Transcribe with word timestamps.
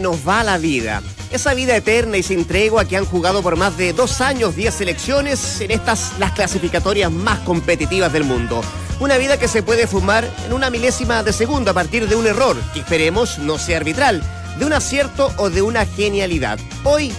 nos 0.00 0.26
va 0.26 0.44
la 0.44 0.58
vida. 0.58 1.02
Esa 1.30 1.54
vida 1.54 1.76
eterna 1.76 2.16
y 2.16 2.22
sin 2.22 2.44
tregua 2.44 2.84
que 2.84 2.96
han 2.96 3.04
jugado 3.04 3.42
por 3.42 3.56
más 3.56 3.76
de 3.76 3.92
dos 3.92 4.20
años 4.20 4.56
10 4.56 4.74
selecciones 4.74 5.60
en 5.60 5.70
estas 5.70 6.12
las 6.18 6.32
clasificatorias 6.32 7.10
más 7.10 7.40
competitivas 7.40 8.12
del 8.12 8.24
mundo. 8.24 8.62
Una 9.00 9.18
vida 9.18 9.38
que 9.38 9.48
se 9.48 9.62
puede 9.62 9.86
fumar 9.86 10.28
en 10.46 10.52
una 10.52 10.70
milésima 10.70 11.22
de 11.22 11.32
segundo 11.32 11.70
a 11.70 11.74
partir 11.74 12.08
de 12.08 12.16
un 12.16 12.26
error, 12.26 12.56
que 12.72 12.80
esperemos 12.80 13.38
no 13.38 13.58
sea 13.58 13.76
arbitral, 13.76 14.22
de 14.58 14.64
un 14.64 14.72
acierto 14.72 15.32
o 15.36 15.50
de 15.50 15.62
una 15.62 15.84
genialidad. 15.84 16.58
Hoy 16.84 17.12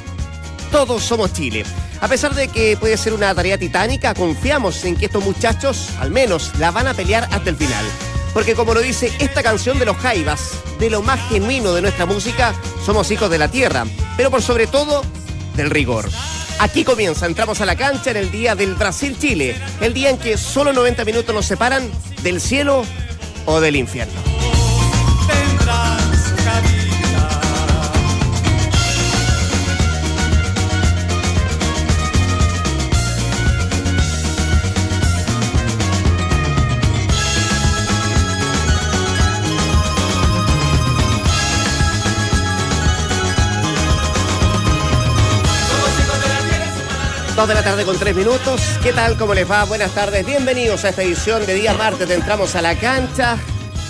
todos 0.72 1.04
somos 1.04 1.34
Chile. 1.34 1.64
A 2.02 2.08
pesar 2.08 2.36
de 2.36 2.48
que 2.48 2.78
puede 2.78 2.98
ser 2.98 3.14
una 3.14 3.34
tarea 3.34 3.58
titánica, 3.58 4.14
confiamos 4.14 4.84
en 4.86 4.96
que 4.96 5.06
estos 5.06 5.24
muchachos 5.24 5.90
al 6.00 6.12
menos 6.12 6.52
la 6.60 6.72
van 6.72 6.88
a 6.88 6.94
pelear 6.94 7.28
hasta 7.32 7.50
el 7.50 7.56
final. 7.56 7.86
Porque 8.34 8.54
como 8.54 8.74
lo 8.74 8.82
dice 8.82 9.12
esta 9.20 9.42
canción 9.42 9.80
de 9.80 9.86
los 9.86 9.98
Jaivas, 9.98 10.52
de 10.80 10.90
lo 10.90 11.02
más 11.02 11.20
genuino 11.30 11.74
de 11.74 11.82
nuestra 11.82 12.06
música, 12.06 12.54
somos 12.86 13.12
hijos 13.12 13.30
de 13.30 13.38
la 13.38 13.50
tierra, 13.50 13.86
pero 14.16 14.32
por 14.32 14.42
sobre 14.42 14.68
todo 14.68 15.04
del 15.56 15.70
rigor. 15.70 16.10
Aquí 16.60 16.84
comienza, 16.84 17.26
entramos 17.26 17.62
a 17.62 17.66
la 17.66 17.76
cancha 17.76 18.12
en 18.12 18.18
el 18.18 18.32
día 18.32 18.56
del 18.56 18.76
Brasil-Chile, 18.76 19.56
el 19.82 19.94
día 19.94 20.10
en 20.10 20.18
que 20.18 20.38
solo 20.38 20.74
90 20.74 21.06
minutos 21.06 21.34
nos 21.34 21.46
separan 21.46 21.90
del 22.24 22.42
cielo 22.42 22.84
o 23.46 23.60
del 23.60 23.76
infierno. 23.76 24.27
Dos 47.38 47.48
de 47.48 47.54
la 47.54 47.64
tarde 47.64 47.86
con 47.86 48.00
tres 48.00 48.16
minutos. 48.16 48.60
¿Qué 48.82 48.92
tal? 48.92 49.16
¿Cómo 49.16 49.36
les 49.36 49.48
va? 49.48 49.64
Buenas 49.66 49.92
tardes. 49.92 50.26
Bienvenidos 50.26 50.84
a 50.86 50.90
esta 50.90 51.04
edición 51.04 51.46
de 51.46 51.54
día 51.54 51.76
martes. 51.76 52.10
Entramos 52.10 52.56
a 52.56 52.64
la 52.64 52.74
cancha 52.74 53.38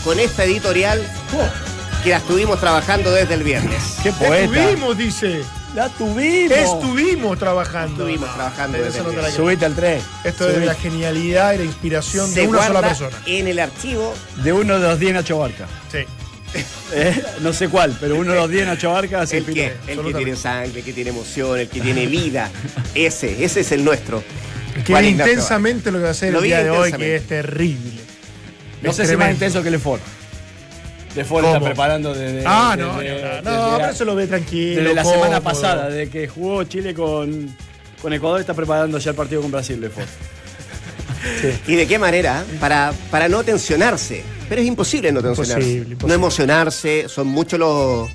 con 0.04 0.20
esta 0.20 0.44
editorial 0.44 1.02
que 2.04 2.10
la 2.10 2.18
estuvimos 2.18 2.60
trabajando 2.60 3.10
desde 3.10 3.36
el 3.36 3.44
viernes. 3.44 4.00
¡Qué 4.04 4.12
poeta! 4.12 4.54
Estuvimos, 4.60 4.98
dice. 4.98 5.46
La 5.74 5.88
tuvimos. 5.88 6.58
Estuvimos 6.58 7.40
trabajando. 7.40 8.06
Estuvimos 8.06 8.36
trabajando 8.36 8.80
desde 8.80 9.00
el 9.00 9.06
viernes. 9.06 9.34
Subite 9.34 9.66
al 9.66 9.76
tren. 9.76 10.02
Esto 10.26 10.50
es 10.50 10.66
la 10.66 10.76
genialidad 10.76 11.54
y 11.54 11.60
la 11.60 11.64
inspiración 11.64 12.34
de 12.34 12.50
una 12.50 12.68
sola 12.68 12.82
persona. 12.82 13.16
En 13.26 13.48
el 13.48 13.60
archivo 13.60 14.14
de 14.44 14.52
uno 14.52 14.78
de 14.78 14.90
los 14.90 15.00
10 15.00 15.14
Nacho 15.14 15.38
Barca. 15.38 15.68
Sí. 15.90 16.00
Eh, 16.94 17.22
no 17.42 17.52
sé 17.52 17.68
cuál, 17.68 17.98
pero 18.00 18.16
uno 18.16 18.32
de 18.32 18.38
los 18.38 18.50
10 18.50 18.66
Nacho 18.66 18.94
Barca 18.94 19.22
el, 19.24 19.46
que, 19.46 19.74
el 19.88 20.02
que 20.02 20.14
tiene 20.14 20.38
sangre, 20.38 20.80
el 20.80 20.86
que 20.86 20.94
tiene 20.94 21.10
emoción, 21.10 21.60
el 21.60 21.68
que 21.68 21.82
tiene 21.82 22.06
vida. 22.06 22.50
ese, 22.96 23.44
ese 23.44 23.60
es 23.60 23.72
el 23.74 23.84
nuestro. 23.84 24.24
Que 24.86 25.10
intensamente 25.10 25.92
lo 25.92 25.98
que 25.98 26.04
va 26.04 26.10
a 26.10 26.12
hacer 26.12 26.34
el 26.34 26.42
día 26.42 26.64
de 26.64 26.70
hoy, 26.70 26.94
que 26.94 27.18
es 27.18 27.28
terrible. 27.28 28.00
No 28.82 28.94
sé 28.94 29.06
si 29.06 29.18
más 29.18 29.32
intenso 29.32 29.62
que 29.62 29.68
el 29.68 29.74
Lefort. 29.74 30.02
Lefort 31.16 31.46
está 31.46 31.60
preparando 31.60 32.14
desde. 32.14 32.44
Ah, 32.46 32.76
no, 32.78 32.94
no, 32.94 33.42
no, 33.42 33.78
pero 33.78 33.90
eso 33.90 34.06
lo 34.06 34.16
ve 34.16 34.28
tranquilo. 34.28 34.82
Desde 34.82 34.96
la 34.96 35.04
semana 35.04 35.42
pasada, 35.42 35.90
de 35.90 36.10
que 36.10 36.28
jugó 36.28 36.64
Chile 36.64 36.94
con, 36.94 37.54
con 38.02 38.14
Ecuador, 38.14 38.40
está 38.40 38.54
preparando 38.54 38.98
ya 38.98 39.12
el 39.12 39.16
partido 39.18 39.42
con 39.42 39.52
Brasil, 39.52 39.82
¿Y 41.68 41.76
de 41.76 41.88
qué 41.88 42.00
manera? 42.00 42.46
Para, 42.60 42.94
para 43.12 43.28
no 43.30 43.44
tensionarse. 43.44 44.24
Pero 44.50 44.62
es 44.62 44.68
imposible 44.68 45.12
no 45.12 45.22
tensionarse. 45.22 45.86
No 46.06 46.14
emocionarse. 46.14 47.10
Son 47.10 47.28
muchos 47.28 47.60
los, 47.60 48.10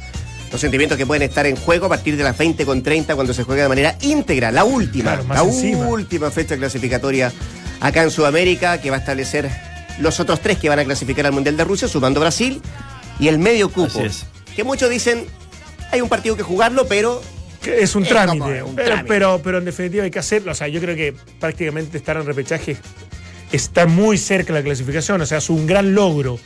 los 0.50 0.60
sentimientos 0.60 0.98
que 0.98 1.06
pueden 1.06 1.22
estar 1.22 1.46
en 1.46 1.56
juego 1.56 1.86
a 1.86 1.88
partir 1.90 2.16
de 2.16 2.24
las 2.24 2.36
20 2.36 2.64
con 2.64 2.82
30 2.82 3.14
cuando 3.14 3.34
se 3.34 3.44
juega 3.44 3.64
de 3.64 3.68
manera 3.68 3.96
íntegra. 4.00 4.50
La 4.50 4.64
última, 4.64 5.20
la 5.28 5.42
última 5.42 6.30
fecha 6.30 6.56
clasificatoria 6.56 7.32
acá 7.80 8.02
en 8.02 8.10
Sudamérica 8.10 8.80
que 8.80 8.90
va 8.90 8.96
a 8.96 9.00
establecer 9.00 9.50
los 9.98 10.20
otros 10.20 10.40
tres 10.40 10.58
que 10.58 10.68
van 10.68 10.78
a 10.78 10.84
clasificar 10.84 11.26
al 11.26 11.32
Mundial 11.32 11.56
de 11.56 11.64
Rusia, 11.64 11.88
sumando 11.88 12.20
Brasil 12.20 12.62
y 13.18 13.28
el 13.28 13.38
medio 13.38 13.70
cupo. 13.70 14.02
Que 14.56 14.64
muchos 14.64 14.90
dicen, 14.90 15.26
hay 15.90 16.00
un 16.00 16.08
partido 16.08 16.36
que 16.36 16.42
jugarlo, 16.42 16.86
pero 16.86 17.22
es 17.64 17.94
un, 17.94 18.04
trámite, 18.04 18.64
pero, 19.06 19.40
pero, 19.42 19.58
en 19.58 19.64
definitiva 19.64 20.04
hay 20.04 20.10
que 20.10 20.18
hacerlo. 20.18 20.52
O 20.52 20.54
sea, 20.54 20.68
yo 20.68 20.80
creo 20.80 20.96
que 20.96 21.14
prácticamente 21.38 21.96
estar 21.96 22.16
en 22.16 22.26
repechaje 22.26 22.76
está 23.52 23.86
muy 23.86 24.18
cerca 24.18 24.52
de 24.52 24.60
la 24.60 24.64
clasificación. 24.64 25.20
O 25.20 25.26
sea, 25.26 25.38
es 25.38 25.50
un 25.50 25.66
gran 25.66 25.94
logro. 25.94 26.38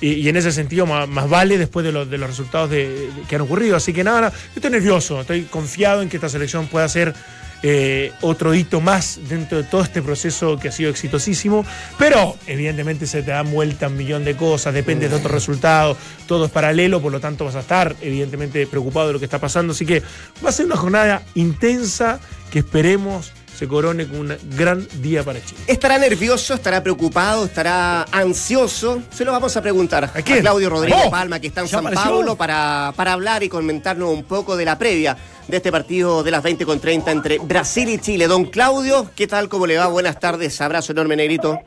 Y, 0.00 0.28
en 0.28 0.36
ese 0.36 0.52
sentido, 0.52 0.84
más, 0.86 1.30
vale 1.30 1.56
después 1.56 1.84
de, 1.86 1.92
los 1.92 2.28
resultados 2.28 2.70
que 2.70 3.34
han 3.34 3.40
ocurrido. 3.40 3.76
Así 3.76 3.92
que 3.92 4.04
nada, 4.04 4.20
nada, 4.20 4.32
yo 4.32 4.52
estoy 4.56 4.70
nervioso. 4.70 5.20
Estoy 5.20 5.42
confiado 5.42 6.02
en 6.02 6.08
que 6.08 6.16
esta 6.16 6.28
selección 6.28 6.66
pueda 6.66 6.88
ser 6.88 7.14
eh, 7.62 8.12
otro 8.20 8.54
hito 8.54 8.80
más 8.80 9.18
dentro 9.28 9.58
de 9.58 9.64
todo 9.64 9.82
este 9.82 10.02
proceso 10.02 10.58
que 10.58 10.68
ha 10.68 10.72
sido 10.72 10.90
exitosísimo, 10.90 11.64
pero 11.98 12.36
evidentemente 12.46 13.06
se 13.06 13.22
te 13.22 13.30
dan 13.30 13.50
vuelta 13.50 13.88
un 13.88 13.96
millón 13.96 14.24
de 14.24 14.36
cosas, 14.36 14.74
depende 14.74 15.08
de 15.08 15.16
otros 15.16 15.32
resultados, 15.32 15.96
todo 16.26 16.46
es 16.46 16.50
paralelo, 16.50 17.00
por 17.00 17.12
lo 17.12 17.20
tanto 17.20 17.44
vas 17.44 17.56
a 17.56 17.60
estar 17.60 17.96
evidentemente 18.00 18.66
preocupado 18.66 19.08
de 19.08 19.12
lo 19.14 19.18
que 19.18 19.24
está 19.26 19.38
pasando, 19.38 19.72
así 19.72 19.86
que 19.86 20.02
va 20.44 20.50
a 20.50 20.52
ser 20.52 20.66
una 20.66 20.76
jornada 20.76 21.22
intensa 21.34 22.20
que 22.50 22.60
esperemos 22.60 23.32
se 23.54 23.68
corone 23.68 24.06
con 24.06 24.20
un 24.20 24.36
gran 24.56 24.86
día 25.00 25.22
para 25.22 25.42
Chile. 25.44 25.60
¿Estará 25.66 25.98
nervioso? 25.98 26.54
¿Estará 26.54 26.82
preocupado? 26.82 27.44
¿Estará 27.44 28.02
ansioso? 28.10 29.02
Se 29.10 29.24
lo 29.24 29.32
vamos 29.32 29.56
a 29.56 29.62
preguntar 29.62 30.04
a, 30.04 30.22
Claudio 30.22 30.70
Rodríguez 30.70 31.08
Palma, 31.10 31.38
que 31.38 31.46
está 31.46 31.60
en 31.60 31.68
San 31.68 31.84
Paulo, 31.84 32.36
para, 32.36 32.92
para 32.96 33.12
hablar 33.12 33.42
y 33.42 33.48
comentarnos 33.48 34.10
un 34.10 34.24
poco 34.24 34.56
de 34.56 34.64
la 34.64 34.76
previa 34.76 35.16
de 35.48 35.56
este 35.56 35.70
partido 35.70 36.22
de 36.22 36.30
las 36.30 36.42
20 36.42 36.64
con 36.64 36.80
30 36.80 37.10
entre 37.10 37.38
Brasil 37.38 37.88
y 37.88 37.98
Chile. 37.98 38.26
Don 38.26 38.44
Claudio, 38.44 39.10
¿qué 39.16 39.26
tal? 39.26 39.48
¿Cómo 39.48 39.66
le 39.66 39.76
va? 39.76 39.86
Buenas 39.88 40.18
tardes. 40.18 40.60
Abrazo 40.60 40.92
enorme, 40.92 41.16
negrito. 41.16 41.60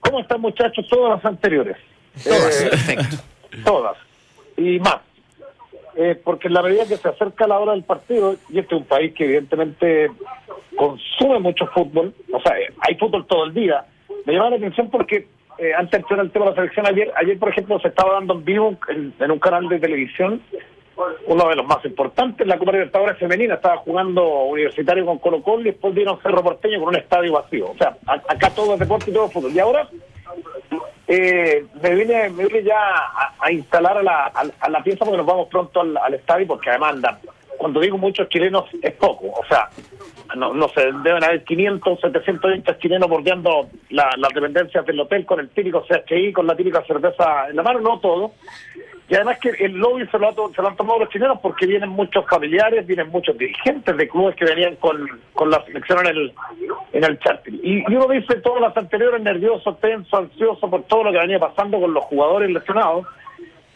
¿Cómo 0.00 0.20
están, 0.20 0.40
muchachos? 0.40 0.86
Todas 0.88 1.16
las 1.16 1.24
anteriores. 1.24 1.76
Todas, 2.22 2.62
eh, 2.62 2.70
perfecto. 2.70 3.16
Todas. 3.64 3.96
Y 4.56 4.78
más. 4.80 4.98
Eh, 5.94 6.20
porque 6.22 6.48
en 6.48 6.54
la 6.54 6.62
medida 6.62 6.86
que 6.86 6.96
se 6.96 7.08
acerca 7.08 7.46
la 7.46 7.58
hora 7.58 7.72
del 7.72 7.84
partido, 7.84 8.36
y 8.48 8.58
este 8.58 8.74
es 8.74 8.80
un 8.80 8.86
país 8.86 9.14
que 9.14 9.24
evidentemente 9.24 10.10
consume 10.76 11.38
mucho 11.38 11.66
fútbol, 11.66 12.14
o 12.32 12.40
sea, 12.40 12.54
hay 12.80 12.94
fútbol 12.96 13.26
todo 13.26 13.44
el 13.44 13.52
día, 13.52 13.84
me 14.24 14.32
llama 14.32 14.50
la 14.50 14.56
atención 14.56 14.90
porque 14.90 15.28
eh, 15.58 15.74
antes 15.74 16.02
de 16.08 16.14
el 16.16 16.30
tema 16.30 16.46
de 16.46 16.50
la 16.52 16.56
selección, 16.56 16.86
ayer, 16.86 17.12
ayer 17.14 17.38
por 17.38 17.50
ejemplo 17.50 17.78
se 17.80 17.88
estaba 17.88 18.14
dando 18.14 18.34
en 18.34 18.44
vivo 18.44 18.76
en, 18.88 19.30
un 19.30 19.38
canal 19.38 19.68
de 19.68 19.78
televisión, 19.78 20.40
uno 21.26 21.48
de 21.48 21.56
los 21.56 21.66
más 21.66 21.84
importantes, 21.84 22.46
la 22.46 22.58
Copa 22.58 22.72
Libertadores 22.72 23.18
Femenina, 23.18 23.54
estaba 23.54 23.78
jugando 23.78 24.44
Universitario 24.44 25.06
con 25.06 25.18
Colo 25.18 25.42
Colo 25.42 25.62
y 25.62 25.66
después 25.66 25.94
vino 25.94 26.18
Cerro 26.22 26.42
Porteño 26.42 26.78
con 26.80 26.88
un 26.88 26.96
estadio 26.96 27.32
vacío. 27.32 27.70
O 27.70 27.76
sea, 27.76 27.96
acá 28.06 28.50
todo 28.50 28.74
es 28.74 28.80
deporte 28.80 29.10
y 29.10 29.14
todo 29.14 29.26
es 29.26 29.32
fútbol. 29.32 29.52
Y 29.52 29.58
ahora 29.58 29.88
eh, 31.08 31.64
me, 31.82 31.94
vine, 31.94 32.30
me 32.30 32.46
vine 32.46 32.62
ya 32.62 32.78
a, 33.38 33.52
instalar 33.52 33.98
a 33.98 34.02
la, 34.02 34.32
a, 34.60 34.68
la 34.70 34.82
pieza 34.82 35.04
porque 35.04 35.18
nos 35.18 35.26
vamos 35.26 35.48
pronto 35.48 35.80
al, 35.80 36.14
estadio 36.14 36.46
porque 36.46 36.70
además 36.70 36.96
cuando 37.58 37.80
digo 37.80 37.98
muchos 37.98 38.28
chilenos 38.28 38.64
es 38.82 38.92
poco, 38.94 39.26
o 39.26 39.44
sea, 39.46 39.68
no, 40.36 40.52
no 40.54 40.68
sé, 40.68 40.90
deben 41.04 41.22
haber 41.22 41.44
500, 41.44 42.00
700 42.00 42.56
hinchas 42.56 42.78
chilenos 42.78 43.08
bordeando 43.08 43.68
las 43.90 44.32
dependencias 44.34 44.84
del 44.86 45.00
hotel 45.00 45.26
con 45.26 45.40
el 45.40 45.50
típico 45.50 45.84
CHI, 45.84 46.32
con 46.32 46.46
la 46.46 46.56
típica 46.56 46.82
cerveza 46.84 47.48
en 47.50 47.56
la 47.56 47.62
mano, 47.62 47.80
no 47.80 48.00
todo. 48.00 48.32
Y 49.12 49.14
además 49.14 49.38
que 49.40 49.50
el 49.62 49.72
lobby 49.74 50.06
se 50.06 50.18
lo, 50.18 50.28
han 50.28 50.76
tomado 50.76 51.00
los 51.00 51.10
chilenos 51.10 51.38
porque 51.42 51.66
vienen 51.66 51.90
muchos 51.90 52.24
familiares, 52.24 52.86
vienen 52.86 53.10
muchos 53.10 53.36
dirigentes 53.36 53.94
de 53.94 54.08
clubes 54.08 54.34
que 54.36 54.46
venían 54.46 54.76
con, 54.76 55.06
con 55.34 55.50
la 55.50 55.62
selección 55.66 56.06
en 56.06 56.16
el, 56.16 56.32
en 56.94 57.04
el 57.04 57.18
charter. 57.18 57.52
Y, 57.62 57.84
uno 57.94 58.08
dice 58.08 58.36
todas 58.36 58.62
las 58.62 58.74
anteriores 58.74 59.20
nervioso, 59.20 59.74
tenso, 59.74 60.16
ansioso 60.16 60.70
por 60.70 60.84
todo 60.84 61.04
lo 61.04 61.12
que 61.12 61.18
venía 61.18 61.38
pasando 61.38 61.78
con 61.78 61.92
los 61.92 62.02
jugadores 62.04 62.50
lesionados 62.52 63.06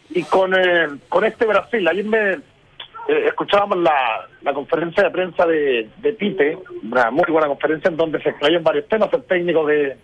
y 0.08 0.22
con, 0.22 0.54
eh, 0.54 0.88
con 1.10 1.22
este 1.26 1.44
Brasil. 1.44 1.86
Ayer 1.86 2.06
me 2.06 2.30
eh, 2.30 3.26
escuchábamos 3.26 3.76
la, 3.76 4.26
la 4.40 4.54
conferencia 4.54 5.02
de 5.02 5.10
prensa 5.10 5.44
de, 5.44 5.90
de 5.98 6.12
Tite, 6.14 6.56
una 6.82 7.10
muy 7.10 7.26
buena 7.28 7.48
conferencia 7.48 7.90
en 7.90 7.98
donde 7.98 8.22
se 8.22 8.30
explayó 8.30 8.56
en 8.56 8.64
varios 8.64 8.88
temas 8.88 9.12
el 9.12 9.22
técnico 9.24 9.66
de, 9.66 9.98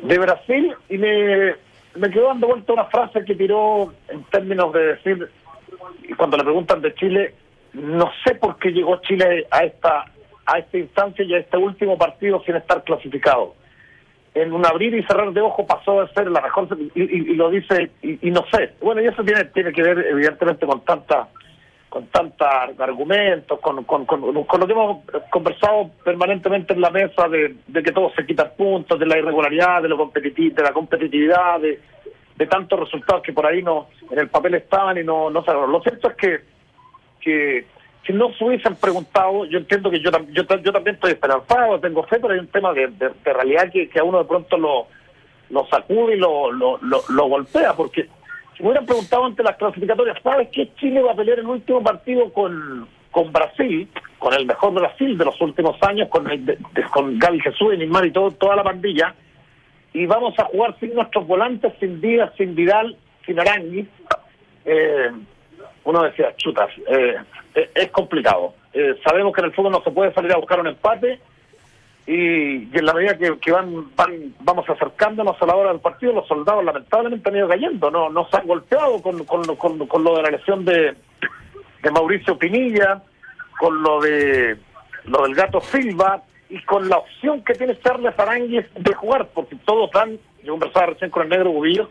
de 0.00 0.18
Brasil 0.20 0.76
y 0.88 0.96
me 0.96 1.54
me 1.94 2.10
quedó 2.10 2.28
dando 2.28 2.48
vuelta 2.48 2.72
una 2.72 2.84
frase 2.86 3.24
que 3.24 3.34
tiró 3.34 3.92
en 4.08 4.22
términos 4.24 4.72
de 4.72 4.80
decir, 4.94 5.30
cuando 6.16 6.36
le 6.36 6.44
preguntan 6.44 6.80
de 6.80 6.94
Chile, 6.94 7.34
no 7.72 8.10
sé 8.24 8.34
por 8.34 8.58
qué 8.58 8.70
llegó 8.70 9.00
Chile 9.02 9.46
a 9.50 9.64
esta 9.64 10.04
a 10.48 10.58
esta 10.58 10.78
instancia 10.78 11.24
y 11.24 11.34
a 11.34 11.38
este 11.38 11.58
último 11.58 11.98
partido 11.98 12.42
sin 12.44 12.56
estar 12.56 12.82
clasificado. 12.82 13.54
En 14.34 14.52
un 14.52 14.64
abrir 14.64 14.94
y 14.94 15.02
cerrar 15.02 15.30
de 15.32 15.42
ojo 15.42 15.66
pasó 15.66 16.00
a 16.00 16.08
ser 16.14 16.30
la 16.30 16.40
mejor, 16.40 16.68
y, 16.94 17.34
lo 17.34 17.50
dice, 17.50 17.90
y, 18.00 18.30
no 18.30 18.46
sé. 18.50 18.72
Bueno, 18.80 19.02
y 19.02 19.06
eso 19.06 19.22
tiene, 19.24 19.44
tiene 19.46 19.72
que 19.72 19.82
ver 19.82 19.98
evidentemente 19.98 20.64
con 20.64 20.80
tanta 20.84 21.28
con 21.88 22.06
tantos 22.08 22.46
argumentos, 22.78 23.58
con, 23.60 23.84
con, 23.84 24.04
con, 24.04 24.20
lo 24.20 24.66
que 24.66 24.72
hemos 24.72 24.98
conversado 25.30 25.90
permanentemente 26.04 26.74
en 26.74 26.80
la 26.80 26.90
mesa 26.90 27.28
de, 27.28 27.56
que 27.82 27.92
todo 27.92 28.12
se 28.14 28.26
quita 28.26 28.50
puntos, 28.50 28.98
de 28.98 29.06
la 29.06 29.18
irregularidad, 29.18 29.82
de, 29.82 29.88
lo 29.88 29.96
de 29.96 30.62
la 30.62 30.72
competitividad, 30.72 31.60
de, 31.60 31.80
de 32.36 32.46
tantos 32.46 32.78
resultados 32.78 33.22
que 33.22 33.32
por 33.32 33.46
ahí 33.46 33.62
no 33.62 33.88
en 34.10 34.18
el 34.18 34.28
papel 34.28 34.54
estaban 34.54 34.98
y 34.98 35.04
no, 35.04 35.30
no 35.30 35.44
salieron. 35.44 35.72
Lo 35.72 35.80
cierto 35.80 36.10
es 36.10 36.16
que, 36.16 36.40
que 37.20 37.66
si 38.06 38.12
no 38.12 38.32
se 38.34 38.44
hubiesen 38.44 38.76
preguntado, 38.76 39.44
yo 39.46 39.58
entiendo 39.58 39.90
que 39.90 40.00
yo, 40.00 40.10
yo, 40.30 40.42
yo 40.62 40.72
también 40.72 40.94
estoy 40.94 41.12
esperanzado, 41.12 41.80
tengo 41.80 42.02
fe, 42.04 42.18
pero 42.20 42.32
hay 42.32 42.40
un 42.40 42.46
tema 42.48 42.72
de, 42.72 42.86
de, 42.88 43.32
realidad 43.32 43.70
que, 43.72 43.88
que, 43.88 43.98
a 43.98 44.04
uno 44.04 44.18
de 44.18 44.24
pronto 44.24 44.56
lo, 44.56 44.86
lo 45.50 45.66
sacude 45.66 46.14
y 46.14 46.18
lo, 46.18 46.52
lo, 46.52 46.78
lo, 46.80 47.28
golpea, 47.28 47.74
porque 47.74 48.08
si 48.58 48.62
me 48.62 48.70
hubieran 48.70 48.84
preguntado 48.84 49.24
ante 49.24 49.42
las 49.42 49.56
clasificatorias, 49.56 50.18
¿sabes 50.22 50.48
qué 50.52 50.74
Chile 50.74 51.00
va 51.00 51.12
a 51.12 51.16
pelear 51.16 51.38
el 51.38 51.46
último 51.46 51.82
partido 51.82 52.30
con, 52.32 52.86
con 53.10 53.32
Brasil, 53.32 53.88
con 54.18 54.34
el 54.34 54.44
mejor 54.44 54.74
Brasil 54.74 55.16
de 55.16 55.24
los 55.24 55.40
últimos 55.40 55.82
años, 55.82 56.08
con, 56.08 56.30
el, 56.30 56.58
con 56.90 57.18
Gaby 57.18 57.40
Jesús 57.40 57.74
y 57.74 57.78
Neymar 57.78 58.04
y 58.06 58.10
todo, 58.10 58.32
toda 58.32 58.56
la 58.56 58.64
pandilla? 58.64 59.14
y 59.92 60.06
vamos 60.06 60.38
a 60.38 60.44
jugar 60.44 60.76
sin 60.80 60.94
nuestros 60.94 61.26
volantes, 61.26 61.72
sin 61.80 62.00
Díaz, 62.00 62.32
sin 62.36 62.54
Vidal, 62.54 62.96
sin 63.24 63.40
Arangui. 63.40 63.86
Eh, 64.64 65.10
uno 65.84 66.02
decía, 66.02 66.34
chutas, 66.36 66.70
eh, 66.86 67.16
eh, 67.54 67.70
es 67.74 67.90
complicado. 67.90 68.54
sabemos 69.04 69.32
que 69.34 69.40
en 69.40 69.46
el 69.46 69.52
fútbol 69.52 69.72
no 69.72 69.82
se 69.82 69.90
puede 69.90 70.12
salir 70.12 70.32
a 70.32 70.36
buscar 70.36 70.60
un 70.60 70.68
empate 70.68 71.20
y, 72.10 72.70
en 72.72 72.86
la 72.86 72.94
medida 72.94 73.18
que, 73.18 73.52
van, 73.52 73.94
van 73.94 74.34
vamos 74.40 74.64
acercándonos 74.66 75.36
a 75.42 75.46
la 75.46 75.54
hora 75.54 75.72
del 75.72 75.80
partido, 75.80 76.14
los 76.14 76.26
soldados 76.26 76.64
lamentablemente 76.64 77.28
han 77.28 77.36
ido 77.36 77.48
cayendo, 77.48 77.90
no, 77.90 78.08
no 78.08 78.26
se 78.30 78.38
han 78.38 78.46
golpeado 78.46 79.02
con, 79.02 79.24
con, 79.26 79.44
con, 79.56 79.86
con 79.86 80.04
lo 80.04 80.16
de 80.16 80.22
la 80.22 80.30
lesión 80.30 80.64
de, 80.64 80.96
de 81.82 81.90
Mauricio 81.90 82.38
Pinilla, 82.38 83.02
con 83.60 83.82
lo 83.82 84.00
de 84.00 84.56
lo 85.04 85.22
del 85.24 85.34
gato 85.34 85.60
Silva, 85.60 86.22
y 86.48 86.62
con 86.62 86.88
la 86.88 86.96
opción 86.96 87.44
que 87.44 87.52
tiene 87.52 87.78
Charles 87.80 88.18
Aranguis 88.18 88.64
de 88.74 88.94
jugar, 88.94 89.28
porque 89.34 89.56
todos 89.66 89.90
dan, 89.90 90.18
yo 90.42 90.52
conversaba 90.52 90.86
recién 90.86 91.10
con 91.10 91.24
el 91.24 91.28
negro 91.28 91.50
Gubillo, 91.50 91.90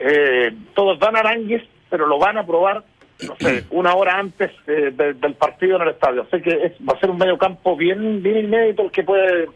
eh, 0.00 0.52
todos 0.74 0.98
dan 0.98 1.16
Aranguis, 1.16 1.62
pero 1.88 2.08
lo 2.08 2.18
van 2.18 2.38
a 2.38 2.46
probar, 2.46 2.82
no 3.26 3.36
sé, 3.38 3.64
una 3.70 3.94
hora 3.94 4.18
antes 4.18 4.50
del 4.66 5.34
partido 5.34 5.76
en 5.76 5.82
el 5.82 5.88
estadio. 5.88 6.26
Así 6.30 6.42
que 6.42 6.50
es, 6.50 6.72
va 6.86 6.94
a 6.96 7.00
ser 7.00 7.10
un 7.10 7.18
medio 7.18 7.36
campo 7.38 7.76
bien, 7.76 8.22
bien 8.22 8.38
inédito 8.38 8.82
el 8.82 8.90
que 8.90 9.02
puede 9.02 9.48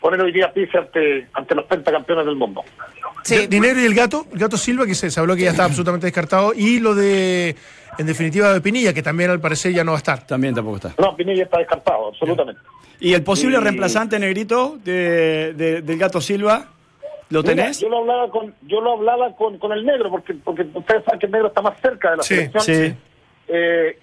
poner 0.00 0.20
hoy 0.20 0.32
día 0.32 0.52
Pizzi 0.52 0.76
ante, 0.76 1.28
ante 1.32 1.54
los 1.54 1.64
campeones 1.66 2.26
del 2.26 2.36
mundo. 2.36 2.62
Sí. 3.22 3.46
Dinero 3.46 3.80
y 3.80 3.86
el 3.86 3.94
gato, 3.94 4.26
el 4.32 4.38
gato 4.38 4.58
Silva, 4.58 4.84
que 4.86 4.94
se, 4.94 5.10
se 5.10 5.18
habló 5.18 5.34
que 5.34 5.42
ya 5.42 5.50
está 5.50 5.64
absolutamente 5.64 6.06
descartado, 6.06 6.52
y 6.54 6.78
lo 6.78 6.94
de, 6.94 7.56
en 7.96 8.06
definitiva, 8.06 8.52
de 8.52 8.60
Pinilla, 8.60 8.92
que 8.92 9.02
también 9.02 9.30
al 9.30 9.40
parecer 9.40 9.72
ya 9.72 9.82
no 9.82 9.92
va 9.92 9.96
a 9.96 9.98
estar. 9.98 10.26
También 10.26 10.54
tampoco 10.54 10.76
está. 10.76 10.94
No, 10.98 11.16
Pinilla 11.16 11.44
está 11.44 11.58
descartado, 11.58 12.08
absolutamente. 12.08 12.60
¿Y 13.00 13.14
el 13.14 13.22
posible 13.22 13.58
reemplazante 13.60 14.18
negrito 14.18 14.78
de, 14.84 15.82
del 15.82 15.98
gato 15.98 16.20
Silva? 16.20 16.68
¿Lo 17.30 17.42
tenés? 17.42 17.80
yo 17.80 17.88
lo 17.88 17.98
hablaba 17.98 18.30
con 18.30 18.54
yo 18.62 18.80
lo 18.80 18.92
hablaba 18.92 19.34
con, 19.34 19.58
con 19.58 19.72
el 19.72 19.84
negro 19.84 20.10
porque 20.10 20.34
porque 20.34 20.62
ustedes 20.74 21.04
saben 21.04 21.20
que 21.20 21.26
el 21.26 21.32
negro 21.32 21.48
está 21.48 21.62
más 21.62 21.80
cerca 21.80 22.10
de 22.10 22.16
la 22.18 22.22
selección. 22.22 22.62
Sí. 22.62 22.94
Eh, 23.48 23.98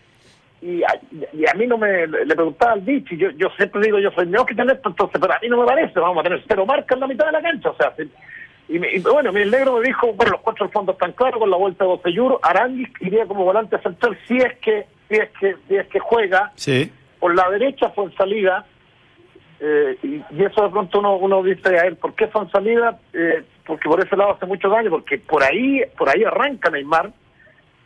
y, 0.61 0.83
a, 0.83 0.99
y, 1.33 1.47
a, 1.47 1.53
mí 1.55 1.65
no 1.65 1.77
me 1.77 2.05
le 2.05 2.35
preguntaba 2.35 2.73
al 2.73 2.81
Vichy, 2.81 3.17
yo 3.17 3.31
yo 3.31 3.49
siempre 3.57 3.81
digo 3.81 3.97
yo 3.99 4.11
soy 4.11 4.27
mejor 4.27 4.45
que 4.45 4.53
tener 4.53 4.75
esto 4.75 4.89
entonces 4.89 5.19
pero 5.19 5.33
a 5.33 5.39
mí 5.39 5.49
no 5.49 5.57
me 5.57 5.65
parece 5.65 5.99
vamos 5.99 6.19
a 6.19 6.23
tener 6.23 6.43
cero 6.47 6.65
marca 6.67 6.93
en 6.93 7.01
la 7.01 7.07
mitad 7.07 7.25
de 7.25 7.31
la 7.31 7.41
cancha 7.41 7.69
o 7.71 7.75
sea 7.75 7.93
y, 8.69 8.75
y, 8.75 8.99
bueno 8.99 9.31
el 9.31 9.49
negro 9.49 9.77
me 9.77 9.87
dijo 9.87 10.13
bueno 10.13 10.33
los 10.33 10.41
cuatro 10.41 10.69
fondos 10.69 10.93
están 10.93 11.13
claros 11.13 11.39
con 11.39 11.49
la 11.49 11.57
vuelta 11.57 11.83
de 11.83 11.89
Bocellur 11.89 12.39
Aranguis 12.43 12.89
iría 12.99 13.25
como 13.25 13.43
volante 13.43 13.79
central 13.79 14.15
si 14.27 14.37
es 14.37 14.55
que 14.59 14.85
si 15.09 15.15
es 15.15 15.29
que 15.39 15.55
si 15.67 15.77
es 15.77 15.87
que 15.87 15.99
juega 15.99 16.51
sí. 16.55 16.91
por 17.19 17.33
la 17.33 17.49
derecha 17.49 17.89
fue 17.89 18.05
en 18.05 18.15
salida 18.15 18.65
eh, 19.63 19.95
y, 20.01 20.43
eso 20.43 20.63
de 20.63 20.69
pronto 20.69 20.97
uno, 20.97 21.17
uno 21.17 21.43
dice 21.43 21.77
a 21.77 21.85
él, 21.85 21.95
¿por 21.95 22.15
qué 22.15 22.27
son 22.31 22.49
salidas? 22.49 22.95
Eh, 23.13 23.43
porque 23.63 23.87
por 23.87 24.03
ese 24.03 24.17
lado 24.17 24.31
hace 24.31 24.47
mucho 24.47 24.69
daño, 24.69 24.89
porque 24.89 25.19
por 25.19 25.43
ahí 25.43 25.83
por 25.95 26.09
ahí 26.09 26.23
arranca 26.23 26.71
Neymar, 26.71 27.11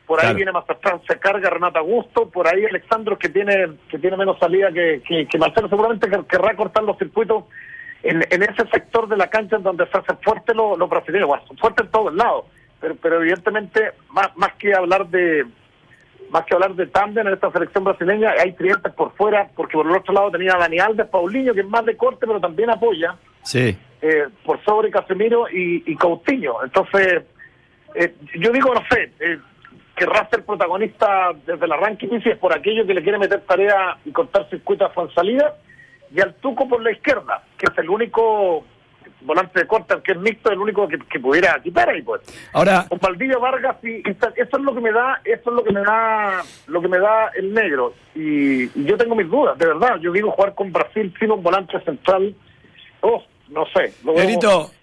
por 0.05 0.23
ahí 0.23 0.33
viene 0.35 0.53
más 0.53 0.69
atrás, 0.69 1.01
se 1.05 1.19
carga 1.19 1.49
Renata 1.49 1.79
Augusto, 1.79 2.29
por 2.29 2.47
ahí 2.47 2.63
Alexandro 2.63 3.19
que 3.19 3.27
tiene 3.27 3.71
que 3.89 3.99
tiene 3.99 4.15
menos 4.15 4.39
salida 4.39 4.71
que, 4.71 5.01
que, 5.29 5.37
Marcelo, 5.37 5.67
seguramente 5.67 6.09
querrá 6.29 6.55
cortar 6.55 6.83
los 6.83 6.97
circuitos 6.97 7.43
en, 8.03 8.25
en 8.29 8.43
ese 8.43 8.65
sector 8.71 9.09
de 9.09 9.17
la 9.17 9.27
cancha 9.27 9.57
en 9.57 9.63
donde 9.63 9.85
se 9.87 9.97
hace 9.97 10.15
fuerte 10.23 10.53
los 10.53 10.77
lo 10.77 10.87
brasileños, 10.87 11.27
bueno, 11.27 11.43
fuerte 11.59 11.83
en 11.83 11.91
todos 11.91 12.15
lados, 12.15 12.45
pero, 12.79 12.95
pero 13.01 13.19
evidentemente 13.19 13.91
más, 14.11 14.29
más 14.37 14.53
que 14.53 14.73
hablar 14.73 15.07
de 15.07 15.45
más 16.29 16.45
que 16.45 16.53
hablar 16.53 16.73
de 16.75 16.87
tándem 16.87 17.27
en 17.27 17.33
esta 17.33 17.51
selección 17.51 17.83
brasileña, 17.83 18.33
hay 18.39 18.53
clientes 18.53 18.91
por 18.93 19.13
fuera, 19.13 19.49
porque 19.55 19.73
por 19.73 19.85
el 19.85 19.95
otro 19.95 20.13
lado 20.13 20.31
tenía 20.31 20.55
a 20.55 20.59
Dani 20.59 20.79
Alves, 20.79 21.07
Paulinho, 21.07 21.53
que 21.53 21.61
es 21.61 21.67
más 21.67 21.85
de 21.85 21.95
corte, 21.95 22.25
pero 22.25 22.39
también 22.39 22.69
apoya. 22.69 23.15
Sí. 23.43 23.77
Eh, 24.01 24.27
por 24.43 24.63
sobre 24.63 24.91
Casemiro 24.91 25.47
y, 25.49 25.83
y 25.85 25.95
Coutinho. 25.95 26.63
Entonces, 26.63 27.23
eh, 27.95 28.13
yo 28.39 28.51
digo, 28.51 28.73
no 28.73 28.81
sé, 28.89 29.11
eh, 29.19 29.39
querrá 29.95 30.27
ser 30.29 30.43
protagonista 30.43 31.31
desde 31.45 31.65
el 31.65 31.71
arranque, 31.71 32.07
y 32.11 32.29
es 32.29 32.37
por 32.37 32.53
aquello 32.53 32.85
que 32.85 32.93
le 32.93 33.03
quiere 33.03 33.17
meter 33.17 33.41
tarea 33.41 33.97
y 34.03 34.11
cortar 34.11 34.49
circuitos 34.49 34.91
a 34.95 35.13
salida, 35.13 35.55
y 36.13 36.21
al 36.21 36.33
Tuco 36.35 36.67
por 36.67 36.81
la 36.81 36.91
izquierda, 36.91 37.43
que 37.57 37.65
es 37.71 37.77
el 37.77 37.89
único 37.89 38.65
volante 39.25 39.59
de 39.59 39.67
corta, 39.67 40.01
que 40.01 40.13
es 40.13 40.17
mixto, 40.17 40.51
el 40.51 40.59
único 40.59 40.87
que, 40.87 41.19
pudiera 41.19 41.59
quitar 41.61 41.89
ahí, 41.89 42.01
pues. 42.01 42.21
Ahora. 42.53 42.85
Con 42.87 42.99
Valdivia 42.99 43.37
Vargas, 43.37 43.77
y, 43.83 44.01
eso 44.07 44.57
es 44.57 44.63
lo 44.63 44.73
que 44.73 44.81
me 44.81 44.91
da, 44.91 45.19
eso 45.23 45.49
es 45.49 45.55
lo 45.55 45.63
que 45.63 45.71
me 45.71 45.81
da, 45.81 46.43
lo 46.67 46.81
que 46.81 46.87
me 46.87 46.99
da 46.99 47.31
el 47.35 47.53
negro. 47.53 47.93
Y, 48.13 48.69
yo 48.85 48.97
tengo 48.97 49.15
mis 49.15 49.29
dudas, 49.29 49.57
de 49.57 49.67
verdad. 49.67 49.97
Yo 50.01 50.11
digo 50.11 50.31
jugar 50.31 50.53
con 50.55 50.71
Brasil 50.71 51.13
sin 51.19 51.31
un 51.31 51.41
volante 51.41 51.79
central. 51.81 52.35
Oh, 53.01 53.23
no 53.49 53.65
sé. 53.67 53.93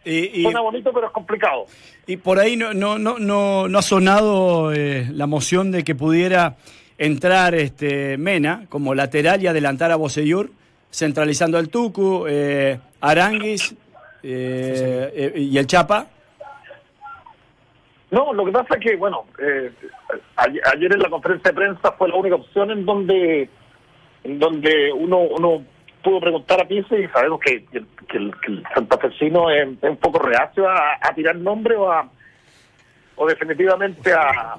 y, 0.04 0.42
suena 0.42 0.60
bonito, 0.60 0.92
pero 0.92 1.06
es 1.06 1.12
complicado. 1.12 1.66
Y 2.06 2.16
por 2.16 2.38
ahí 2.38 2.56
no, 2.56 2.74
no, 2.74 2.98
no, 2.98 3.18
no, 3.18 3.68
no 3.68 3.78
ha 3.78 3.82
sonado 3.82 4.72
eh, 4.72 5.08
la 5.12 5.26
moción 5.26 5.70
de 5.70 5.84
que 5.84 5.94
pudiera 5.94 6.56
entrar 6.98 7.54
este 7.54 8.16
Mena 8.18 8.66
como 8.68 8.94
lateral 8.94 9.42
y 9.42 9.46
adelantar 9.46 9.90
a 9.90 9.96
Boseyur, 9.96 10.50
centralizando 10.90 11.58
al 11.58 11.68
Tucu, 11.68 12.26
eh, 12.28 12.78
Aranguis 13.00 13.74
eh, 14.22 15.12
eh, 15.14 15.40
¿Y 15.40 15.58
el 15.58 15.66
Chapa? 15.66 16.06
No, 18.10 18.32
lo 18.34 18.44
que 18.44 18.52
pasa 18.52 18.74
es 18.74 18.80
que, 18.80 18.96
bueno, 18.96 19.24
eh, 19.38 19.72
ayer, 20.36 20.92
en 20.92 21.00
la 21.00 21.08
conferencia 21.08 21.50
de 21.50 21.56
prensa 21.56 21.92
fue 21.92 22.08
la 22.08 22.16
única 22.16 22.36
opción 22.36 22.70
en 22.70 22.84
donde 22.84 23.48
en 24.24 24.38
donde 24.38 24.92
uno 24.92 25.18
uno 25.18 25.64
pudo 26.04 26.20
preguntar 26.20 26.60
a 26.60 26.68
Pise 26.68 27.00
y 27.00 27.08
sabemos 27.08 27.40
que, 27.40 27.64
que, 27.64 28.16
el, 28.18 28.32
que 28.40 28.62
santafesino 28.74 29.50
es, 29.50 29.66
un 29.80 29.96
poco 29.96 30.18
reacio 30.18 30.68
a, 30.68 30.98
tirar 31.14 31.36
nombre 31.36 31.74
o 31.74 31.90
a 31.90 32.08
o 33.16 33.26
definitivamente 33.26 34.12
a, 34.12 34.56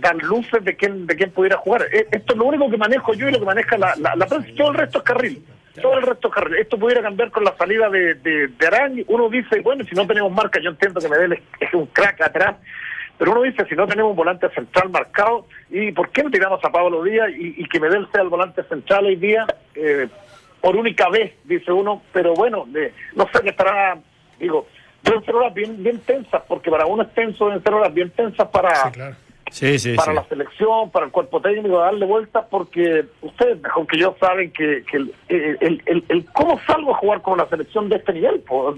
dar 0.00 0.16
luces 0.16 0.64
de 0.64 0.74
quién 0.74 1.06
de 1.06 1.16
quién 1.16 1.30
pudiera 1.32 1.58
jugar. 1.58 1.84
Esto 1.92 2.32
es 2.32 2.36
lo 2.36 2.46
único 2.46 2.70
que 2.70 2.78
manejo 2.78 3.12
yo 3.12 3.28
y 3.28 3.32
lo 3.32 3.40
que 3.40 3.44
maneja 3.44 3.76
la, 3.76 3.94
la, 3.96 4.16
la 4.16 4.26
prensa. 4.26 4.48
Todo 4.56 4.70
el 4.70 4.74
resto 4.76 4.98
es 4.98 5.04
carril 5.04 5.44
todo 5.80 5.98
el 5.98 6.02
resto 6.02 6.30
Esto 6.58 6.78
pudiera 6.78 7.02
cambiar 7.02 7.30
con 7.30 7.44
la 7.44 7.56
salida 7.56 7.88
de, 7.88 8.14
de, 8.14 8.48
de 8.48 9.04
Uno 9.08 9.28
dice, 9.28 9.60
bueno, 9.60 9.84
si 9.84 9.94
no 9.94 10.06
tenemos 10.06 10.32
marca, 10.32 10.60
yo 10.60 10.70
entiendo 10.70 11.00
que 11.00 11.08
Medel 11.08 11.40
es, 11.60 11.74
un 11.74 11.86
crack 11.86 12.20
atrás, 12.22 12.56
pero 13.18 13.32
uno 13.32 13.42
dice, 13.42 13.64
si 13.68 13.74
no 13.74 13.86
tenemos 13.86 14.10
un 14.10 14.16
volante 14.16 14.48
central 14.50 14.90
marcado, 14.90 15.46
¿y 15.70 15.92
por 15.92 16.10
qué 16.10 16.22
no 16.22 16.30
tiramos 16.30 16.62
a 16.64 16.70
Pablo 16.70 17.02
Díaz 17.02 17.30
y, 17.36 17.66
que 17.68 17.80
Medel 17.80 18.08
sea 18.12 18.22
el 18.22 18.28
volante 18.28 18.62
central 18.64 19.06
hoy 19.06 19.16
día? 19.16 19.46
Eh, 19.74 20.08
por 20.60 20.76
única 20.76 21.08
vez, 21.08 21.34
dice 21.44 21.72
uno, 21.72 22.02
pero 22.12 22.34
bueno, 22.34 22.66
no 23.14 23.28
sé 23.32 23.40
qué 23.42 23.50
estará, 23.50 23.98
digo, 24.38 24.66
deben 25.02 25.24
ser 25.24 25.34
horas 25.34 25.54
bien, 25.54 25.82
bien 25.82 26.00
tensas, 26.00 26.42
porque 26.48 26.70
para 26.70 26.86
uno 26.86 27.04
es 27.04 27.14
tenso, 27.14 27.46
deben 27.46 27.62
ser 27.62 27.74
horas 27.74 27.94
bien 27.94 28.10
tensas 28.10 28.48
para 28.48 28.92
para 29.96 30.12
la 30.12 30.24
selección, 30.24 30.90
para 30.90 31.06
el 31.06 31.12
cuerpo 31.12 31.40
técnico, 31.40 31.78
darle 31.78 32.04
vueltas, 32.04 32.44
porque 32.50 33.06
ustedes 33.22 33.60
mejor 33.62 33.86
que 33.86 33.98
yo 33.98 34.16
saben 34.18 34.50
que, 34.52 34.84
el, 34.92 35.14
el, 35.28 36.04
el, 36.08 36.24
cómo 36.32 36.60
salgo 36.66 36.94
a 36.94 36.98
jugar 36.98 37.22
con 37.22 37.34
una 37.34 37.48
selección 37.48 37.88
de 37.88 37.96
este 37.96 38.12
nivel, 38.12 38.40
pues, 38.40 38.76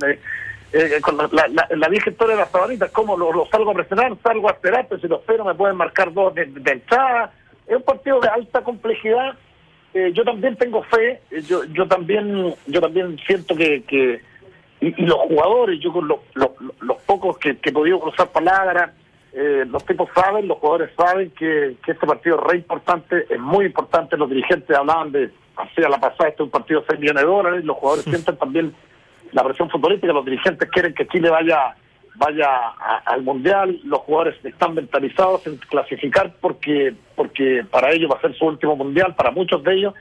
eh, 0.72 1.00
con 1.00 1.16
la, 1.16 1.48
la, 1.48 1.66
la, 1.70 1.88
vieja 1.88 2.10
historia 2.10 2.34
de 2.34 2.42
las 2.42 2.50
sabanitas, 2.50 2.90
cómo 2.90 3.16
lo, 3.16 3.46
salgo 3.46 3.70
a 3.70 3.74
presionar, 3.74 4.14
salgo 4.22 4.48
a 4.48 4.52
esperar, 4.52 4.86
pero 4.88 5.00
si 5.00 5.08
lo 5.08 5.16
espero 5.16 5.44
me 5.44 5.54
pueden 5.54 5.76
marcar 5.76 6.12
dos 6.12 6.34
de, 6.34 6.42
entrada. 6.42 7.32
Es 7.66 7.76
un 7.76 7.82
partido 7.82 8.20
de 8.20 8.28
alta 8.28 8.62
complejidad. 8.62 9.34
Eh, 9.94 10.12
yo 10.12 10.22
también 10.24 10.56
tengo 10.56 10.82
fe, 10.82 11.22
eh, 11.30 11.42
yo 11.48 11.64
yo 11.64 11.88
también 11.88 12.54
yo 12.66 12.80
también 12.82 13.18
siento 13.26 13.56
que, 13.56 13.82
que 13.84 14.20
y, 14.80 15.06
los 15.06 15.18
jugadores, 15.20 15.80
yo 15.80 15.90
con 15.90 16.06
los, 16.06 16.18
los, 16.34 17.02
pocos 17.06 17.38
que, 17.38 17.56
que 17.56 17.70
he 17.70 17.72
podido 17.72 17.98
cruzar 17.98 18.28
palabras, 18.28 18.90
eh, 19.32 19.64
los 19.68 19.84
tipos 19.84 20.08
saben, 20.14 20.48
los 20.48 20.58
jugadores 20.58 20.90
saben 20.96 21.30
que, 21.30 21.76
este 21.86 22.06
partido 22.06 22.36
es 22.36 22.42
re 22.50 22.56
importante, 22.58 23.26
es 23.28 23.38
muy 23.38 23.66
importante. 23.66 24.16
Los 24.16 24.30
dirigentes 24.30 24.76
hablaban 24.76 25.12
de, 25.12 25.30
así 25.56 25.82
a 25.84 25.88
la 25.88 26.00
pasada, 26.00 26.30
este 26.30 26.42
es 26.42 26.46
un 26.46 26.50
partido 26.50 26.80
de 26.80 26.86
6 26.88 27.00
millones 27.00 27.22
de 27.22 27.28
dólares. 27.28 27.64
Los 27.64 27.76
jugadores 27.76 28.04
sienten 28.04 28.36
también 28.36 28.74
la 29.32 29.44
presión 29.44 29.68
futbolística. 29.70 30.12
Los 30.12 30.24
dirigentes 30.24 30.68
quieren 30.70 30.94
que 30.94 31.06
Chile 31.08 31.30
vaya 31.30 31.74
vaya 32.18 32.48
al 33.04 33.22
mundial. 33.22 33.80
Los 33.84 34.00
jugadores 34.00 34.44
están 34.44 34.74
mentalizados 34.74 35.46
en 35.46 35.56
clasificar 35.56 36.34
porque 36.40 36.94
porque 37.14 37.64
para 37.70 37.92
ellos 37.92 38.10
va 38.10 38.18
a 38.18 38.20
ser 38.20 38.34
su 38.36 38.46
último 38.46 38.76
mundial, 38.76 39.14
para 39.14 39.30
muchos 39.30 39.62
de 39.62 39.74
ellos. 39.74 39.94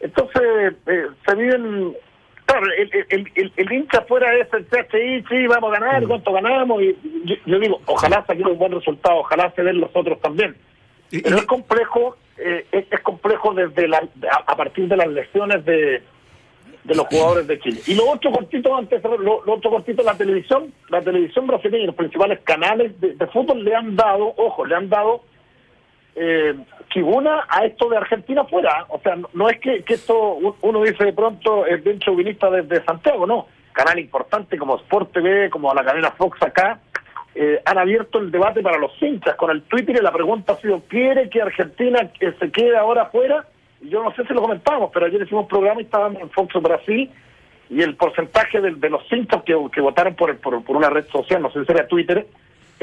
Entonces, 0.00 0.74
eh, 0.86 1.06
se 1.26 1.34
viven 1.34 1.94
claro, 2.44 2.66
el, 2.76 2.90
el, 3.34 3.52
el, 3.56 3.72
hincha 3.72 4.02
fuera 4.02 4.34
es 4.36 4.48
el 4.52 4.66
CHI, 4.68 5.24
sí, 5.28 5.46
vamos 5.46 5.72
a 5.72 5.80
ganar, 5.80 6.02
mm. 6.02 6.08
cuánto 6.08 6.32
ganamos, 6.32 6.82
y 6.82 6.96
yo, 7.46 7.58
digo, 7.58 7.80
ojalá 7.86 8.24
saque 8.26 8.42
un 8.42 8.58
buen 8.58 8.72
resultado, 8.72 9.18
ojalá 9.18 9.52
se 9.54 9.62
den 9.62 9.80
los 9.80 9.90
otros 9.94 10.20
también. 10.20 10.56
Pero 11.10 11.36
es 11.36 11.46
complejo, 11.46 12.16
eh, 12.38 12.66
es, 12.72 13.00
complejo 13.00 13.54
desde 13.54 13.86
la, 13.86 14.02
a, 14.46 14.56
partir 14.56 14.88
de 14.88 14.96
las 14.96 15.08
lesiones 15.08 15.64
de, 15.64 16.02
de 16.82 16.94
los 16.94 17.06
jugadores 17.06 17.46
de 17.46 17.60
Chile. 17.60 17.80
Y 17.86 17.94
lo 17.94 18.10
otro 18.10 18.32
cortito, 18.32 18.74
antes, 18.74 19.02
lo, 19.02 19.42
otro 19.46 19.70
cortito, 19.70 20.02
la 20.02 20.16
televisión, 20.16 20.72
la 20.88 21.02
televisión 21.02 21.46
brasileña 21.46 21.84
y 21.84 21.86
los 21.86 21.94
principales 21.94 22.40
canales 22.40 23.00
de, 23.00 23.14
de 23.14 23.26
fútbol 23.28 23.64
le 23.64 23.74
han 23.74 23.94
dado, 23.94 24.34
ojo, 24.36 24.64
le 24.64 24.74
han 24.74 24.88
dado 24.88 25.22
eh, 26.16 26.54
tribuna 26.92 27.44
a 27.48 27.64
esto 27.64 27.88
de 27.88 27.96
Argentina 27.96 28.44
fuera. 28.44 28.86
O 28.88 29.00
sea, 29.00 29.16
no, 29.32 29.48
es 29.48 29.58
que, 29.58 29.84
esto 29.86 30.56
uno 30.62 30.82
dice 30.82 31.04
de 31.04 31.12
pronto 31.12 31.66
es 31.66 31.82
bien 31.82 31.98
chauvinista 31.98 32.50
desde 32.50 32.84
Santiago, 32.84 33.26
no. 33.26 33.46
Canal 33.72 33.98
importante 33.98 34.56
como 34.56 34.76
Sport 34.76 35.12
TV, 35.12 35.50
como 35.50 35.74
la 35.74 35.84
cadena 35.84 36.12
Fox 36.12 36.40
acá, 36.40 36.78
eh, 37.34 37.60
han 37.64 37.78
abierto 37.78 38.18
el 38.18 38.30
debate 38.30 38.62
para 38.62 38.78
los 38.78 38.92
hinchas 39.02 39.34
con 39.34 39.50
el 39.50 39.62
Twitter 39.62 39.96
y 39.98 40.02
la 40.02 40.12
pregunta 40.12 40.52
ha 40.52 40.60
sido, 40.60 40.82
¿quiere 40.88 41.28
que 41.28 41.42
Argentina 41.42 42.08
se 42.20 42.52
quede 42.52 42.76
ahora 42.76 43.06
fuera? 43.06 43.44
Yo 43.80 44.04
no 44.04 44.14
sé 44.14 44.24
si 44.24 44.32
lo 44.32 44.40
comentamos, 44.40 44.90
pero 44.94 45.06
ayer 45.06 45.20
hicimos 45.22 45.42
un 45.42 45.48
programa 45.48 45.80
y 45.80 45.84
estábamos 45.84 46.22
en 46.22 46.30
Fox 46.30 46.54
Brasil 46.62 47.10
y 47.68 47.82
el 47.82 47.96
porcentaje 47.96 48.60
de, 48.60 48.88
los 48.88 49.02
hinchas 49.12 49.42
que, 49.42 49.56
que 49.72 49.80
votaron 49.80 50.14
por, 50.14 50.36
por, 50.38 50.62
por 50.62 50.76
una 50.76 50.90
red 50.90 51.06
social, 51.08 51.42
no 51.42 51.50
sé 51.50 51.64
si 51.64 51.72
era 51.72 51.88
Twitter, 51.88 52.24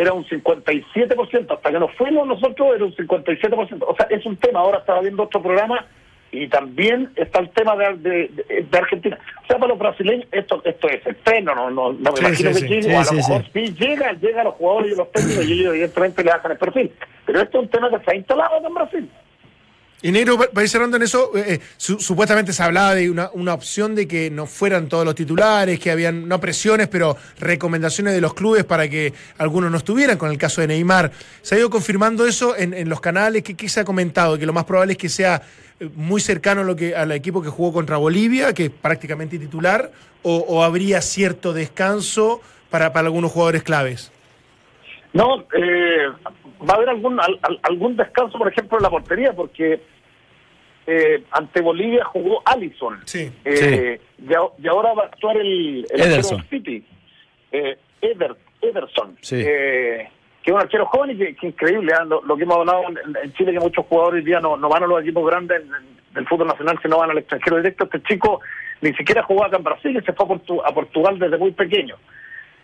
era 0.01 0.13
un 0.13 0.25
57%, 0.25 1.53
hasta 1.53 1.71
que 1.71 1.79
nos 1.79 1.93
fuimos 1.93 2.27
nosotros 2.27 2.75
era 2.75 2.85
un 2.85 2.95
57%. 2.95 3.85
O 3.87 3.95
sea, 3.95 4.07
es 4.09 4.25
un 4.25 4.35
tema, 4.37 4.61
ahora 4.61 4.79
estaba 4.79 5.01
viendo 5.01 5.23
otro 5.23 5.41
programa 5.41 5.85
y 6.31 6.47
también 6.47 7.11
está 7.15 7.39
el 7.39 7.49
tema 7.51 7.75
de, 7.75 8.29
de, 8.29 8.77
Argentina. 8.77 9.19
O 9.43 9.47
sea, 9.47 9.57
para 9.57 9.67
los 9.67 9.77
brasileños 9.77 10.25
esto 10.31 10.61
esto 10.65 10.89
es 10.89 11.05
externo, 11.05 11.53
no, 11.53 11.69
no, 11.69 11.93
no 11.93 12.11
me 12.13 12.19
imagino 12.19 12.51
que 12.51 12.67
Chile, 12.67 12.95
a 12.95 13.03
lo 13.03 13.13
mejor 13.13 13.45
sí 13.53 13.75
llega, 13.77 14.13
llega 14.13 14.41
a 14.41 14.45
los 14.45 14.55
jugadores 14.55 14.93
y 14.93 14.95
los 14.95 15.11
técnicos 15.11 15.45
y 15.45 15.53
ellos 15.53 15.73
evidentemente 15.73 16.23
le 16.23 16.31
hacen 16.31 16.51
el 16.51 16.57
perfil. 16.57 16.91
Pero 17.25 17.41
esto 17.41 17.57
es 17.59 17.63
un 17.65 17.69
tema 17.69 17.89
que 17.89 18.03
se 18.03 18.11
ha 18.11 18.15
instalado 18.15 18.65
en 18.65 18.73
Brasil. 18.73 19.09
Y 20.03 20.11
Negro, 20.11 20.37
para 20.37 20.63
ir 20.63 20.69
cerrando 20.69 20.97
en 20.97 21.03
eso, 21.03 21.31
eh, 21.35 21.55
eh, 21.55 21.59
supuestamente 21.77 22.53
se 22.53 22.63
hablaba 22.63 22.95
de 22.95 23.09
una, 23.09 23.29
una, 23.33 23.53
opción 23.53 23.93
de 23.93 24.07
que 24.07 24.31
no 24.31 24.47
fueran 24.47 24.87
todos 24.87 25.05
los 25.05 25.13
titulares, 25.13 25.79
que 25.79 25.91
habían, 25.91 26.27
no 26.27 26.39
presiones, 26.39 26.87
pero 26.87 27.17
recomendaciones 27.39 28.13
de 28.15 28.21
los 28.21 28.33
clubes 28.33 28.63
para 28.63 28.89
que 28.89 29.13
algunos 29.37 29.69
no 29.69 29.77
estuvieran, 29.77 30.17
con 30.17 30.31
el 30.31 30.39
caso 30.39 30.61
de 30.61 30.67
Neymar. 30.67 31.11
¿Se 31.43 31.53
ha 31.53 31.59
ido 31.59 31.69
confirmando 31.69 32.25
eso 32.25 32.55
en, 32.57 32.89
los 32.89 32.99
canales? 32.99 33.43
¿Qué, 33.43 33.69
se 33.69 33.81
ha 33.81 33.85
comentado? 33.85 34.39
Que 34.39 34.47
lo 34.47 34.53
más 34.53 34.65
probable 34.65 34.93
es 34.93 34.97
que 34.97 35.09
sea 35.09 35.43
eh, 35.79 35.87
muy 35.93 36.19
cercano 36.19 36.61
a 36.61 36.63
lo 36.63 36.75
que, 36.75 36.95
al 36.95 37.11
equipo 37.11 37.43
que 37.43 37.49
jugó 37.49 37.71
contra 37.71 37.97
Bolivia, 37.97 38.53
que 38.55 38.65
es 38.65 38.71
prácticamente 38.71 39.37
titular, 39.37 39.91
o, 40.23 40.63
habría 40.63 41.01
cierto 41.01 41.53
descanso 41.53 42.41
para, 42.71 42.91
para 42.91 43.07
algunos 43.07 43.31
jugadores 43.31 43.61
claves? 43.61 44.11
No, 45.13 45.41
eh, 45.53 46.07
va 46.67 46.73
a 46.73 46.77
haber 46.77 46.89
algún 46.89 47.19
algún 47.63 47.97
descanso, 47.97 48.37
por 48.37 48.47
ejemplo, 48.47 48.77
en 48.77 48.83
la 48.83 48.89
portería, 48.89 49.33
porque 49.33 49.81
eh, 50.87 51.23
ante 51.31 51.61
Bolivia 51.61 52.03
jugó 52.05 52.41
Allison. 52.45 52.99
Sí. 53.05 53.31
Eh, 53.45 53.99
y, 54.17 54.67
ahora 54.67 54.93
va 54.93 55.03
a 55.03 55.05
actuar 55.07 55.37
el, 55.37 55.85
el 55.89 56.01
Ederson. 56.01 56.43
City, 56.49 56.83
eh, 57.51 57.77
Ederson. 58.01 59.17
Eh, 59.31 60.09
que 60.43 60.49
es 60.49 60.55
un 60.55 60.59
arquero 60.59 60.85
joven 60.87 61.11
y 61.11 61.35
que, 61.35 61.47
increíble, 61.47 61.93
¿eh? 61.93 62.05
lo, 62.05 62.35
que 62.35 62.43
hemos 62.43 62.57
hablado 62.57 62.83
en, 63.23 63.33
Chile, 63.33 63.53
que 63.53 63.59
muchos 63.59 63.85
jugadores 63.85 64.19
hoy 64.19 64.25
día 64.25 64.39
no, 64.39 64.57
no 64.57 64.69
van 64.69 64.83
a 64.83 64.87
los 64.87 65.01
equipos 65.01 65.25
grandes 65.25 65.61
del 66.13 66.27
fútbol 66.27 66.47
nacional, 66.47 66.79
sino 66.81 66.97
van 66.97 67.11
al 67.11 67.19
extranjero 67.19 67.57
directo. 67.57 67.83
Este 67.85 68.01
chico 68.03 68.41
ni 68.81 68.91
siquiera 68.93 69.23
jugó 69.23 69.45
acá 69.45 69.57
en 69.57 69.63
Brasil 69.63 69.95
y 69.95 70.03
se 70.03 70.13
fue 70.13 70.25
a, 70.25 70.69
a 70.69 70.73
Portugal 70.73 71.19
desde 71.19 71.37
muy 71.37 71.51
pequeño. 71.51 71.95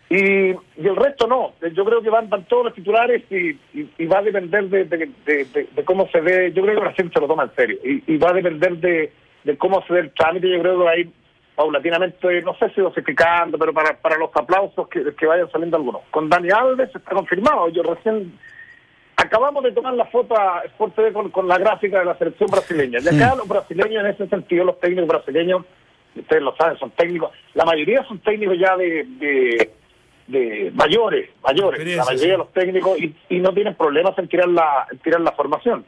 Y, 0.09 0.51
y 0.51 0.87
el 0.87 0.95
resto 0.95 1.27
no. 1.27 1.53
Yo 1.73 1.83
creo 1.83 2.01
que 2.01 2.09
van, 2.09 2.29
van 2.29 2.45
todos 2.45 2.65
los 2.65 2.73
titulares 2.73 3.23
y, 3.29 3.59
y, 3.73 4.05
va 4.05 4.19
a 4.19 4.21
depender 4.21 4.69
de, 4.69 4.85
de, 4.85 5.83
cómo 5.83 6.07
se 6.09 6.21
ve. 6.21 6.53
Yo 6.53 6.63
creo 6.63 6.75
que 6.75 6.81
Brasil 6.81 7.11
se 7.13 7.19
lo 7.19 7.27
toma 7.27 7.43
en 7.43 7.55
serio. 7.55 7.77
Y, 7.83 8.17
va 8.17 8.29
a 8.29 8.33
depender 8.33 8.77
de, 8.77 9.11
cómo 9.57 9.83
se 9.85 9.93
ve 9.93 9.99
el 9.99 10.13
trámite. 10.13 10.49
Yo 10.49 10.61
creo 10.61 10.77
que 10.77 10.83
va 10.85 10.91
a 10.91 10.97
ir 10.97 11.09
paulatinamente, 11.55 12.41
no 12.43 12.55
sé 12.55 12.69
si 12.69 12.81
dosificando, 12.81 13.57
pero 13.57 13.73
para, 13.73 13.97
para 13.97 14.17
los 14.17 14.29
aplausos 14.33 14.87
que, 14.87 15.03
que 15.15 15.25
vayan 15.25 15.51
saliendo 15.51 15.75
algunos. 15.75 16.03
Con 16.11 16.29
Dani 16.29 16.49
Alves 16.51 16.95
está 16.95 17.13
confirmado. 17.13 17.67
Yo 17.69 17.83
recién 17.83 18.31
acabamos 19.17 19.63
de 19.63 19.73
tomar 19.73 19.93
la 19.95 20.05
foto 20.05 20.39
a 20.39 20.61
Sport 20.65 20.95
TV 20.95 21.11
con, 21.11 21.31
con 21.31 21.49
la 21.49 21.57
gráfica 21.57 21.99
de 21.99 22.05
la 22.05 22.17
selección 22.17 22.49
brasileña. 22.49 22.99
De 22.99 23.09
acá 23.09 23.35
los 23.35 23.47
brasileños, 23.47 24.05
en 24.05 24.11
ese 24.11 24.27
sentido, 24.27 24.63
los 24.63 24.79
técnicos 24.79 25.07
brasileños, 25.09 25.65
ustedes 26.15 26.43
lo 26.43 26.55
saben, 26.55 26.77
son 26.77 26.91
técnicos. 26.91 27.31
La 27.55 27.65
mayoría 27.65 28.05
son 28.05 28.19
técnicos 28.19 28.57
ya 28.57 28.77
de 28.77 29.03
de 29.19 29.71
mayores, 30.27 31.29
mayores, 31.41 31.96
la 31.96 32.05
mayoría 32.05 32.34
de 32.34 32.38
los 32.38 32.51
técnicos, 32.51 32.98
y, 33.00 33.39
no 33.39 33.53
tienen 33.53 33.75
problemas 33.75 34.17
en 34.17 34.27
tirar 34.27 34.48
la, 34.50 34.88
tirar 35.03 35.22
la 35.22 35.31
formación. 35.31 35.86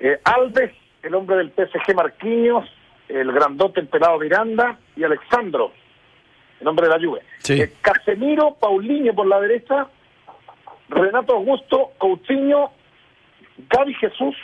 Eh, 0.00 0.18
Alves, 0.24 0.72
el 1.02 1.14
hombre 1.14 1.36
del 1.36 1.50
PSG 1.50 1.94
Marquinhos, 1.94 2.68
el 3.08 3.30
grandote 3.32 3.80
el 3.80 3.88
pelado 3.88 4.18
Miranda 4.18 4.78
y 4.96 5.04
Alexandro, 5.04 5.72
el 6.60 6.66
hombre 6.66 6.88
de 6.88 6.98
la 6.98 7.06
Juve. 7.06 7.20
Eh, 7.48 7.72
Casemiro, 7.80 8.56
Paulinho 8.58 9.14
por 9.14 9.26
la 9.26 9.40
derecha, 9.40 9.86
Renato 10.88 11.34
Augusto, 11.34 11.92
Coutinho, 11.98 12.72
Gaby 13.68 13.94
Jesús 13.94 14.36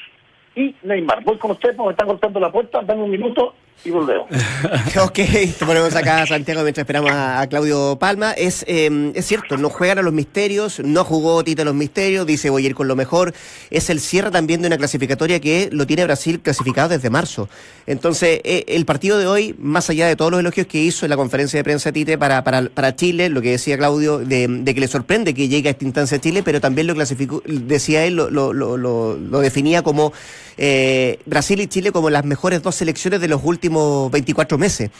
y 0.55 0.75
Neymar. 0.83 1.25
Voy 1.25 1.39
con 1.39 1.53
ustedes 1.53 1.77
porque 1.77 1.89
me 1.89 1.93
están 1.93 2.09
cortando 2.09 2.41
la 2.41 2.53
puerta, 2.53 2.83
dame 2.83 3.03
un 3.03 3.11
minuto 3.11 3.55
y 3.85 3.91
volvemos. 3.91 4.29
ok, 5.03 5.15
te 5.15 5.65
ponemos 5.67 5.95
acá 5.97 6.27
Santiago 6.27 6.63
mientras 6.63 6.83
esperamos 6.83 7.11
a, 7.13 7.47
Claudio 7.49 7.97
Palma. 7.99 8.33
Es, 8.33 8.65
em, 8.69 9.13
es 9.15 9.27
cierto, 9.27 9.57
no 9.57 9.71
juegan 9.71 9.99
a 9.99 10.03
los 10.03 10.13
misterios, 10.13 10.81
no 10.81 11.05
jugó 11.05 11.43
Tito 11.43 11.63
a 11.63 11.65
los 11.65 11.75
misterios, 11.75 12.27
dice 12.27 12.51
voy 12.51 12.65
a 12.65 12.67
ir 12.67 12.75
con 12.75 12.89
lo 12.89 12.97
mejor. 12.97 13.33
Es 13.71 13.89
el 13.89 14.01
cierre 14.01 14.31
también 14.31 14.61
de 14.61 14.67
una 14.67 14.77
clasificatoria 14.77 15.41
que 15.41 15.71
lo 15.73 15.87
tiene 15.87 16.05
Brasil 16.05 16.41
clasificado 16.41 16.91
desde 16.91 17.09
marzo. 17.09 17.49
Entonces, 17.87 18.41
eh, 18.45 18.65
el 18.69 18.85
partido 18.85 19.19
de 19.19 19.27
hoy, 19.27 19.55
más 19.59 19.89
allá 19.89 20.07
de 20.07 20.17
todos 20.17 20.31
los 20.31 20.41
elogios 20.41 20.67
que 20.67 20.79
hizo 20.79 21.07
en 21.07 21.11
la 21.11 21.17
conferencia 21.17 21.59
de 21.59 21.65
prensa 21.65 21.91
Tite 21.91 22.19
para, 22.19 22.45
para, 22.45 22.63
para 22.69 22.95
Chile, 22.95 23.31
lo 23.31 23.41
que 23.41 23.53
decía 23.53 23.79
Claudio, 23.79 24.19
de, 24.19 24.63
que 24.65 24.81
le 24.81 24.89
sorprende 24.89 25.33
que 25.33 25.49
llegue 25.49 25.69
a 25.69 25.73
esta 25.73 25.85
instancia 25.85 26.19
a 26.19 26.21
Chile, 26.21 26.43
pero 26.43 26.61
también 26.61 26.87
lo 26.87 26.95
clasificó, 26.95 27.43
decía 27.47 28.05
él, 28.05 28.17
lo, 28.17 28.31
lo, 28.31 28.53
lo, 28.53 28.77
lo 28.77 29.41
definía 29.41 29.83
como 29.83 30.13
eh, 30.63 31.19
Brasil 31.25 31.59
y 31.59 31.69
Chile 31.69 31.91
como 31.91 32.11
las 32.11 32.23
mejores 32.27 32.63
dos 32.63 32.75
selecciones 32.75 33.19
de 33.23 33.29
los 33.29 33.43
últimos 33.43 34.11
24 34.11 34.59
meses. 34.59 34.91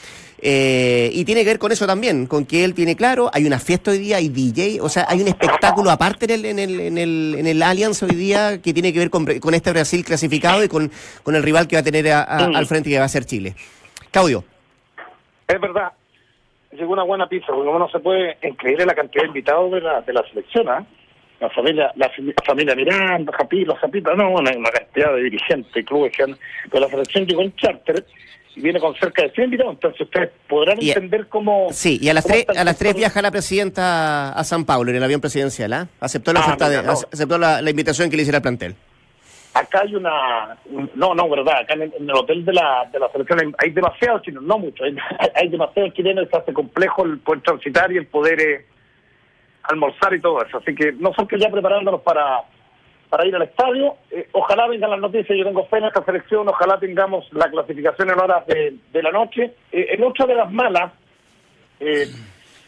Eh, 0.41 1.11
y 1.13 1.27
tiene 1.27 1.43
que 1.43 1.51
ver 1.51 1.59
con 1.59 1.71
eso 1.71 1.87
también, 1.87 2.27
con 2.27 2.47
que 2.47 2.65
él 2.65 2.73
tiene 2.73 2.97
claro, 2.97 3.31
hay 3.31 3.45
una 3.45 3.59
fiesta 3.59 3.91
hoy 3.91 3.99
día, 3.99 4.17
hay 4.17 4.31
DJ, 4.31 4.81
o 4.81 4.89
sea, 4.89 5.05
hay 5.07 5.21
un 5.21 5.29
espectáculo 5.29 5.91
aparte 5.91 6.25
en 6.25 6.31
el, 6.31 6.45
en 6.47 6.59
el, 6.59 6.81
en 6.81 6.97
el, 6.97 7.35
en 7.39 7.47
el 7.47 7.63
Allianz 7.63 8.03
hoy 8.03 8.15
día 8.15 8.63
que 8.63 8.73
tiene 8.73 8.91
que 8.95 9.01
ver 9.01 9.11
con, 9.11 9.27
con 9.39 9.53
este 9.53 9.71
Brasil 9.71 10.03
clasificado 10.03 10.65
y 10.65 10.69
con, 10.69 10.91
con 11.23 11.37
el 11.37 11.43
rival 11.43 11.69
que 11.69 11.77
va 11.77 11.81
a 11.81 11.85
tener 11.85 12.09
al 12.09 12.67
frente 12.67 12.89
que 12.89 12.99
va 12.99 13.05
a 13.05 13.09
ser 13.09 13.27
Chile. 13.27 13.55
Claudio. 14.11 14.43
Es 15.47 15.61
verdad, 15.61 15.93
llegó 16.73 16.95
una 16.95 17.03
buena 17.03 17.29
pizza, 17.29 17.49
porque 17.53 17.71
no 17.71 17.89
se 17.91 17.99
puede 17.99 18.39
increíble 18.43 18.87
la 18.87 18.95
cantidad 18.95 19.25
de 19.25 19.29
invitados 19.29 19.71
de 19.73 19.83
la, 19.83 20.01
de 20.01 20.13
la 20.15 20.23
selección, 20.27 20.67
¿ah? 20.71 20.87
La 21.41 21.49
familia, 21.49 21.91
la 21.97 22.11
familia 22.45 22.75
Miranda, 22.75 23.33
Japito, 23.33 23.75
Japito, 23.77 24.15
no, 24.15 24.31
una, 24.31 24.51
una 24.57 24.71
cantidad 24.71 25.15
de 25.15 25.23
dirigentes, 25.23 25.87
clubes 25.87 26.13
que 26.15 26.25
han, 26.25 26.37
pero 26.71 26.85
la 26.85 26.91
selección 26.91 27.27
llegó 27.27 27.43
en 27.43 27.57
charter 27.57 28.05
y 28.55 28.61
viene 28.61 28.79
con 28.79 28.95
cerca 28.97 29.23
de 29.23 29.31
100 29.31 29.45
invitados, 29.45 29.75
entonces 29.75 30.01
ustedes 30.03 30.31
podrán 30.47 30.79
entender 30.83 31.29
cómo... 31.29 31.69
Sí, 31.73 31.99
y 32.01 32.09
a 32.11 32.15
las 32.15 32.27
tres, 32.27 32.47
a 32.49 32.63
las 32.63 32.77
tres 32.77 32.95
viaja 32.95 33.23
la 33.23 33.31
presidenta 33.31 34.33
a 34.33 34.45
San 34.45 34.67
Paulo 34.67 34.91
en 34.91 34.97
el 34.99 35.03
avión 35.03 35.21
presidencial, 35.21 35.73
¿ah? 35.73 35.89
Aceptó 36.01 36.33
la 36.33 36.41
ah, 36.41 36.95
aceptó 37.11 37.39
la, 37.39 37.71
invitación 37.71 38.11
que 38.11 38.17
le 38.17 38.23
hiciera 38.23 38.39
el 38.39 38.43
plantel. 38.43 38.75
Acá 39.55 39.81
hay 39.81 39.95
una... 39.95 40.59
No, 40.95 41.15
no, 41.15 41.29
verdad, 41.29 41.61
acá 41.61 41.75
en 41.75 41.83
el, 41.83 42.11
hotel 42.13 42.45
de 42.45 42.53
la, 42.53 42.89
de 42.93 42.99
la 42.99 43.11
selección 43.11 43.55
hay, 43.59 43.71
demasiados 43.71 44.23
chinos, 44.23 44.43
no 44.43 44.59
muchos, 44.59 44.87
hay, 44.87 44.97
hay 45.37 45.49
demasiados 45.49 45.95
chilenos, 45.95 46.29
se 46.31 46.37
hace 46.37 46.53
complejo 46.53 47.05
el 47.05 47.19
poder 47.19 47.41
transitar 47.43 47.91
y 47.91 47.97
el 47.97 48.07
poder... 48.07 48.41
Eh, 48.41 48.67
almorzar 49.65 50.15
y 50.15 50.21
todo 50.21 50.45
eso. 50.45 50.59
Así 50.59 50.75
que 50.75 50.93
nosotros 50.93 51.41
ya 51.41 51.51
preparándonos 51.51 52.01
para, 52.03 52.43
para 53.11 53.27
ir 53.27 53.35
al 53.35 53.43
estadio. 53.43 53.97
Eh, 54.11 54.29
ojalá 54.33 54.69
vengan 54.69 54.91
las 54.91 55.01
noticias, 55.01 55.37
yo 55.37 55.45
tengo 55.45 55.67
fe 55.67 55.79
en 55.79 55.85
esta 55.85 56.05
selección, 56.05 56.49
ojalá 56.49 56.79
tengamos 56.79 57.27
la 57.33 57.51
clasificación 57.51 58.11
en 58.11 58.21
horas 58.21 58.47
de, 58.47 59.03
la 59.03 59.11
noche. 59.11 59.53
Eh, 59.73 59.89
en 59.91 60.05
otra 60.05 60.27
de 60.27 60.35
las 60.35 60.51
malas, 60.51 60.93
eh, 61.81 62.07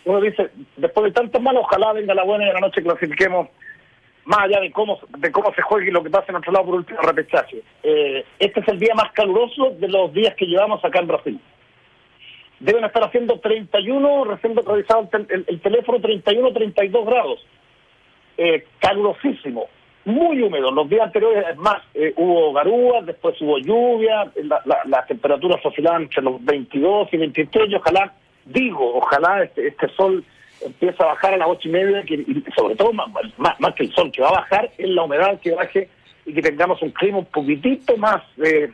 uno 0.05 0.21
dice, 0.21 0.51
después 0.77 1.05
de 1.05 1.13
tantas 1.13 1.41
malas, 1.41 1.63
ojalá 1.65 1.93
venga 1.93 2.15
la 2.15 2.25
buena 2.25 2.45
y 2.45 2.49
de 2.49 2.55
la 2.55 2.61
noche 2.61 2.83
clasifiquemos 2.83 3.49
más 4.25 4.39
allá 4.41 4.61
de 4.61 4.71
cómo 4.71 5.01
de 5.19 5.33
cómo 5.33 5.53
se 5.53 5.63
juegue 5.63 5.89
y 5.89 5.91
lo 5.91 6.03
que 6.03 6.11
pasa 6.11 6.27
en 6.29 6.37
otro 6.37 6.53
lado 6.53 6.67
por 6.67 6.75
último 6.77 7.01
repechaje. 7.01 7.61
este 8.39 8.61
es 8.61 8.69
el 8.69 8.79
día 8.79 8.95
más 8.95 9.11
caluroso 9.13 9.71
de 9.71 9.89
los 9.89 10.13
días 10.13 10.37
que 10.37 10.47
llevamos 10.47 10.85
acá 10.85 11.01
en 11.01 11.09
Brasil 11.09 11.41
deben 12.63 12.85
estar 12.85 13.05
haciendo 13.05 13.39
31, 13.41 14.25
recién 14.25 14.55
revisado 14.57 15.09
el, 15.13 15.45
el, 15.47 15.61
teléfono, 15.61 16.01
31, 16.01 16.53
32 16.53 17.07
grados. 17.07 17.47
Eh, 18.39 18.65
calurosísimo, 18.79 19.67
muy 20.05 20.41
húmedo. 20.43 20.71
Los 20.71 20.89
días 20.89 21.07
anteriores, 21.07 21.45
es 21.51 21.57
más, 21.57 21.83
eh, 21.95 22.15
hubo 22.17 22.53
garúas, 22.53 23.05
después 23.05 23.41
hubo 23.41 23.59
lluvia, 23.59 24.31
las 24.87 25.07
temperaturas 25.07 25.65
oscilaban 25.65 26.03
entre 26.03 26.23
los 26.23 26.43
22 26.45 27.09
y 27.13 27.17
23, 27.17 27.71
y 27.71 27.75
ojalá 27.75 28.13
digo, 28.45 28.97
ojalá 28.97 29.43
este, 29.43 29.69
este 29.69 29.89
sol 29.91 30.25
empiece 30.65 31.03
a 31.03 31.07
bajar 31.07 31.35
a 31.35 31.39
las 31.39 31.49
ocho 31.49 31.69
y 31.69 31.73
media, 31.73 32.05
y 32.07 32.45
sobre 32.57 32.77
todo 32.77 32.93
más, 32.93 33.09
más, 33.39 33.75
que 33.75 33.85
el 33.85 33.93
sol 33.93 34.11
que 34.13 34.23
va 34.23 34.29
a 34.29 34.41
bajar, 34.41 34.71
es 34.79 34.89
la 34.89 35.03
humedad 35.03 35.41
que 35.41 35.53
baje 35.53 35.89
y 36.25 36.33
que 36.33 36.43
tengamos 36.43 36.81
un 36.83 36.91
clima 36.91 37.19
un 37.19 37.27
poquitito 37.27 37.97
más 37.97 38.23
eh, 38.45 38.71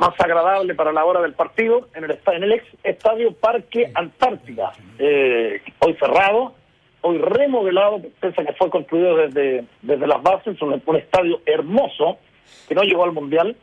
más 0.00 0.18
agradable 0.18 0.74
para 0.74 0.92
la 0.92 1.04
hora 1.04 1.20
del 1.20 1.34
partido 1.34 1.88
en 1.94 2.04
el, 2.04 2.18
en 2.26 2.42
el 2.42 2.52
ex 2.52 2.64
estadio 2.82 3.34
Parque 3.34 3.92
Antártica, 3.94 4.72
eh, 4.98 5.60
hoy 5.80 5.94
cerrado, 6.00 6.54
hoy 7.02 7.18
remodelado, 7.18 8.00
pese 8.18 8.42
que 8.44 8.52
fue 8.54 8.70
construido 8.70 9.16
desde, 9.16 9.66
desde 9.82 10.06
las 10.06 10.22
bases, 10.22 10.60
un, 10.62 10.82
un 10.84 10.96
estadio 10.96 11.42
hermoso 11.44 12.16
que 12.66 12.74
no 12.74 12.82
llegó 12.82 13.04
al 13.04 13.12
Mundial 13.12 13.54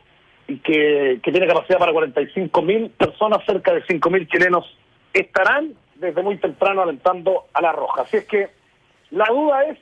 y 0.46 0.58
que, 0.58 1.18
que 1.24 1.32
tiene 1.32 1.48
capacidad 1.48 1.80
para 1.80 1.92
45 1.92 2.62
mil 2.62 2.90
personas, 2.90 3.44
cerca 3.44 3.74
de 3.74 3.82
5 3.88 4.08
mil 4.08 4.28
chilenos 4.28 4.64
estarán 5.12 5.74
desde 5.96 6.22
muy 6.22 6.36
temprano 6.36 6.82
alentando 6.82 7.46
a 7.52 7.60
la 7.60 7.72
roja. 7.72 8.02
Así 8.02 8.18
es 8.18 8.24
que 8.26 8.48
la 9.10 9.26
duda 9.26 9.64
es, 9.64 9.78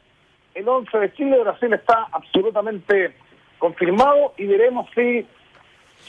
el 0.54 0.66
11 0.66 0.98
de 0.98 1.12
Chile, 1.12 1.38
Brasil 1.38 1.70
está 1.74 2.06
absolutamente 2.10 3.14
confirmado 3.58 4.32
y 4.38 4.46
veremos 4.46 4.88
si 4.94 5.26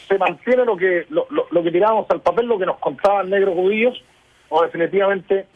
se 0.07 0.17
mantiene 0.17 0.65
lo 0.65 0.75
que 0.77 1.05
lo, 1.09 1.27
lo, 1.29 1.63
que 1.63 1.71
tiramos 1.71 2.05
al 2.09 2.21
papel, 2.21 2.47
lo 2.47 2.59
que 2.59 2.65
nos 2.65 2.77
contaban 2.79 3.29
negros 3.29 3.55
judíos, 3.55 4.01
o 4.49 4.63
definitivamente 4.63 5.47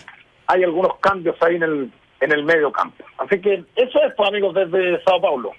hay 0.48 0.64
algunos 0.64 0.98
cambios 1.00 1.36
ahí 1.42 1.56
en 1.56 1.64
el, 1.64 1.92
en 2.20 2.32
el 2.32 2.44
medio 2.44 2.72
campo. 2.72 3.04
Así 3.18 3.40
que 3.40 3.64
eso 3.76 4.00
es, 4.04 4.14
pues, 4.16 4.30
amigos, 4.30 4.54
desde 4.54 5.02
Sao 5.04 5.22
Paulo. 5.22 5.52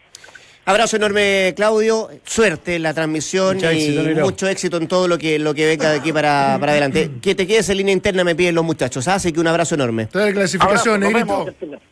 Abrazo 0.65 0.97
enorme, 0.97 1.55
Claudio. 1.57 2.09
Suerte 2.25 2.77
en 2.77 2.85
la 2.85 2.95
transmisión 2.95 3.59
y 3.59 3.99
mucho 4.21 4.47
éxito 4.47 4.77
en 4.77 4.87
todo 4.87 5.09
lo 5.09 5.19
que, 5.19 5.39
lo 5.39 5.55
que 5.55 5.67
venga 5.67 5.91
de 5.91 5.99
aquí 5.99 6.13
para, 6.13 6.57
para 6.61 6.73
adelante. 6.73 7.11
Que 7.23 7.35
te 7.35 7.47
quedes 7.47 7.69
en 7.71 7.79
línea 7.79 7.93
interna, 7.93 8.23
me 8.23 8.37
piden 8.37 8.55
los 8.55 8.65
muchachos. 8.65 9.09
¿ah? 9.09 9.15
Así 9.15 9.33
que 9.33 9.41
un 9.41 9.47
abrazo 9.49 9.75
enorme. 9.75 10.07
Toda 10.07 10.33
clasificación, 10.33 11.01
Negrito. 11.01 11.47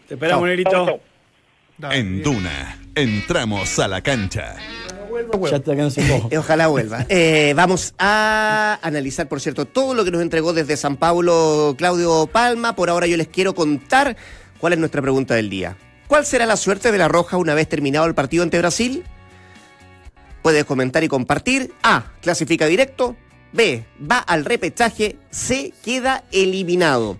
Te 0.07 0.15
esperamos, 0.15 0.47
Negrito. 0.47 1.01
En 1.91 2.23
Duna, 2.23 2.79
entramos 2.95 3.79
a 3.79 3.89
la 3.89 4.03
cancha. 4.03 4.57
Ojalá 6.39 6.67
vuelva. 6.69 7.07
Eh, 7.09 7.53
vamos 7.57 7.95
a 7.99 8.79
analizar, 8.83 9.29
por 9.29 9.41
cierto, 9.41 9.67
todo 9.67 9.95
lo 9.95 10.05
que 10.05 10.11
nos 10.11 10.23
entregó 10.23 10.53
desde 10.53 10.77
San 10.77 10.97
Pablo 10.97 11.75
Claudio 11.77 12.27
Palma. 12.27 12.75
Por 12.75 12.91
ahora 12.91 13.07
yo 13.07 13.17
les 13.17 13.29
quiero 13.29 13.55
contar 13.55 14.17
cuál 14.59 14.73
es 14.75 14.79
nuestra 14.79 15.03
pregunta 15.03 15.35
del 15.35 15.51
día. 15.51 15.77
¿Cuál 16.07 16.27
será 16.27 16.47
la 16.47 16.57
suerte 16.57 16.91
de 16.91 16.99
la 16.99 17.09
Roja 17.09 17.37
una 17.37 17.55
vez 17.55 17.69
terminado 17.69 18.07
el 18.07 18.15
partido 18.15 18.43
ante 18.43 18.59
Brasil? 18.59 19.05
Puedes 20.43 20.65
comentar 20.65 21.05
y 21.05 21.09
compartir. 21.09 21.73
A. 21.83 22.13
Clasifica 22.21 22.67
directo. 22.67 23.17
B. 23.53 23.85
Va 24.11 24.19
al 24.19 24.45
repechaje. 24.45 25.17
C. 25.31 25.73
Queda 25.85 26.25
eliminado. 26.33 27.19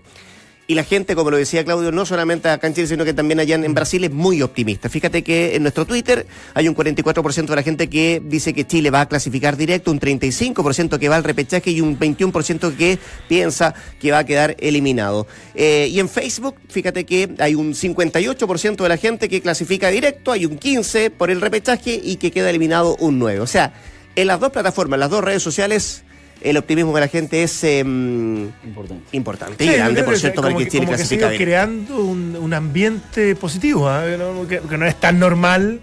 Y 0.71 0.73
la 0.73 0.85
gente, 0.85 1.15
como 1.15 1.29
lo 1.29 1.35
decía 1.35 1.65
Claudio, 1.65 1.91
no 1.91 2.05
solamente 2.05 2.47
acá 2.47 2.65
en 2.65 2.73
Chile, 2.73 2.87
sino 2.87 3.03
que 3.03 3.13
también 3.13 3.41
allá 3.41 3.55
en 3.55 3.73
Brasil 3.73 4.05
es 4.05 4.11
muy 4.11 4.41
optimista. 4.41 4.87
Fíjate 4.87 5.21
que 5.21 5.57
en 5.57 5.63
nuestro 5.63 5.85
Twitter 5.85 6.25
hay 6.53 6.69
un 6.69 6.75
44% 6.77 7.45
de 7.45 7.55
la 7.57 7.61
gente 7.61 7.89
que 7.89 8.21
dice 8.23 8.53
que 8.53 8.65
Chile 8.65 8.89
va 8.89 9.01
a 9.01 9.09
clasificar 9.09 9.57
directo, 9.57 9.91
un 9.91 9.99
35% 9.99 10.97
que 10.97 11.09
va 11.09 11.17
al 11.17 11.25
repechaje 11.25 11.71
y 11.71 11.81
un 11.81 11.99
21% 11.99 12.73
que 12.77 12.97
piensa 13.27 13.75
que 13.99 14.13
va 14.13 14.19
a 14.19 14.25
quedar 14.25 14.55
eliminado. 14.61 15.27
Eh, 15.55 15.89
y 15.91 15.99
en 15.99 16.07
Facebook, 16.07 16.55
fíjate 16.69 17.05
que 17.05 17.35
hay 17.39 17.53
un 17.53 17.73
58% 17.73 18.77
de 18.81 18.87
la 18.87 18.95
gente 18.95 19.27
que 19.27 19.41
clasifica 19.41 19.89
directo, 19.89 20.31
hay 20.31 20.45
un 20.45 20.57
15% 20.57 21.11
por 21.11 21.31
el 21.31 21.41
repechaje 21.41 21.99
y 22.01 22.15
que 22.15 22.31
queda 22.31 22.49
eliminado 22.49 22.95
un 23.01 23.19
9%. 23.19 23.41
O 23.41 23.45
sea, 23.45 23.73
en 24.15 24.25
las 24.25 24.39
dos 24.39 24.51
plataformas, 24.51 24.99
las 25.01 25.09
dos 25.09 25.21
redes 25.21 25.43
sociales, 25.43 26.05
el 26.41 26.57
optimismo 26.57 26.93
de 26.93 27.01
la 27.01 27.07
gente 27.07 27.43
es 27.43 27.63
em, 27.63 28.49
importante. 28.63 29.03
importante. 29.11 29.63
y 29.63 29.67
grande, 29.67 30.03
por 30.03 30.17
cierto, 30.17 30.41
para 30.41 30.55
que, 30.55 30.67
Chile 30.67 30.85
como 30.85 30.97
que 30.97 31.05
siga 31.05 31.29
creando 31.35 32.03
un, 32.03 32.53
ambiente 32.53 33.35
positivo, 33.35 33.87
¿ah? 33.87 34.03
que, 34.47 34.77
no 34.77 34.85
es 34.85 34.99
tan 34.99 35.19
normal. 35.19 35.81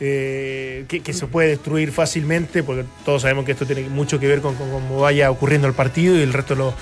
Eh, 0.00 0.84
que, 0.88 1.12
se 1.12 1.26
puede 1.26 1.50
destruir 1.50 1.92
fácilmente, 1.92 2.62
porque 2.62 2.84
todos 3.04 3.22
sabemos 3.22 3.44
que 3.44 3.52
esto 3.52 3.64
tiene 3.64 3.88
mucho 3.88 4.18
que 4.18 4.26
ver 4.26 4.40
con, 4.40 4.56
con 4.56 4.70
cómo 4.70 5.00
vaya 5.00 5.30
ocurriendo 5.30 5.68
el 5.68 5.74
partido 5.74 6.18
y 6.18 6.22
el 6.22 6.32
resto 6.32 6.54
de 6.54 6.58
los 6.58 6.74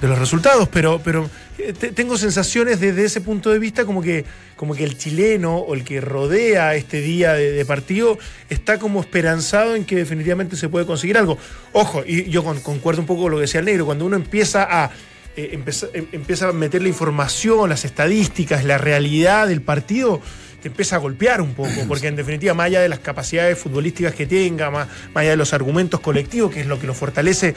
de 0.00 0.08
los 0.08 0.18
resultados, 0.18 0.68
pero, 0.68 1.00
pero 1.04 1.28
eh, 1.58 1.72
tengo 1.72 2.16
sensaciones 2.16 2.80
desde 2.80 3.04
ese 3.04 3.20
punto 3.20 3.50
de 3.50 3.58
vista 3.58 3.84
como 3.84 4.00
que, 4.00 4.24
como 4.56 4.74
que 4.74 4.84
el 4.84 4.96
chileno 4.96 5.56
o 5.56 5.74
el 5.74 5.84
que 5.84 6.00
rodea 6.00 6.74
este 6.74 7.00
día 7.00 7.34
de, 7.34 7.64
partido 7.66 8.18
está 8.48 8.78
como 8.78 9.00
esperanzado 9.00 9.76
en 9.76 9.84
que 9.84 9.96
definitivamente 9.96 10.56
se 10.56 10.68
puede 10.68 10.86
conseguir 10.86 11.18
algo. 11.18 11.36
Ojo, 11.72 12.02
y 12.06 12.30
yo 12.30 12.42
concuerdo 12.42 13.02
un 13.02 13.06
poco 13.06 13.22
con 13.22 13.32
lo 13.32 13.36
que 13.36 13.42
decía 13.42 13.60
el 13.60 13.66
negro, 13.66 13.84
cuando 13.84 14.06
uno 14.06 14.16
empieza 14.16 14.66
a, 14.68 14.90
eh, 15.36 15.50
em, 15.52 15.64
empieza, 16.12 16.48
a 16.48 16.52
meter 16.52 16.80
la 16.80 16.88
información, 16.88 17.68
las 17.68 17.84
estadísticas, 17.84 18.64
la 18.64 18.78
realidad 18.78 19.48
del 19.48 19.60
partido, 19.60 20.20
te 20.62 20.68
empieza 20.68 20.96
a 20.96 20.98
golpear 20.98 21.42
un 21.42 21.52
poco, 21.52 21.70
porque 21.88 22.08
en 22.08 22.16
definitiva, 22.16 22.54
más 22.54 22.66
allá 22.66 22.80
de 22.80 22.88
las 22.88 23.00
capacidades 23.00 23.58
futbolísticas 23.58 24.14
que 24.14 24.26
tenga, 24.26 24.70
más, 24.70 24.88
más 25.12 25.22
allá 25.22 25.30
de 25.30 25.36
los 25.36 25.52
argumentos 25.52 26.00
colectivos, 26.00 26.52
que 26.52 26.60
es 26.60 26.66
lo 26.66 26.80
que 26.80 26.86
lo 26.86 26.94
fortalece, 26.94 27.54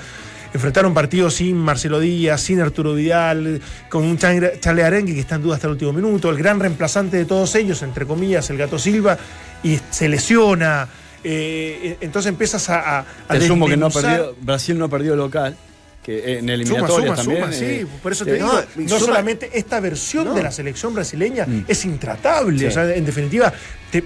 enfrentar 0.53 0.85
un 0.85 0.93
partido 0.93 1.29
sin 1.29 1.57
Marcelo 1.57 1.99
Díaz, 1.99 2.41
sin 2.41 2.61
Arturo 2.61 2.93
Vidal, 2.93 3.61
con 3.89 4.03
un 4.03 4.17
Charle 4.17 4.83
Arengue 4.83 5.13
que 5.13 5.19
está 5.19 5.35
en 5.35 5.43
duda 5.43 5.55
hasta 5.55 5.67
el 5.67 5.73
último 5.73 5.93
minuto, 5.93 6.29
el 6.29 6.37
gran 6.37 6.59
reemplazante 6.59 7.17
de 7.17 7.25
todos 7.25 7.55
ellos, 7.55 7.81
entre 7.81 8.05
comillas, 8.05 8.49
el 8.49 8.57
Gato 8.57 8.77
Silva, 8.77 9.17
y 9.63 9.79
se 9.89 10.07
lesiona. 10.09 10.87
Eh, 11.23 11.97
entonces 12.01 12.29
empiezas 12.29 12.69
a. 12.69 12.99
a, 12.99 13.05
Te 13.29 13.47
sumo 13.47 13.67
que 13.67 13.77
no 13.77 13.87
ha 13.87 13.89
perdido, 13.89 14.35
Brasil 14.41 14.77
no 14.77 14.85
ha 14.85 14.89
perdido 14.89 15.15
local 15.15 15.55
que 16.03 16.37
en 16.37 16.49
eliminatoria 16.49 17.15
también. 17.15 17.53
sí, 17.53 17.65
eh, 17.65 17.87
por 18.03 18.11
eso 18.11 18.25
te 18.25 18.33
digo, 18.33 18.51
no, 18.75 18.99
solamente 18.99 19.49
esta 19.53 19.79
versión 19.79 20.35
de 20.35 20.43
la 20.43 20.51
selección 20.51 20.93
brasileña 20.93 21.45
mm. 21.47 21.65
es 21.67 21.85
intratable, 21.85 22.67
o 22.67 22.71
sea, 22.71 22.93
en 22.93 23.05
definitiva, 23.05 23.53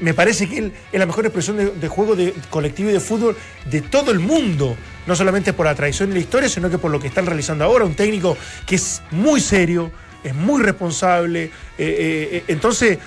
me 0.01 0.13
parece 0.13 0.47
que 0.47 0.71
es 0.91 0.99
la 0.99 1.05
mejor 1.07 1.25
expresión 1.25 1.57
de, 1.57 1.87
juego 1.87 2.15
de 2.15 2.33
colectivo 2.49 2.91
y 2.91 2.93
de 2.93 2.99
fútbol 2.99 3.35
de 3.69 3.81
todo 3.81 4.11
el 4.11 4.19
mundo, 4.19 4.77
no 5.07 5.15
solamente 5.15 5.53
por 5.53 5.65
la 5.65 5.73
tradición 5.73 6.11
y 6.11 6.15
la 6.15 6.19
historia, 6.19 6.49
sino 6.49 6.69
que 6.69 6.77
por 6.77 6.91
lo 6.91 6.99
que 6.99 7.07
están 7.07 7.25
realizando 7.25 7.63
ahora, 7.63 7.85
un 7.85 7.95
técnico 7.95 8.37
que 8.65 8.75
es 8.75 9.01
muy 9.11 9.39
serio, 9.41 9.91
es 10.23 10.35
muy 10.35 10.61
responsable, 10.61 11.45
eh, 11.45 11.49
eh, 11.77 12.43
entonces 12.47 12.99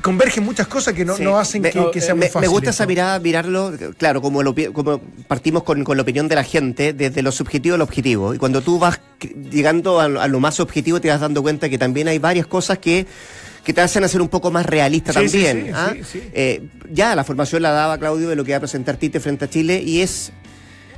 convergen 0.00 0.44
muchas 0.44 0.66
cosas 0.66 0.94
que 0.94 1.04
no, 1.04 1.38
hacen 1.38 1.62
que, 1.62 2.00
sea 2.00 2.14
muy 2.14 2.26
fácil. 2.26 2.40
Me 2.40 2.48
gusta 2.48 2.70
esa 2.70 2.86
mirada, 2.86 3.18
mirarlo, 3.18 3.72
claro, 3.98 4.22
como, 4.22 4.42
como 4.72 5.00
partimos 5.28 5.62
con, 5.62 5.84
la 5.84 6.02
opinión 6.02 6.28
de 6.28 6.34
la 6.34 6.44
gente, 6.44 6.92
desde 6.92 7.22
lo 7.22 7.32
subjetivo 7.32 7.74
al 7.74 7.82
objetivo. 7.82 8.34
Y 8.34 8.38
cuando 8.38 8.62
tú 8.62 8.78
vas 8.78 9.00
llegando 9.50 10.00
a, 10.00 10.08
lo 10.08 10.40
más 10.40 10.60
objetivo, 10.60 11.00
te 11.00 11.08
vas 11.08 11.20
dando 11.20 11.42
cuenta 11.42 11.68
que 11.68 11.78
también 11.78 12.08
hay 12.08 12.18
varias 12.18 12.46
cosas 12.46 12.78
que 12.78 13.06
que 13.64 13.74
te 13.74 13.82
hacen 13.82 14.02
hacer 14.02 14.22
un 14.22 14.30
poco 14.30 14.50
más 14.50 14.64
realista 14.64 15.12
también. 15.12 15.72
¿ah? 15.74 15.92
Eh, 16.32 16.62
ya 16.90 17.14
la 17.14 17.24
formación 17.24 17.60
la 17.60 17.70
daba 17.70 17.98
Claudio 17.98 18.30
de 18.30 18.34
lo 18.34 18.42
que 18.42 18.52
va 18.52 18.56
a 18.56 18.60
presentar 18.60 18.96
Tite 18.96 19.20
frente 19.20 19.44
a 19.44 19.50
Chile 19.50 19.82
y 19.84 20.00
es 20.00 20.32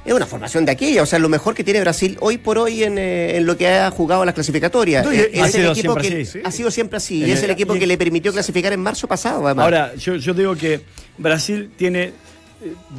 es 0.04 0.12
una 0.12 0.26
formación 0.26 0.64
de 0.64 0.72
aquella, 0.72 1.02
o 1.02 1.06
sea, 1.06 1.18
lo 1.18 1.28
mejor 1.28 1.54
que 1.54 1.62
tiene 1.62 1.80
Brasil 1.80 2.16
hoy 2.20 2.38
por 2.38 2.58
hoy 2.58 2.82
en, 2.82 2.98
eh, 2.98 3.40
lo 3.42 3.56
que 3.56 3.68
ha 3.68 3.90
jugado 3.90 4.24
las 4.24 4.34
clasificatorias. 4.34 5.06
Eh, 5.06 5.30
es 5.32 5.54
el 5.54 5.66
equipo 5.66 5.94
que 5.94 6.28
ha 6.44 6.50
sido 6.50 6.70
siempre 6.70 6.96
así, 6.96 7.24
y 7.24 7.30
es 7.30 7.42
el 7.42 7.50
equipo 7.50 7.74
que 7.74 7.86
le 7.86 7.96
permitió 7.96 8.32
clasificar 8.32 8.72
en 8.72 8.80
marzo 8.80 9.06
pasado. 9.06 9.46
Ahora, 9.46 9.94
yo, 9.94 10.16
yo 10.16 10.34
digo 10.34 10.56
que 10.56 10.80
Brasil 11.18 11.70
tiene 11.76 12.04
eh, 12.04 12.12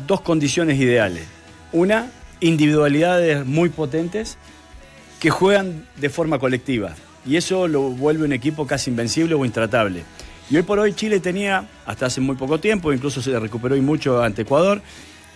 dos 0.08 0.22
condiciones 0.22 0.80
ideales. 0.80 1.24
Una, 1.74 2.10
individualidades 2.40 3.46
muy 3.46 3.70
potentes 3.70 4.38
que 5.20 5.30
juegan 5.30 5.88
de 5.98 6.10
forma 6.10 6.40
colectiva. 6.40 6.96
Y 7.26 7.38
eso 7.38 7.68
lo 7.68 7.84
vuelve 7.84 8.26
un 8.26 8.34
equipo 8.34 8.68
casi 8.68 8.90
invencible 8.90 9.34
o 9.34 9.46
intratable. 9.46 10.04
Y 10.50 10.58
hoy 10.58 10.64
por 10.64 10.80
hoy 10.80 10.94
Chile 10.94 11.20
tenía, 11.20 11.68
hasta 11.86 12.06
hace 12.06 12.20
muy 12.20 12.36
poco 12.36 12.60
tiempo, 12.60 12.92
incluso 12.92 13.22
se 13.22 13.38
recuperó 13.40 13.76
y 13.76 13.82
mucho 13.82 14.22
ante 14.22 14.42
Ecuador, 14.42 14.82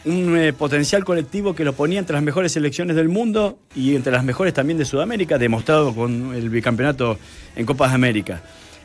un 0.08 0.38
eh, 0.38 0.54
potencial 0.54 1.04
colectivo 1.04 1.54
que 1.54 1.64
lo 1.64 1.74
ponía 1.74 2.00
entre 2.00 2.14
las 2.14 2.24
mejores 2.24 2.52
selecciones 2.54 2.96
del 2.96 3.10
mundo 3.10 3.60
y 3.76 3.96
entre 3.96 4.12
las 4.12 4.24
mejores 4.24 4.54
también 4.54 4.78
de 4.78 4.86
Sudamérica, 4.86 5.38
demostrado 5.38 5.94
con 5.94 6.34
el 6.34 6.50
bicampeonato 6.50 7.18
en 7.56 7.66
Copas 7.66 7.92
de 7.92 7.96
América. 7.96 8.42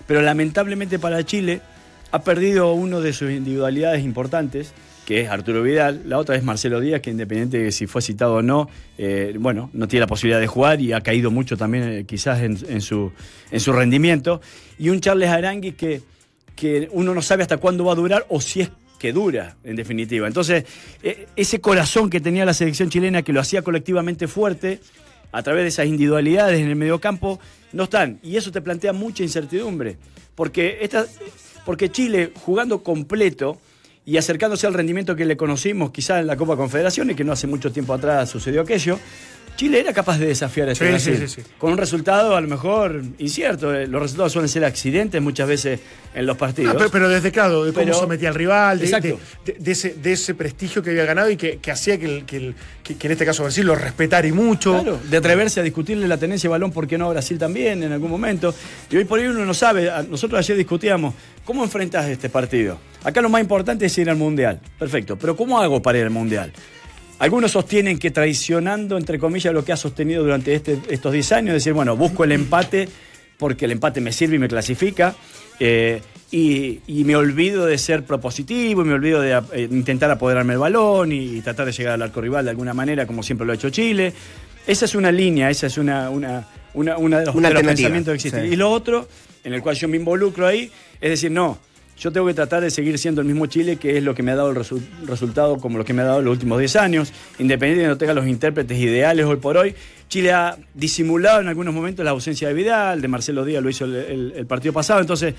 Pero 0.07 0.23
lamentablemente 0.23 0.99
para 0.99 1.25
Chile 1.25 1.61
ha 2.11 2.23
perdido 2.23 2.73
uno 2.73 3.01
de 3.01 3.13
sus 3.13 3.31
individualidades 3.31 4.05
importantes, 4.05 4.73
que 5.07 5.23
es 5.23 5.31
Arturo 5.31 5.63
Vidal. 5.63 6.03
La 6.07 6.19
otra 6.19 6.37
es 6.37 6.43
Marcelo 6.43 6.81
Díaz, 6.81 7.01
que 7.01 7.11
independiente 7.11 7.59
de 7.59 7.73
si 7.73 7.87
fue 7.87 8.03
citado 8.03 8.35
o 8.35 8.43
no, 8.43 8.69
eh, 8.99 9.35
bueno, 9.39 9.71
no 9.73 9.89
tiene 9.89 10.03
la 10.03 10.07
posibilidad 10.07 10.41
de 10.41 10.47
jugar 10.47 10.81
y 10.81 10.93
ha 10.93 11.01
caído 11.01 11.31
mucho 11.31 11.57
también 11.57 11.85
eh, 11.85 12.05
quizás 12.05 12.43
en, 12.43 12.81
su, 12.81 13.13
en 13.51 13.61
su 13.61 13.73
rendimiento. 13.73 14.41
Y 14.79 14.91
un 14.91 15.01
Charles 15.01 15.31
Aranguis 15.31 15.75
que, 15.75 16.03
que 16.55 16.89
uno 16.93 17.15
no 17.15 17.23
sabe 17.23 17.43
hasta 17.43 17.57
cuándo 17.57 17.85
va 17.85 17.93
a 17.93 17.97
durar 17.97 18.27
o 18.29 18.41
si 18.41 18.61
es 18.61 18.71
que 19.03 19.13
dura, 19.13 19.57
en 19.65 19.75
definitiva. 19.75 20.29
Entonces, 20.29 20.65
e, 21.03 21.27
ese 21.35 21.61
corazón 21.61 22.09
que 22.09 22.21
tenía 22.21 22.45
la 22.45 22.55
selección 22.55 22.89
chilena, 22.89 23.23
que 23.23 23.33
lo 23.33 23.41
hacía 23.41 23.63
colectivamente 23.63 24.29
fuerte, 24.29 24.79
a 25.33 25.43
través 25.43 25.65
de 25.65 25.69
esas 25.71 25.87
individualidades 25.87 26.61
en 26.61 26.69
el 26.69 26.77
mediocampo, 26.77 27.41
no 27.73 27.83
están. 27.85 28.21
Y 28.23 28.37
eso 28.37 28.53
te 28.53 28.61
plantea 28.61 28.93
mucha 28.93 29.25
incertidumbre. 29.25 29.97
Porque, 30.37 30.79
esta, 30.83 31.05
porque 31.67 31.91
Chile, 31.91 32.31
jugando 32.45 32.85
completo 32.85 33.59
y 34.05 34.19
acercándose 34.19 34.69
al 34.69 34.75
rendimiento 34.75 35.17
que 35.17 35.25
le 35.25 35.37
conocimos 35.37 35.91
quizás 35.91 36.21
en 36.21 36.29
la 36.29 36.37
Copa 36.37 36.57
Confederaciones, 36.57 37.17
que 37.17 37.25
no 37.25 37.33
hace 37.33 37.49
mucho 37.49 37.73
tiempo 37.73 37.95
atrás 37.95 38.31
sucedió 38.31 38.61
aquello, 38.61 39.01
Chile 39.57 39.81
era 39.81 39.93
capaz 39.93 40.19
de 40.19 40.27
desafiar 40.27 40.69
a 40.69 40.73
este 40.73 40.99
sí, 40.99 41.17
Sí, 41.17 41.29
sí, 41.29 41.43
con 41.59 41.73
un 41.73 41.79
resultado 41.79 42.37
a 42.37 42.41
lo 42.41 42.49
mejor 42.49 43.03
incierto. 43.19 43.75
Eh, 43.75 43.87
los 43.87 44.03
resultados 44.03 44.33
suelen 44.33 44.49
ser 44.49 44.65
accidentes 44.65 45.21
muchas 45.21 45.49
veces 45.49 45.81
en 46.15 46.27
los 46.27 46.37
partidos. 46.37 46.91
pero, 46.91 47.09
desde 47.09 47.31
claro, 47.31 47.65
de 47.65 47.73
cómo 47.73 47.93
sometía 47.95 48.29
al 48.29 48.35
rival, 48.35 48.79
de, 48.79 49.23
de, 49.59 50.13
ese, 50.13 50.35
prestigio 50.35 50.83
que 50.83 50.91
había 50.91 51.05
ganado 51.05 51.31
y 51.31 51.37
que, 51.37 51.59
hacía 51.71 51.99
que, 51.99 52.25
en 52.27 53.11
este 53.11 53.25
caso 53.25 53.43
Brasil 53.43 53.67
lo 53.67 53.75
respetara 53.75 54.27
y 54.27 54.33
mucho. 54.33 54.73
Claro, 54.73 55.01
de 55.09 55.17
atreverse 55.17 55.61
a 55.61 55.63
discutirle 55.63 56.07
la 56.09 56.19
tenencia 56.19 56.49
de 56.49 56.53
balón, 56.53 56.73
¿por 56.73 56.87
qué 56.87 56.99
no 56.99 57.11
Brasil 57.11 57.39
también 57.39 57.83
en 57.83 57.93
algún 57.93 58.11
momento? 58.11 58.55
Y 58.91 58.97
hoy 58.97 59.05
por 59.05 59.19
hoy 59.19 59.27
uno 59.27 59.45
no 59.45 59.55
sabe, 59.55 59.91
nosotros 60.09 60.39
ayer 60.39 60.57
discutíamos, 60.57 61.15
¿cómo 61.45 61.65
enfrentas 61.65 62.07
este 62.09 62.29
partido? 62.29 62.79
Acá 63.05 63.21
lo 63.21 63.29
más 63.29 63.41
importante 63.41 63.87
es 63.87 63.99
ir 63.99 64.11
al 64.11 64.17
Mundial, 64.17 64.61
perfecto, 64.79 65.17
pero 65.17 65.37
¿cómo 65.37 65.61
hago 65.61 65.81
para 65.83 65.99
ir 65.99 66.05
al 66.05 66.11
Mundial? 66.11 66.53
Algunos 67.23 67.53
sostienen 67.53 68.01
que 68.01 68.11
traicionando, 68.11 68.99
entre 68.99 69.17
comillas, 69.17 69.55
lo 69.55 69.65
que 69.65 69.71
ha 69.71 69.77
sostenido 69.77 70.25
durante 70.25 70.57
este, 70.57 70.81
estos 70.89 71.13
10 71.13 71.31
años, 71.31 71.55
decir, 71.55 71.73
bueno, 71.73 71.97
busco 71.97 72.25
el 72.25 72.33
empate 72.33 72.89
porque 73.39 73.67
el 73.67 73.71
empate 73.71 74.01
me 74.01 74.11
sirve 74.11 74.35
y 74.35 74.39
me 74.41 74.49
clasifica, 74.49 75.15
eh, 75.61 76.03
y, 76.33 76.81
me 76.89 77.15
olvido 77.15 77.65
de 77.65 77.79
ser 77.79 78.03
propositivo, 78.03 78.83
y 78.83 78.85
me 78.87 78.95
olvido 78.95 79.21
de 79.21 79.41
eh, 79.53 79.69
intentar 79.71 80.11
apoderarme 80.11 80.55
el 80.55 80.59
balón 80.59 81.13
y, 81.13 81.41
tratar 81.43 81.67
de 81.67 81.71
llegar 81.71 81.95
al 81.95 82.03
arco 82.03 82.21
rival 82.21 82.45
de 82.45 82.51
alguna 82.51 82.75
manera, 82.75 83.07
como 83.07 83.23
siempre 83.23 83.47
lo 83.47 83.53
ha 83.53 83.55
hecho 83.55 83.71
Chile. 83.71 84.13
Esa 84.67 84.87
es 84.87 84.97
una 84.97 85.13
línea, 85.13 85.49
esa 85.49 85.69
es 85.69 85.79
una, 85.79 86.11
una, 86.11 86.45
una, 86.75 87.21
de 87.21 87.27
los, 87.27 87.37
pensamientos 87.37 88.11
que 88.11 88.15
existen. 88.15 88.53
Y 88.53 88.57
lo 88.57 88.69
otro, 88.69 89.07
en 89.45 89.55
el 89.55 89.63
cual 89.63 89.77
yo 89.77 89.87
me 89.87 89.97
involucro 89.97 90.45
ahí, 90.45 90.73
es 91.01 91.11
decir, 91.11 91.31
no, 91.31 91.61
yo 91.99 92.11
tengo 92.11 92.27
que 92.27 92.35
tratar 92.35 92.63
de 92.63 92.71
seguir 92.71 92.99
siendo 92.99 93.21
el 93.21 93.27
mismo 93.27 93.47
Chile, 93.47 93.77
que 93.77 93.97
es 93.97 94.03
lo 94.03 94.15
que 94.15 94.23
me 94.23 94.33
ha 94.33 94.37
dado 94.37 94.51
el 94.51 94.57
resultado 95.07 95.59
como 95.59 95.79
lo 95.79 95.85
que 95.85 95.93
me 95.93 96.03
ha 96.03 96.07
dado 96.07 96.23
los 96.23 96.33
últimos 96.33 96.59
10 96.59 96.77
años, 96.77 97.13
independiente 97.39 97.83
de 97.83 97.89
no 97.89 97.99
tenga 97.99 98.15
los 98.15 98.27
intérpretes 98.27 98.77
ideales 98.79 99.27
hoy 99.27 99.37
por 99.37 99.57
hoy. 99.57 99.75
Chile 100.09 100.33
ha 100.33 100.59
disimulado 100.75 101.41
en 101.41 101.49
algunos 101.49 101.73
momentos 101.73 102.05
la 102.05 102.11
ausencia 102.11 102.49
de 102.49 102.55
Vidal, 102.55 103.01
de 103.01 103.09
Marcelo 103.09 103.45
Díaz 103.45 103.63
lo 103.63 103.71
hizo 103.71 103.85
el, 103.85 104.45
partido 104.47 104.73
pasado, 104.73 105.01
entonces 105.01 105.35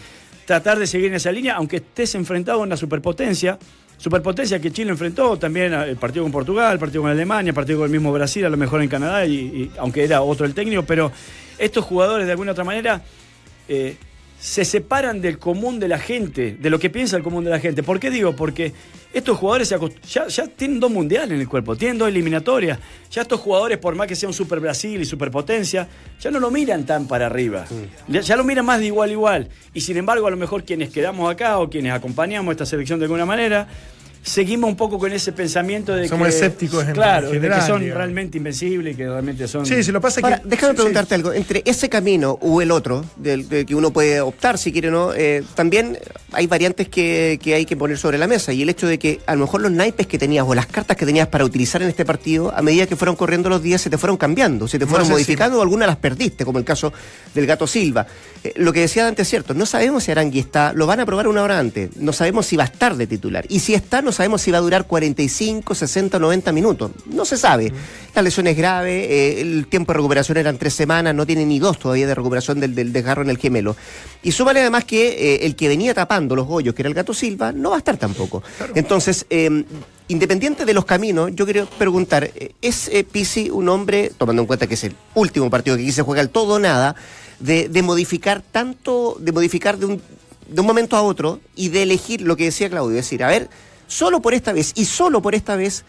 tratar 0.45 0.79
de 0.79 0.87
seguir 0.87 1.07
en 1.07 1.15
esa 1.15 1.31
línea, 1.31 1.55
aunque 1.55 1.77
estés 1.77 2.15
enfrentado 2.15 2.59
a 2.59 2.63
una 2.63 2.77
superpotencia, 2.77 3.57
superpotencia 3.97 4.59
que 4.59 4.71
Chile 4.71 4.91
enfrentó 4.91 5.37
también 5.37 5.73
el 5.73 5.97
partido 5.97 6.23
con 6.23 6.31
Portugal, 6.31 6.73
el 6.73 6.79
partido 6.79 7.01
con 7.01 7.11
Alemania, 7.11 7.49
el 7.49 7.55
partido 7.55 7.79
con 7.79 7.85
el 7.85 7.91
mismo 7.91 8.11
Brasil, 8.13 8.45
a 8.45 8.49
lo 8.49 8.57
mejor 8.57 8.81
en 8.81 8.89
Canadá, 8.89 9.25
y, 9.25 9.69
aunque 9.77 10.03
era 10.03 10.21
otro 10.21 10.45
el 10.45 10.53
técnico, 10.53 10.83
pero 10.83 11.11
estos 11.57 11.83
jugadores 11.83 12.25
de 12.25 12.31
alguna 12.31 12.53
otra 12.53 12.63
manera... 12.63 13.01
Eh, 13.67 13.97
se 14.43 14.65
separan 14.65 15.21
del 15.21 15.39
común 15.39 15.79
de 15.79 15.87
la 15.87 15.97
gente, 15.97 16.57
de 16.59 16.69
lo 16.69 16.77
que 16.77 16.89
piensa 16.89 17.15
el 17.15 17.23
común 17.23 17.45
de 17.45 17.49
la 17.49 17.61
gente. 17.61 17.81
¿Por 17.81 17.97
qué 17.97 18.11
digo? 18.11 18.35
Porque 18.35 18.73
estos 19.13 19.37
jugadores 19.37 19.69
ya, 19.69 20.27
ya, 20.27 20.47
tienen 20.47 20.81
dos 20.81 20.91
mundiales 20.91 21.31
en 21.31 21.39
el 21.39 21.47
cuerpo, 21.47 21.77
tienen 21.77 21.97
dos 21.97 22.09
eliminatorias. 22.09 22.77
Ya 23.09 23.21
estos 23.21 23.39
jugadores, 23.39 23.77
por 23.77 23.95
más 23.95 24.05
que 24.05 24.17
sea 24.17 24.27
un 24.27 24.33
super 24.33 24.59
Brasil 24.59 24.99
y 24.99 25.05
superpotencia, 25.05 25.87
ya 26.19 26.29
no 26.29 26.41
lo 26.41 26.51
miran 26.51 26.85
tan 26.85 27.07
para 27.07 27.27
arriba. 27.27 27.65
Ya, 28.09 28.19
ya, 28.19 28.35
lo 28.35 28.43
miran 28.43 28.65
más 28.65 28.81
de 28.81 28.87
igual 28.87 29.11
a 29.11 29.13
igual. 29.13 29.49
Y 29.73 29.79
sin 29.79 29.95
embargo, 29.95 30.27
a 30.27 30.31
lo 30.31 30.35
mejor 30.35 30.65
quienes 30.65 30.89
quedamos 30.89 31.31
acá 31.31 31.59
o 31.59 31.69
quienes 31.69 31.93
acompañamos 31.93 32.51
esta 32.51 32.65
selección 32.65 32.99
de 32.99 33.05
alguna 33.05 33.25
manera, 33.25 33.69
seguimos 34.23 34.69
un 34.69 34.77
poco 34.77 34.97
con 34.97 35.11
ese 35.11 35.33
pensamiento 35.33 35.93
de 35.93 36.07
Somos 36.07 36.29
escépticos 36.29 36.87
en 36.87 36.93
Claro, 36.93 37.29
de 37.29 37.39
que 37.39 37.61
son 37.61 37.81
realmente 37.81 38.37
invencibles 38.37 38.93
y 38.93 38.97
que 38.97 39.07
realmente 39.07 39.47
son. 39.47 39.65
Sí, 39.65 39.83
si 39.83 39.91
lo 39.91 40.01
pasa 40.01 40.21
que. 40.21 40.41
déjame 40.45 40.73
preguntarte 40.73 41.15
algo. 41.15 41.33
Entre 41.33 41.61
ese 41.65 41.89
camino 41.89 42.37
o 42.41 42.61
el 42.61 42.71
otro, 42.71 43.05
del, 43.17 43.47
que 43.47 43.75
uno 43.75 43.91
puede 43.91 44.21
optar 44.21 44.57
si 44.57 44.71
quiere 44.71 44.87
o 44.87 44.91
no, 44.91 45.13
eh, 45.13 45.43
también 45.55 45.99
hay 46.31 46.47
variantes 46.47 46.87
que, 46.87 47.39
hay 47.45 47.65
que 47.65 47.75
poner 47.75 47.97
sobre 47.97 48.17
la 48.17 48.27
mesa. 48.27 48.53
Y 48.53 48.61
el 48.61 48.69
hecho 48.69 48.87
de 48.87 48.97
que 48.97 49.19
a 49.25 49.35
lo 49.35 49.41
mejor 49.41 49.61
los 49.61 49.71
naipes 49.71 50.07
que 50.07 50.17
tenías 50.17 50.45
o 50.47 50.55
las 50.55 50.67
cartas 50.67 50.95
que 50.95 51.05
tenías 51.05 51.27
para 51.27 51.43
utilizar 51.43 51.81
en 51.81 51.89
este 51.89 52.05
partido, 52.05 52.53
a 52.55 52.61
medida 52.61 52.87
que 52.87 52.95
fueron 52.95 53.15
corriendo 53.15 53.49
los 53.49 53.61
días, 53.61 53.81
se 53.81 53.89
te 53.89 53.97
fueron 53.97 54.17
cambiando, 54.17 54.67
se 54.67 54.79
te 54.79 54.87
fueron 54.87 55.09
modificando 55.09 55.59
o 55.59 55.61
algunas 55.61 55.87
las 55.87 55.97
perdiste, 55.97 56.45
como 56.45 56.59
el 56.59 56.65
caso 56.65 56.93
del 57.35 57.45
gato 57.45 57.67
Silva. 57.67 58.07
Eh, 58.43 58.53
lo 58.55 58.71
que 58.71 58.81
decía 58.81 59.07
antes 59.07 59.27
es 59.27 59.29
cierto, 59.29 59.53
no 59.53 59.65
sabemos 59.65 60.05
si 60.05 60.11
Arangui 60.11 60.39
está, 60.39 60.71
lo 60.73 60.87
van 60.87 61.01
a 61.01 61.05
probar 61.05 61.27
una 61.27 61.43
hora 61.43 61.59
antes, 61.59 61.97
no 61.97 62.13
sabemos 62.13 62.45
si 62.45 62.55
va 62.55 62.63
a 62.63 62.67
estar 62.67 62.95
de 62.95 63.05
titular. 63.07 63.45
Y 63.49 63.59
si 63.59 63.73
está, 63.73 64.01
no 64.01 64.12
sabemos 64.13 64.41
si 64.41 64.51
va 64.51 64.59
a 64.59 64.61
durar 64.61 64.87
45, 64.87 65.75
60, 65.75 66.19
90 66.19 66.51
minutos. 66.51 66.91
No 67.05 67.25
se 67.25 67.37
sabe. 67.37 67.71
La 68.15 68.21
lesión 68.21 68.47
es 68.47 68.55
grave, 68.55 69.05
eh, 69.05 69.41
el 69.41 69.67
tiempo 69.67 69.91
de 69.91 69.97
recuperación 69.97 70.37
eran 70.37 70.57
tres 70.57 70.73
semanas, 70.73 71.13
no 71.15 71.25
tiene 71.25 71.45
ni 71.45 71.59
dos 71.59 71.79
todavía 71.79 72.07
de 72.07 72.15
recuperación 72.15 72.59
del, 72.59 72.75
del 72.75 72.93
desgarro 72.93 73.23
en 73.23 73.29
el 73.29 73.37
gemelo. 73.37 73.75
Y 74.21 74.31
súmale 74.31 74.61
además 74.61 74.85
que 74.85 75.09
eh, 75.09 75.45
el 75.45 75.55
que 75.55 75.67
venía 75.67 75.93
tapando 75.93 76.35
los 76.35 76.47
hoyos, 76.49 76.73
que 76.75 76.81
era 76.81 76.89
el 76.89 76.95
gato 76.95 77.13
Silva, 77.13 77.51
no 77.51 77.71
va 77.71 77.75
a 77.75 77.79
estar 77.79 77.97
tampoco. 77.97 78.43
Entonces, 78.75 79.25
em, 79.29 79.65
independiente 80.07 80.65
de 80.65 80.73
los 80.73 80.85
caminos, 80.85 81.31
yo 81.33 81.45
quiero 81.45 81.65
preguntar, 81.65 82.23
eh, 82.35 82.53
¿es 82.61 82.89
Pisi 83.11 83.49
un 83.49 83.69
hombre, 83.69 84.11
tomando 84.17 84.41
en 84.41 84.47
cuenta 84.47 84.67
que 84.67 84.75
es 84.75 84.83
el 84.83 84.95
último 85.15 85.49
partido 85.49 85.75
que 85.75 85.83
aquí 85.83 85.91
se 85.91 86.03
juega 86.03 86.21
el 86.21 86.29
todo 86.29 86.55
o 86.55 86.59
nada, 86.59 86.95
de, 87.39 87.67
de 87.67 87.81
modificar 87.81 88.41
tanto, 88.41 89.17
de 89.19 89.31
modificar 89.31 89.77
de 89.77 89.85
un, 89.85 90.01
de 90.47 90.61
un 90.61 90.67
momento 90.67 90.95
a 90.95 91.01
otro 91.01 91.39
y 91.55 91.69
de 91.69 91.83
elegir 91.83 92.21
lo 92.21 92.35
que 92.35 92.45
decía 92.45 92.69
Claudio, 92.69 92.95
decir, 92.95 93.23
a 93.23 93.27
ver, 93.27 93.49
solo 93.93 94.21
por 94.21 94.33
esta 94.33 94.53
vez 94.53 94.73
y 94.75 94.85
solo 94.85 95.21
por 95.21 95.35
esta 95.35 95.55
vez 95.55 95.85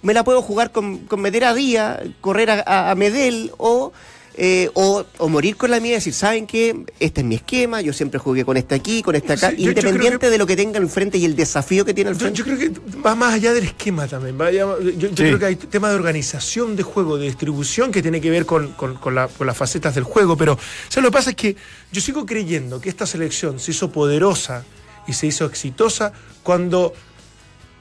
me 0.00 0.14
la 0.14 0.22
puedo 0.22 0.42
jugar 0.42 0.70
con, 0.70 0.98
con 0.98 1.20
meter 1.20 1.44
a 1.44 1.54
día, 1.54 2.00
correr 2.20 2.62
a, 2.64 2.94
Medel 2.96 3.50
o, 3.58 3.92
eh, 4.36 4.70
o, 4.74 5.04
morir 5.28 5.56
con 5.56 5.72
la 5.72 5.80
mía 5.80 5.90
y 5.90 5.94
decir, 5.94 6.14
¿saben 6.14 6.46
qué? 6.46 6.84
Este 7.00 7.22
es 7.22 7.26
mi 7.26 7.34
esquema, 7.34 7.80
yo 7.80 7.92
siempre 7.92 8.20
jugué 8.20 8.44
con 8.44 8.56
este 8.56 8.76
aquí, 8.76 9.02
con 9.02 9.16
este 9.16 9.32
acá, 9.32 9.52
independiente 9.56 10.30
de 10.30 10.38
lo 10.38 10.46
que 10.46 10.54
tenga 10.54 10.78
enfrente 10.78 11.18
y 11.18 11.24
el 11.24 11.34
desafío 11.34 11.84
que 11.84 11.94
tiene 11.94 12.10
al 12.10 12.16
frente. 12.16 12.38
Yo, 12.38 12.44
creo 12.44 12.58
que 12.58 12.70
va 13.04 13.16
más 13.16 13.34
allá 13.34 13.52
del 13.52 13.64
esquema 13.64 14.06
también. 14.06 14.38
yo, 14.56 15.10
creo 15.16 15.40
que 15.40 15.46
hay 15.46 15.56
tema 15.56 15.88
de 15.90 15.96
organización 15.96 16.76
de 16.76 16.84
juego, 16.84 17.18
de 17.18 17.24
distribución 17.24 17.90
que 17.90 18.02
tiene 18.02 18.20
que 18.20 18.30
ver 18.30 18.46
con, 18.46 18.74
con, 18.74 19.14
las 19.16 19.56
facetas 19.56 19.96
del 19.96 20.04
juego, 20.04 20.36
pero 20.36 20.56
lo 20.94 21.02
que 21.02 21.10
pasa 21.10 21.30
es 21.30 21.36
que 21.36 21.56
yo 21.90 22.00
sigo 22.00 22.24
creyendo 22.24 22.80
que 22.80 22.88
esta 22.88 23.04
selección 23.04 23.58
se 23.58 23.72
hizo 23.72 23.90
poderosa 23.90 24.64
y 25.08 25.12
se 25.14 25.26
hizo 25.26 25.44
exitosa 25.46 26.12
cuando 26.44 26.92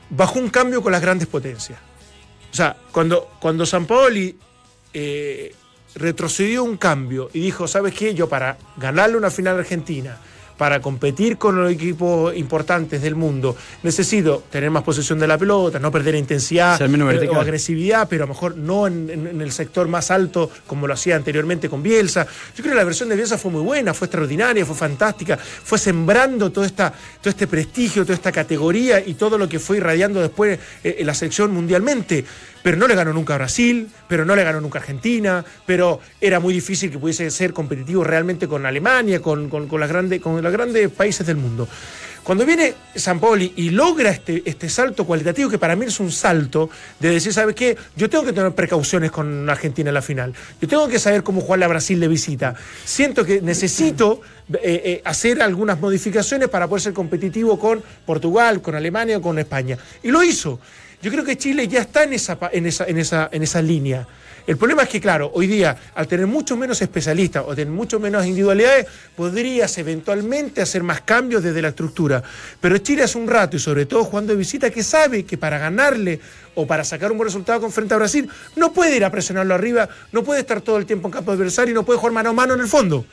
bajó 0.09 0.39
un 0.39 0.49
cambio 0.49 0.81
con 0.81 0.91
las 0.91 1.01
grandes 1.01 1.27
potencias. 1.27 1.79
O 2.51 2.55
sea, 2.55 2.75
cuando, 2.91 3.29
cuando 3.39 3.65
San 3.65 3.85
Paoli 3.85 4.37
eh, 4.93 5.53
retrocedió 5.95 6.63
un 6.63 6.77
cambio 6.77 7.29
y 7.33 7.41
dijo, 7.41 7.67
¿sabes 7.67 7.93
qué? 7.93 8.13
Yo 8.13 8.29
para 8.29 8.57
ganarle 8.77 9.17
una 9.17 9.29
final 9.29 9.59
argentina, 9.59 10.17
para 10.57 10.81
competir 10.81 11.37
con 11.37 11.55
los 11.55 11.71
equipos 11.71 12.35
importantes 12.35 13.01
del 13.01 13.15
mundo, 13.15 13.55
necesito 13.83 14.43
tener 14.49 14.71
más 14.71 14.83
posesión 14.83 15.19
de 15.19 15.27
la 15.27 15.37
pelota, 15.37 15.79
no 15.79 15.91
perder 15.91 16.15
intensidad 16.15 16.81
eh, 16.81 17.29
o 17.29 17.39
agresividad, 17.39 18.07
pero 18.09 18.23
a 18.23 18.27
lo 18.27 18.33
mejor 18.33 18.57
no 18.57 18.87
en, 18.87 19.41
el 19.41 19.51
sector 19.51 19.87
más 19.87 20.11
alto 20.11 20.49
como 20.65 20.87
lo 20.87 20.93
hacía 20.93 21.15
anteriormente 21.15 21.69
con 21.69 21.83
Bielsa. 21.83 22.25
Yo 22.55 22.63
creo 22.63 22.71
que 22.71 22.77
la 22.77 22.83
versión 22.83 23.09
de 23.09 23.15
Bielsa 23.15 23.37
fue 23.37 23.51
muy 23.51 23.61
buena, 23.61 23.93
fue 23.93 24.07
extraordinaria, 24.07 24.65
fue 24.65 24.75
fantástica, 24.75 25.37
fue 25.37 25.77
sembrando 25.77 26.51
todo, 26.51 26.65
esta, 26.65 26.91
todo 27.21 27.29
este 27.29 27.47
prestigio, 27.47 28.03
toda 28.03 28.15
esta 28.15 28.31
categoría 28.31 28.99
y 28.99 29.13
todo 29.13 29.37
lo 29.37 29.47
que 29.47 29.59
fue 29.59 29.77
irradiando 29.77 30.21
después 30.21 30.59
eh, 30.83 30.97
en 30.99 31.07
la 31.07 31.13
selección 31.13 31.51
mundialmente 31.53 32.25
pero 32.63 32.77
no 32.77 32.87
le 32.87 32.95
ganó 32.95 33.13
nunca 33.13 33.35
a 33.35 33.37
Brasil, 33.37 33.89
pero 34.07 34.25
no 34.25 34.35
le 34.35 34.43
ganó 34.43 34.61
nunca 34.61 34.79
a 34.79 34.81
Argentina, 34.81 35.43
pero 35.65 35.99
era 36.19 36.39
muy 36.39 36.53
difícil 36.53 36.91
que 36.91 36.99
pudiese 36.99 37.29
ser 37.31 37.53
competitivo 37.53 38.03
realmente 38.03 38.47
con 38.47 38.65
Alemania, 38.65 39.21
con, 39.21 39.49
las 39.79 39.89
grandes, 39.89 40.21
con 40.21 40.41
los 40.41 40.51
grandes 40.51 40.89
países 40.89 41.25
del 41.25 41.37
mundo. 41.37 41.67
Cuando 42.27 42.45
viene 42.45 42.73
San 42.93 43.21
Paoli 43.21 43.53
y 43.55 43.69
logra 43.69 44.09
este, 44.09 44.43
este 44.45 44.67
salto 44.67 45.05
cualitativo, 45.05 45.49
que 45.49 45.57
para 45.57 45.77
mí 45.77 45.85
es 45.85 45.97
un 46.01 46.11
salto 46.11 46.69
de 46.99 47.11
decir, 47.11 47.31
¿sabes 47.31 47.55
qué? 47.55 47.77
Yo 47.95 48.09
tengo 48.09 48.25
que 48.25 48.33
tener 48.33 48.51
precauciones 48.53 49.11
con 49.11 49.49
Argentina 49.49 49.91
en 49.91 49.93
la 49.93 50.01
final. 50.01 50.33
Yo 50.59 50.67
tengo 50.67 50.89
que 50.89 50.99
saber 50.99 51.23
cómo 51.23 51.39
jugarle 51.39 51.63
a 51.63 51.69
Brasil 51.69 51.97
de 52.01 52.09
visita. 52.09 52.53
Siento 52.83 53.23
que 53.23 53.39
necesito 53.41 54.19
eh, 54.55 54.59
eh, 54.63 55.01
hacer 55.05 55.41
algunas 55.41 55.79
modificaciones 55.79 56.49
para 56.49 56.67
poder 56.67 56.81
ser 56.81 56.93
competitivo 56.93 57.57
con 57.57 57.81
Portugal, 58.05 58.61
con 58.61 58.75
Alemania 58.75 59.19
o 59.19 59.21
con 59.21 59.39
España. 59.39 59.77
Y 60.03 60.11
lo 60.11 60.21
hizo. 60.21 60.59
Yo 61.01 61.11
creo 61.11 61.23
que 61.23 61.37
Chile 61.37 61.67
ya 61.67 61.81
está 61.81 62.03
en 62.03 62.13
esa, 62.13 62.37
en 62.51 62.65
esa, 62.65 62.85
en 62.85 62.97
esa, 62.97 63.29
en 63.31 63.43
esa 63.43 63.61
línea. 63.61 64.07
El 64.47 64.55
problema 64.55 64.83
es 64.83 64.89
que, 64.89 65.01
claro, 65.01 65.29
hoy 65.33 65.45
día, 65.45 65.75
al 65.93 66.07
tener 66.07 66.25
mucho 66.25 66.55
menos 66.55 66.81
especialistas 66.81 67.43
o 67.45 67.53
tener 67.53 67.71
mucho 67.71 67.99
menos 67.99 68.25
individualidades, 68.25 68.87
podrías 69.13 69.77
eventualmente 69.77 70.61
hacer 70.61 70.83
más 70.83 71.01
cambios 71.01 71.43
desde 71.43 71.61
la 71.61 71.67
estructura. 71.67 72.23
Pero 72.61 72.77
Chile 72.77 73.03
hace 73.03 73.17
un 73.17 73.27
rato, 73.27 73.57
y 73.57 73.59
sobre 73.59 73.85
todo 73.85 74.05
jugando 74.05 74.31
de 74.31 74.39
visita, 74.39 74.69
que 74.69 74.83
sabe 74.83 75.25
que 75.25 75.37
para 75.37 75.59
ganarle 75.59 76.21
o 76.55 76.65
para 76.65 76.85
sacar 76.85 77.11
un 77.11 77.17
buen 77.17 77.27
resultado 77.27 77.59
con 77.59 77.73
frente 77.73 77.93
a 77.93 77.97
Brasil, 77.97 78.29
no 78.55 78.71
puede 78.71 78.95
ir 78.95 79.03
a 79.03 79.11
presionarlo 79.11 79.53
arriba, 79.53 79.89
no 80.13 80.23
puede 80.23 80.39
estar 80.39 80.61
todo 80.61 80.77
el 80.77 80.85
tiempo 80.85 81.09
en 81.09 81.11
campo 81.11 81.33
adversario 81.33 81.73
y 81.73 81.75
no 81.75 81.83
puede 81.83 81.99
jugar 81.99 82.13
mano 82.13 82.29
a 82.29 82.33
mano 82.33 82.53
en 82.53 82.61
el 82.61 82.67
fondo. 82.67 83.05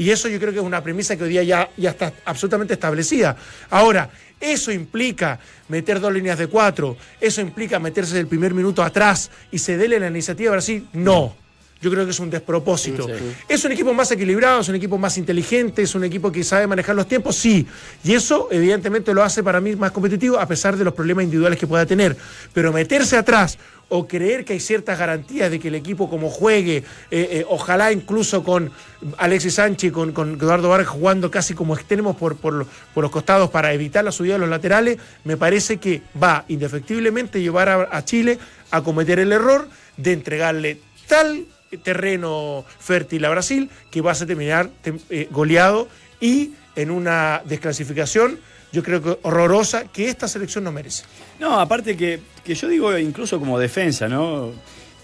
Y 0.00 0.10
eso 0.10 0.28
yo 0.28 0.40
creo 0.40 0.50
que 0.50 0.60
es 0.60 0.64
una 0.64 0.82
premisa 0.82 1.14
que 1.14 1.24
hoy 1.24 1.28
día 1.28 1.42
ya, 1.42 1.68
está 1.76 2.10
absolutamente 2.24 2.72
establecida. 2.72 3.36
Ahora, 3.68 4.08
eso 4.40 4.72
implica 4.72 5.38
meter 5.68 6.00
dos 6.00 6.10
líneas 6.10 6.38
de 6.38 6.46
cuatro, 6.46 6.96
eso 7.20 7.42
implica 7.42 7.78
meterse 7.78 8.14
del 8.14 8.26
primer 8.26 8.54
minuto 8.54 8.82
atrás 8.82 9.30
y 9.50 9.58
cederle 9.58 10.00
la 10.00 10.06
iniciativa 10.06 10.52
a 10.52 10.52
Brasil. 10.52 10.88
No. 10.94 11.36
Yo 11.80 11.90
creo 11.90 12.04
que 12.04 12.10
es 12.10 12.20
un 12.20 12.30
despropósito. 12.30 13.06
¿Es 13.48 13.64
un 13.64 13.72
equipo 13.72 13.94
más 13.94 14.10
equilibrado, 14.10 14.60
es 14.60 14.68
un 14.68 14.74
equipo 14.74 14.98
más 14.98 15.16
inteligente, 15.16 15.82
es 15.82 15.94
un 15.94 16.04
equipo 16.04 16.30
que 16.30 16.44
sabe 16.44 16.66
manejar 16.66 16.94
los 16.94 17.08
tiempos? 17.08 17.36
Sí. 17.36 17.66
Y 18.04 18.14
eso 18.14 18.48
evidentemente 18.50 19.14
lo 19.14 19.22
hace 19.22 19.42
para 19.42 19.60
mí 19.60 19.74
más 19.76 19.90
competitivo 19.90 20.38
a 20.38 20.46
pesar 20.46 20.76
de 20.76 20.84
los 20.84 20.94
problemas 20.94 21.24
individuales 21.24 21.58
que 21.58 21.66
pueda 21.66 21.86
tener. 21.86 22.16
Pero 22.52 22.72
meterse 22.72 23.16
atrás 23.16 23.58
o 23.90 24.06
creer 24.06 24.44
que 24.44 24.54
hay 24.54 24.60
ciertas 24.60 24.98
garantías 24.98 25.50
de 25.50 25.58
que 25.58 25.68
el 25.68 25.74
equipo 25.74 26.08
como 26.08 26.30
juegue, 26.30 26.78
eh, 26.78 26.84
eh, 27.10 27.44
ojalá 27.48 27.92
incluso 27.92 28.44
con 28.44 28.70
Alexis 29.18 29.54
Sánchez, 29.54 29.92
con, 29.92 30.12
con 30.12 30.34
Eduardo 30.34 30.68
Vargas 30.68 30.88
jugando 30.88 31.30
casi 31.30 31.54
como 31.54 31.74
extremos 31.74 32.16
por, 32.16 32.36
por, 32.36 32.66
los 32.94 33.10
costados 33.10 33.50
para 33.50 33.72
evitar 33.72 34.04
la 34.04 34.12
subida 34.12 34.34
de 34.34 34.38
los 34.38 34.48
laterales, 34.48 34.98
me 35.24 35.36
parece 35.36 35.78
que 35.78 36.02
va 36.22 36.44
indefectiblemente 36.48 37.40
llevar 37.40 37.88
a, 37.90 38.04
Chile 38.04 38.38
a 38.70 38.82
cometer 38.82 39.18
el 39.18 39.32
error 39.32 39.68
de 39.96 40.12
entregarle 40.12 40.80
tal 41.08 41.46
terreno 41.78 42.64
fértil 42.78 43.24
a 43.24 43.30
Brasil 43.30 43.70
que 43.90 44.00
vas 44.00 44.22
a 44.22 44.26
terminar 44.26 44.70
eh, 44.84 45.28
goleado 45.30 45.88
y 46.20 46.52
en 46.76 46.90
una 46.90 47.42
desclasificación 47.44 48.38
yo 48.72 48.82
creo 48.82 49.02
que 49.02 49.18
horrorosa 49.22 49.84
que 49.84 50.08
esta 50.08 50.28
selección 50.28 50.64
no 50.64 50.72
merece. 50.72 51.04
No, 51.40 51.58
aparte 51.58 51.96
que, 51.96 52.20
yo 52.46 52.68
digo 52.68 52.96
incluso 52.96 53.38
como 53.38 53.58
defensa, 53.58 54.08
¿no? 54.08 54.52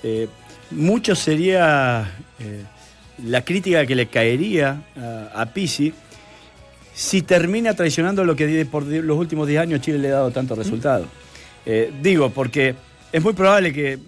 Eh, 0.03 0.29
mucho 0.71 1.15
sería 1.15 2.17
eh, 2.39 2.63
la 3.25 3.45
crítica 3.45 3.87
que 3.87 3.95
le 3.95 4.07
caería 4.07 4.83
a, 5.35 5.47
Pisi 5.47 5.93
si 6.95 7.23
termina 7.23 7.75
traicionando 7.75 8.25
lo 8.25 8.35
que 8.35 8.67
por 8.67 8.85
los 8.85 9.19
últimos 9.19 9.47
10 9.47 9.61
años 9.61 9.81
Chile 9.81 9.99
le 9.99 10.09
ha 10.09 10.13
dado 10.13 10.31
tantos 10.31 10.57
resultados. 10.57 11.07
Eh, 11.65 11.93
digo, 12.01 12.31
porque 12.31 12.75
es 13.13 13.23
muy 13.23 13.33
probable 13.33 13.73
que, 13.73 13.99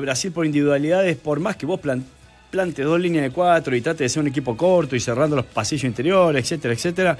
Brasil 0.00 0.32
por 0.32 0.46
individualidades, 0.46 1.16
por 1.16 1.40
más 1.40 1.56
que 1.56 1.66
vos 1.66 1.80
plantes 1.80 2.84
dos 2.84 3.00
líneas 3.00 3.24
de 3.24 3.30
cuatro 3.30 3.74
y 3.74 3.80
trate 3.80 4.04
de 4.04 4.08
ser 4.08 4.22
un 4.22 4.28
equipo 4.28 4.56
corto 4.56 4.94
y 4.94 5.00
cerrando 5.00 5.36
los 5.36 5.46
pasillos 5.46 5.84
interiores, 5.84 6.44
etcétera, 6.44 6.74
etcétera, 6.74 7.18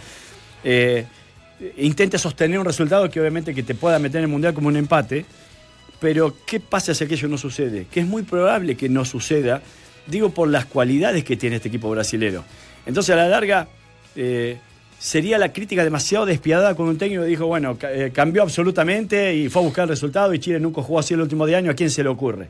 intente 1.79 2.19
sostener 2.19 2.59
un 2.59 2.65
resultado 2.65 3.09
que 3.11 3.21
obviamente 3.21 3.55
que 3.55 3.63
te 3.63 3.75
pueda 3.75 3.99
meter 3.99 4.19
en 4.19 4.25
el 4.25 4.31
Mundial 4.31 4.55
como 4.55 4.69
un 4.69 4.77
empate, 4.77 5.25
pero 6.01 6.37
¿qué 6.47 6.61
pasa 6.61 6.95
si 6.95 7.05
aquello 7.05 7.29
no 7.29 7.39
sucede? 7.39 7.87
Que 7.91 8.01
es 8.01 8.07
muy 8.07 8.23
probable 8.23 8.77
que 8.77 8.89
no 8.89 9.05
suceda, 9.05 9.63
digo 10.07 10.31
por 10.31 10.49
las 10.49 10.67
cualidades 10.67 11.25
que 11.25 11.37
tiene 11.37 11.57
este 11.57 11.69
equipo 11.69 11.91
brasilero. 11.91 12.45
Entonces 12.87 13.15
a 13.15 13.17
la 13.17 13.29
larga 13.29 13.69
eh, 14.17 14.59
sería 15.05 15.37
la 15.37 15.53
crítica 15.53 15.85
demasiado 15.85 16.25
despiadada 16.25 16.75
con 16.75 16.89
un 16.89 16.97
técnico 16.97 17.25
dijo, 17.25 17.45
bueno, 17.47 17.77
eh, 17.83 18.11
cambió 18.11 18.41
absolutamente 18.41 19.37
y 19.37 19.51
fue 19.51 19.61
a 19.61 19.65
buscar 19.67 19.83
el 19.83 19.91
resultado 19.91 20.33
y 20.33 20.39
Chile 20.39 20.59
nunca 20.59 20.81
jugó 20.81 20.99
así 20.99 21.13
el 21.13 21.21
último 21.21 21.45
de 21.45 21.55
año, 21.57 21.71
¿a 21.71 21.75
quién 21.75 21.91
se 21.91 22.03
le 22.03 22.09
ocurre? 22.09 22.49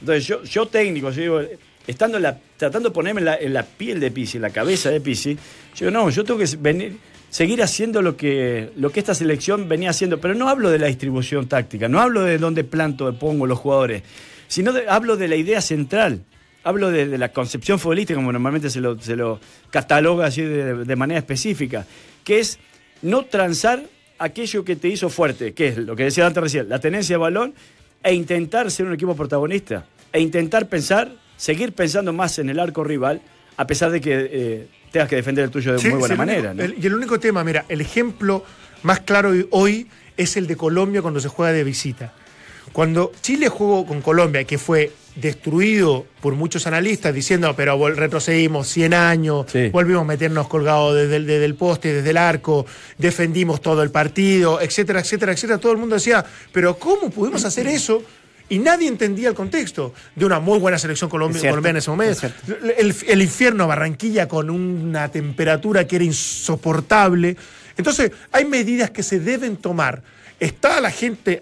Entonces 0.00 0.26
yo, 0.26 0.42
yo 0.42 0.66
técnico, 0.66 1.10
yo 1.10 1.22
digo, 1.22 1.40
estando 1.86 2.18
tratando 2.58 2.90
de 2.90 2.94
ponerme 2.94 3.22
en 3.22 3.24
la, 3.24 3.38
la 3.40 3.62
piel 3.62 4.00
de 4.00 4.10
Pisi, 4.10 4.36
en 4.36 4.42
la 4.42 4.50
cabeza 4.50 4.90
de 4.90 5.00
Pisi, 5.00 5.34
yo 5.74 5.86
digo, 5.86 5.90
no, 5.92 6.10
yo 6.10 6.24
tengo 6.24 6.38
que 6.38 6.46
venir 6.58 6.98
seguir 7.30 7.62
haciendo 7.62 8.02
lo 8.02 8.18
que, 8.18 8.70
lo 8.76 8.90
que 8.90 9.00
esta 9.00 9.14
selección 9.14 9.66
venía 9.66 9.88
haciendo. 9.88 10.20
Pero 10.20 10.34
no 10.34 10.50
hablo 10.50 10.70
de 10.70 10.78
la 10.78 10.88
distribución 10.88 11.48
táctica, 11.48 11.88
no 11.88 12.00
hablo 12.00 12.20
de 12.20 12.36
dónde 12.36 12.64
planto, 12.64 13.12
pongo 13.18 13.46
los 13.46 13.58
jugadores, 13.58 14.02
sino 14.46 14.72
hablo 14.90 15.16
de 15.16 15.26
la 15.26 15.36
idea 15.36 15.62
central. 15.62 16.20
Hablo 16.64 16.90
de, 16.90 17.18
la 17.18 17.28
concepción 17.30 17.78
futbolística, 17.78 18.16
como 18.16 18.32
normalmente 18.32 18.70
se 18.70 18.80
lo, 18.80 18.98
se 18.98 19.16
lo 19.16 19.38
cataloga 19.70 20.26
así 20.26 20.42
de, 20.42 20.96
manera 20.96 21.18
específica, 21.18 21.86
que 22.24 22.40
es 22.40 22.58
no 23.02 23.26
transar 23.26 23.82
aquello 24.18 24.64
que 24.64 24.74
te 24.74 24.88
hizo 24.88 25.10
fuerte, 25.10 25.52
que 25.52 25.68
es 25.68 25.76
lo 25.76 25.94
que 25.94 26.04
decía 26.04 26.26
antes 26.26 26.42
recién, 26.42 26.68
la 26.68 26.80
tenencia 26.80 27.14
de 27.14 27.18
balón, 27.18 27.54
e 28.02 28.14
intentar 28.14 28.70
ser 28.70 28.86
un 28.86 28.94
equipo 28.94 29.14
protagonista, 29.14 29.86
e 30.12 30.20
intentar 30.20 30.68
pensar, 30.68 31.12
seguir 31.36 31.72
pensando 31.74 32.12
más 32.12 32.38
en 32.38 32.48
el 32.48 32.58
arco 32.58 32.82
rival, 32.82 33.20
a 33.56 33.66
pesar 33.66 33.90
de 33.90 34.00
que 34.00 34.28
eh, 34.30 34.68
tengas 34.90 35.08
que 35.08 35.16
defender 35.16 35.44
el 35.44 35.50
tuyo 35.50 35.74
de 35.76 35.90
muy 35.90 35.98
buena 35.98 36.16
manera. 36.16 36.54
y 36.54 36.86
el 36.86 36.94
único 36.94 37.20
tema, 37.20 37.44
mira, 37.44 37.66
el 37.68 37.80
ejemplo 37.80 38.44
más 38.82 39.00
claro 39.00 39.32
hoy 39.50 39.86
es 40.16 40.36
el 40.36 40.46
de 40.46 40.56
Colombia 40.56 41.02
cuando 41.02 41.20
se 41.20 41.28
juega 41.28 41.52
de 41.52 41.64
visita. 41.64 42.14
Cuando 42.72 43.12
Chile 43.20 43.48
jugó 43.48 43.86
con 43.86 44.00
Colombia, 44.00 44.44
que 44.44 44.58
fue 44.58 44.92
destruido 45.16 46.06
por 46.20 46.34
muchos 46.34 46.66
analistas 46.66 47.14
diciendo, 47.14 47.54
pero 47.56 47.88
retrocedimos 47.90 48.66
100 48.68 48.94
años, 48.94 49.46
volvimos 49.72 50.02
a 50.02 50.04
meternos 50.04 50.48
colgados 50.48 50.94
desde 50.94 51.16
el, 51.16 51.26
desde 51.26 51.44
el 51.44 51.54
poste, 51.54 51.92
desde 51.92 52.10
el 52.10 52.16
arco, 52.16 52.66
defendimos 52.98 53.60
todo 53.60 53.82
el 53.82 53.90
partido, 53.90 54.60
etcétera, 54.60 55.00
etcétera, 55.00 55.32
etcétera. 55.32 55.58
Todo 55.58 55.72
el 55.72 55.78
mundo 55.78 55.94
decía, 55.94 56.24
pero 56.52 56.78
¿cómo 56.78 57.10
pudimos 57.10 57.44
hacer 57.44 57.66
eso? 57.66 58.02
y 58.48 58.58
nadie 58.58 58.88
entendía 58.88 59.28
el 59.28 59.34
contexto 59.34 59.94
de 60.14 60.26
una 60.26 60.38
muy 60.38 60.58
buena 60.58 60.78
selección 60.78 61.08
colombiana 61.08 61.70
en 61.70 61.76
ese 61.76 61.90
momento. 61.90 62.28
El, 62.76 63.22
infierno 63.22 63.66
Barranquilla 63.66 64.28
con 64.28 64.50
una 64.50 65.10
temperatura 65.10 65.86
que 65.86 65.96
era 65.96 66.04
insoportable. 66.04 67.36
Entonces, 67.76 68.12
hay 68.32 68.44
medidas 68.44 68.90
que 68.90 69.02
se 69.02 69.18
deben 69.18 69.56
tomar. 69.56 70.02
¿Está 70.40 70.80
la 70.80 70.90
gente 70.90 71.40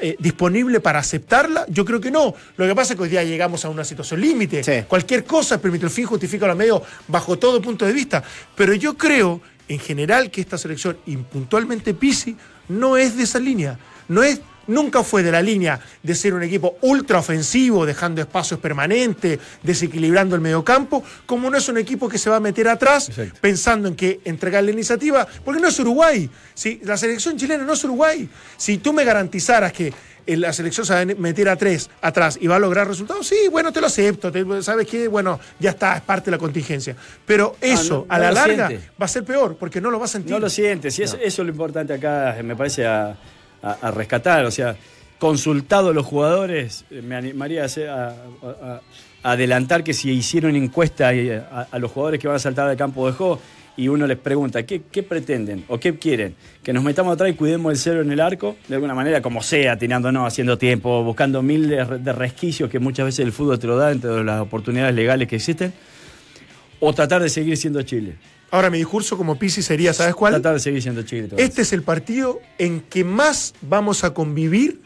eh, 0.00 0.16
disponible 0.18 0.80
para 0.80 0.98
aceptarla? 0.98 1.64
Yo 1.68 1.84
creo 1.84 2.00
que 2.00 2.10
no. 2.10 2.34
Lo 2.56 2.66
que 2.66 2.74
pasa 2.74 2.92
es 2.92 2.96
que 2.96 3.02
hoy 3.04 3.08
día 3.08 3.24
llegamos 3.24 3.64
a 3.64 3.68
una 3.68 3.84
situación 3.84 4.20
límite. 4.20 4.84
Cualquier 4.86 5.24
cosa 5.24 5.60
permite 5.60 5.86
el 5.86 5.90
fin, 5.90 6.06
justifica 6.06 6.46
los 6.46 6.56
medios 6.56 6.82
bajo 7.06 7.38
todo 7.38 7.60
punto 7.62 7.86
de 7.86 7.92
vista. 7.92 8.22
Pero 8.54 8.74
yo 8.74 8.96
creo, 8.96 9.40
en 9.68 9.78
general, 9.78 10.30
que 10.30 10.40
esta 10.40 10.58
selección, 10.58 10.98
impuntualmente 11.06 11.94
Pisi, 11.94 12.36
no 12.68 12.96
es 12.96 13.16
de 13.16 13.22
esa 13.22 13.38
línea. 13.38 13.78
No 14.08 14.22
es 14.22 14.40
nunca 14.68 15.02
fue 15.02 15.22
de 15.22 15.32
la 15.32 15.42
línea 15.42 15.80
de 16.02 16.14
ser 16.14 16.34
un 16.34 16.42
equipo 16.42 16.78
ultra 16.82 17.18
ofensivo, 17.18 17.84
dejando 17.84 18.20
espacios 18.20 18.60
permanentes, 18.60 19.38
desequilibrando 19.62 20.36
el 20.36 20.40
mediocampo, 20.40 21.02
como 21.26 21.50
no 21.50 21.58
es 21.58 21.68
un 21.68 21.78
equipo 21.78 22.08
que 22.08 22.18
se 22.18 22.30
va 22.30 22.36
a 22.36 22.40
meter 22.40 22.68
atrás 22.68 23.10
pensando 23.40 23.88
en 23.88 23.96
que 23.96 24.20
entregar 24.24 24.62
la 24.62 24.70
iniciativa, 24.70 25.26
porque 25.44 25.60
no 25.60 25.68
es 25.68 25.78
Uruguay. 25.80 26.30
Si 26.54 26.80
la 26.84 26.96
selección 26.96 27.36
chilena 27.36 27.64
no 27.64 27.72
es 27.72 27.84
Uruguay. 27.84 28.28
Si 28.56 28.78
tú 28.78 28.92
me 28.92 29.04
garantizaras 29.04 29.72
que 29.72 29.92
la 30.26 30.52
selección 30.52 30.84
se 30.84 30.92
va 30.92 31.00
a 31.00 31.04
meter 31.06 31.48
a 31.48 31.56
tres 31.56 31.88
atrás 32.02 32.38
y 32.40 32.46
va 32.46 32.56
a 32.56 32.58
lograr 32.58 32.86
resultados, 32.86 33.26
sí, 33.26 33.48
bueno, 33.50 33.72
te 33.72 33.80
lo 33.80 33.86
acepto, 33.86 34.30
sabes 34.62 34.86
que, 34.86 35.08
bueno, 35.08 35.40
ya 35.58 35.70
está, 35.70 35.96
es 35.96 36.02
parte 36.02 36.26
de 36.26 36.32
la 36.32 36.38
contingencia. 36.38 36.94
Pero 37.24 37.56
ah, 37.56 37.66
eso, 37.66 38.06
a 38.08 38.18
la 38.18 38.30
larga, 38.30 38.70
va 39.00 39.06
a 39.06 39.08
ser 39.08 39.24
peor, 39.24 39.56
porque 39.56 39.80
no 39.80 39.90
lo 39.90 39.98
va 39.98 40.04
a 40.04 40.08
sentir. 40.08 40.30
No 40.30 40.38
lo 40.38 40.50
sientes, 40.50 40.98
y 40.98 41.02
eso, 41.02 41.16
eso, 41.16 41.42
es 41.42 41.46
lo 41.46 41.52
importante 41.52 41.94
acá, 41.94 42.36
me 42.44 42.54
parece, 42.54 42.86
a, 42.86 43.16
a, 43.62 43.90
rescatar. 43.90 44.44
O 44.44 44.50
sea, 44.50 44.76
consultado 45.18 45.92
los 45.92 46.06
jugadores, 46.06 46.84
eh, 46.90 47.02
me 47.02 47.16
animaría 47.16 47.66
a, 47.88 48.80
adelantar 49.22 49.82
que 49.82 49.94
si 49.94 50.10
hicieron 50.10 50.54
encuesta 50.56 51.08
a, 51.08 51.78
los 51.78 51.90
jugadores 51.90 52.20
que 52.20 52.28
van 52.28 52.36
a 52.36 52.40
saltar 52.40 52.68
del 52.68 52.76
campo 52.76 53.06
de 53.06 53.12
juego 53.12 53.40
y 53.76 53.88
uno 53.88 54.06
les 54.06 54.18
pregunta, 54.18 54.64
¿qué, 54.64 54.80
pretenden 55.02 55.64
o 55.68 55.78
qué 55.78 55.96
quieren? 55.96 56.34
¿Que 56.62 56.72
nos 56.72 56.82
metamos 56.82 57.14
atrás 57.14 57.30
y 57.30 57.34
cuidemos 57.34 57.72
el 57.72 57.78
cero 57.78 58.00
en 58.00 58.10
el 58.10 58.20
arco? 58.20 58.56
De 58.66 58.74
alguna 58.74 58.94
manera, 58.94 59.22
como 59.22 59.40
sea, 59.42 59.76
tirándonos, 59.76 60.26
haciendo 60.26 60.58
tiempo, 60.58 61.04
buscando 61.04 61.42
mil 61.42 61.68
de, 61.68 62.12
resquicios 62.12 62.70
que 62.70 62.80
muchas 62.80 63.06
veces 63.06 63.20
el 63.20 63.32
fútbol 63.32 63.58
te 63.58 63.68
lo 63.68 63.76
da 63.76 63.92
entre 63.92 64.24
las 64.24 64.40
oportunidades 64.40 64.94
legales 64.94 65.28
que 65.28 65.36
existen. 65.36 65.72
O 66.80 66.92
tratar 66.92 67.22
de 67.22 67.28
seguir 67.28 67.56
siendo 67.56 67.82
Chile. 67.82 68.16
Ahora, 68.50 68.70
mi 68.70 68.78
discurso 68.78 69.16
como 69.16 69.38
Pisi 69.38 69.62
sería, 69.62 69.92
¿sabes 69.92 70.14
cuál? 70.14 70.34
Tratar 70.34 70.54
de 70.54 70.60
seguir 70.60 70.82
siendo 70.82 71.02
Chile. 71.02 71.28
Este 71.36 71.62
es 71.62 71.72
el 71.72 71.82
partido 71.82 72.40
en 72.56 72.80
que 72.80 73.04
más 73.04 73.54
vamos 73.60 74.04
a 74.04 74.14
convivir 74.14 74.80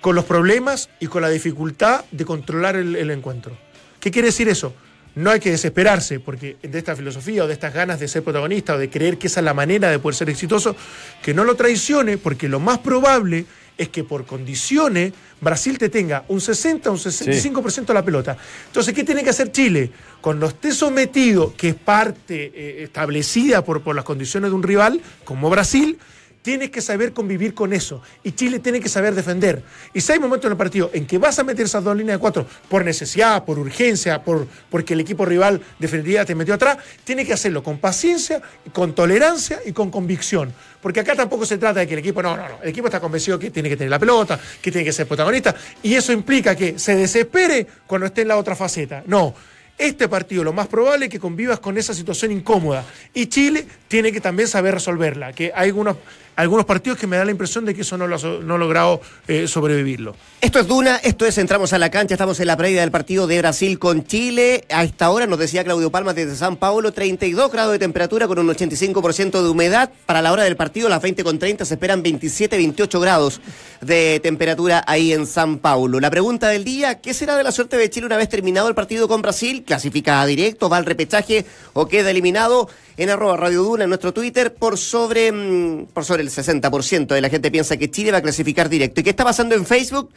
con 0.00 0.14
los 0.14 0.24
problemas 0.24 0.90
y 1.00 1.06
con 1.06 1.22
la 1.22 1.30
dificultad 1.30 2.04
de 2.12 2.24
controlar 2.24 2.76
el, 2.76 3.10
encuentro. 3.10 3.56
¿Qué 3.98 4.10
quiere 4.10 4.26
decir 4.26 4.48
eso? 4.48 4.74
No 5.16 5.30
hay 5.30 5.40
que 5.40 5.50
desesperarse, 5.50 6.20
porque 6.20 6.56
de 6.62 6.78
esta 6.78 6.94
filosofía 6.94 7.44
o 7.44 7.46
de 7.46 7.54
estas 7.54 7.72
ganas 7.72 7.98
de 7.98 8.06
ser 8.06 8.22
protagonista 8.22 8.74
o 8.74 8.78
de 8.78 8.90
creer 8.90 9.16
que 9.18 9.28
esa 9.28 9.40
es 9.40 9.44
la 9.44 9.54
manera 9.54 9.90
de 9.90 9.98
poder 9.98 10.14
ser 10.14 10.28
exitoso, 10.28 10.76
que 11.22 11.34
no 11.34 11.44
lo 11.44 11.56
traicione, 11.56 12.18
porque 12.18 12.48
lo 12.48 12.60
más 12.60 12.78
probable 12.78 13.46
es 13.78 13.88
que 13.88 14.04
por 14.04 14.26
condiciones 14.26 15.12
Brasil 15.44 15.78
te 15.78 15.88
tenga 15.88 16.24
un 16.28 16.40
60, 16.40 16.90
un 16.90 16.98
65% 16.98 17.86
de 17.86 17.94
la 17.94 18.04
pelota. 18.04 18.36
Entonces, 18.66 18.94
¿qué 18.94 19.04
tiene 19.04 19.22
que 19.22 19.30
hacer 19.30 19.52
Chile? 19.52 19.90
Cuando 20.20 20.46
esté 20.46 20.72
sometido, 20.72 21.54
que 21.54 21.68
es 21.68 21.74
parte 21.74 22.50
eh, 22.54 22.82
establecida 22.82 23.64
por, 23.64 23.82
por 23.82 23.94
las 23.94 24.04
condiciones 24.04 24.50
de 24.50 24.56
un 24.56 24.62
rival, 24.62 25.00
como 25.24 25.50
Brasil, 25.50 25.98
tienes 26.44 26.68
que 26.68 26.82
saber 26.82 27.14
convivir 27.14 27.54
con 27.54 27.72
eso. 27.72 28.02
Y 28.22 28.32
Chile 28.32 28.58
tiene 28.58 28.78
que 28.78 28.90
saber 28.90 29.14
defender. 29.14 29.62
Y 29.94 30.02
si 30.02 30.12
hay 30.12 30.18
momentos 30.18 30.44
en 30.44 30.52
el 30.52 30.58
partido 30.58 30.90
en 30.92 31.06
que 31.06 31.16
vas 31.16 31.38
a 31.38 31.42
meter 31.42 31.64
esas 31.64 31.82
dos 31.82 31.96
líneas 31.96 32.18
de 32.18 32.20
cuatro 32.20 32.46
por 32.68 32.84
necesidad, 32.84 33.46
por 33.46 33.58
urgencia, 33.58 34.22
por, 34.22 34.46
porque 34.68 34.92
el 34.92 35.00
equipo 35.00 35.24
rival 35.24 35.62
defendiría 35.78 36.26
te 36.26 36.34
metió 36.34 36.52
atrás, 36.52 36.76
tiene 37.02 37.24
que 37.24 37.32
hacerlo 37.32 37.62
con 37.62 37.78
paciencia, 37.78 38.42
con 38.74 38.94
tolerancia 38.94 39.60
y 39.64 39.72
con 39.72 39.90
convicción. 39.90 40.52
Porque 40.82 41.00
acá 41.00 41.16
tampoco 41.16 41.46
se 41.46 41.56
trata 41.56 41.80
de 41.80 41.86
que 41.86 41.94
el 41.94 42.00
equipo, 42.00 42.22
no, 42.22 42.36
no, 42.36 42.46
no, 42.46 42.58
el 42.62 42.68
equipo 42.68 42.88
está 42.88 43.00
convencido 43.00 43.38
que 43.38 43.50
tiene 43.50 43.70
que 43.70 43.78
tener 43.78 43.90
la 43.90 43.98
pelota, 43.98 44.38
que 44.60 44.70
tiene 44.70 44.84
que 44.84 44.92
ser 44.92 45.08
protagonista. 45.08 45.54
Y 45.82 45.94
eso 45.94 46.12
implica 46.12 46.54
que 46.54 46.78
se 46.78 46.94
desespere 46.94 47.66
cuando 47.86 48.06
esté 48.06 48.20
en 48.20 48.28
la 48.28 48.36
otra 48.36 48.54
faceta. 48.54 49.02
No 49.06 49.34
este 49.76 50.08
partido 50.08 50.44
lo 50.44 50.52
más 50.52 50.68
probable 50.68 51.06
es 51.06 51.10
que 51.10 51.18
convivas 51.18 51.58
con 51.58 51.76
esa 51.76 51.94
situación 51.94 52.30
incómoda. 52.30 52.84
Y 53.12 53.26
Chile 53.26 53.66
tiene 53.88 54.12
que 54.12 54.20
también 54.20 54.48
saber 54.48 54.74
resolverla. 54.74 55.32
Que 55.32 55.52
hay 55.54 55.70
algunos 55.70 55.96
algunos 56.36 56.64
partidos 56.64 56.98
que 56.98 57.06
me 57.06 57.16
da 57.16 57.24
la 57.24 57.30
impresión 57.30 57.64
de 57.64 57.74
que 57.74 57.82
eso 57.82 57.96
no, 57.96 58.06
lo, 58.06 58.18
no 58.42 58.54
ha 58.54 58.58
logrado 58.58 59.00
eh, 59.28 59.46
sobrevivirlo. 59.46 60.16
Esto 60.40 60.58
es 60.58 60.66
Duna, 60.66 60.96
esto 60.96 61.26
es 61.26 61.38
Entramos 61.38 61.72
a 61.72 61.78
la 61.78 61.90
cancha, 61.90 62.14
estamos 62.14 62.38
en 62.40 62.46
la 62.46 62.56
previa 62.56 62.80
del 62.80 62.90
partido 62.90 63.26
de 63.26 63.38
Brasil 63.38 63.78
con 63.78 64.04
Chile. 64.04 64.64
A 64.70 64.84
esta 64.84 65.10
hora 65.10 65.26
nos 65.26 65.38
decía 65.38 65.64
Claudio 65.64 65.90
Palma 65.90 66.14
desde 66.14 66.36
San 66.36 66.56
Paulo, 66.56 66.92
32 66.92 67.50
grados 67.50 67.72
de 67.72 67.78
temperatura 67.78 68.26
con 68.26 68.38
un 68.38 68.48
85% 68.48 69.42
de 69.42 69.48
humedad. 69.48 69.90
Para 70.06 70.22
la 70.22 70.32
hora 70.32 70.44
del 70.44 70.56
partido, 70.56 70.88
las 70.88 71.02
20 71.02 71.24
con 71.24 71.38
30, 71.38 71.64
se 71.64 71.74
esperan 71.74 72.02
27, 72.02 72.56
28 72.56 73.00
grados 73.00 73.40
de 73.80 74.20
temperatura 74.20 74.84
ahí 74.86 75.12
en 75.12 75.26
San 75.26 75.58
Paulo. 75.58 76.00
La 76.00 76.10
pregunta 76.10 76.48
del 76.48 76.64
día, 76.64 77.00
¿qué 77.00 77.14
será 77.14 77.36
de 77.36 77.44
la 77.44 77.52
suerte 77.52 77.76
de 77.76 77.88
Chile 77.90 78.06
una 78.06 78.16
vez 78.16 78.28
terminado 78.28 78.68
el 78.68 78.74
partido 78.74 79.08
con 79.08 79.22
Brasil? 79.22 79.64
¿Clasifica 79.64 80.24
directo, 80.26 80.68
va 80.68 80.78
al 80.78 80.86
repechaje 80.86 81.44
o 81.72 81.86
queda 81.86 82.10
eliminado? 82.10 82.68
En 82.96 83.10
arroba 83.10 83.36
Radio 83.36 83.64
Duna, 83.64 83.84
en 83.84 83.90
nuestro 83.90 84.12
Twitter, 84.12 84.54
por 84.54 84.78
sobre, 84.78 85.32
mm, 85.32 85.86
por 85.92 86.04
sobre 86.04 86.23
el 86.24 86.30
60% 86.30 87.06
de 87.06 87.20
la 87.20 87.28
gente 87.28 87.50
piensa 87.50 87.76
que 87.76 87.90
Chile 87.90 88.10
va 88.10 88.18
a 88.18 88.22
clasificar 88.22 88.68
directo. 88.68 89.00
¿Y 89.00 89.04
qué 89.04 89.10
está 89.10 89.24
pasando 89.24 89.54
en 89.54 89.66
Facebook? 89.66 90.10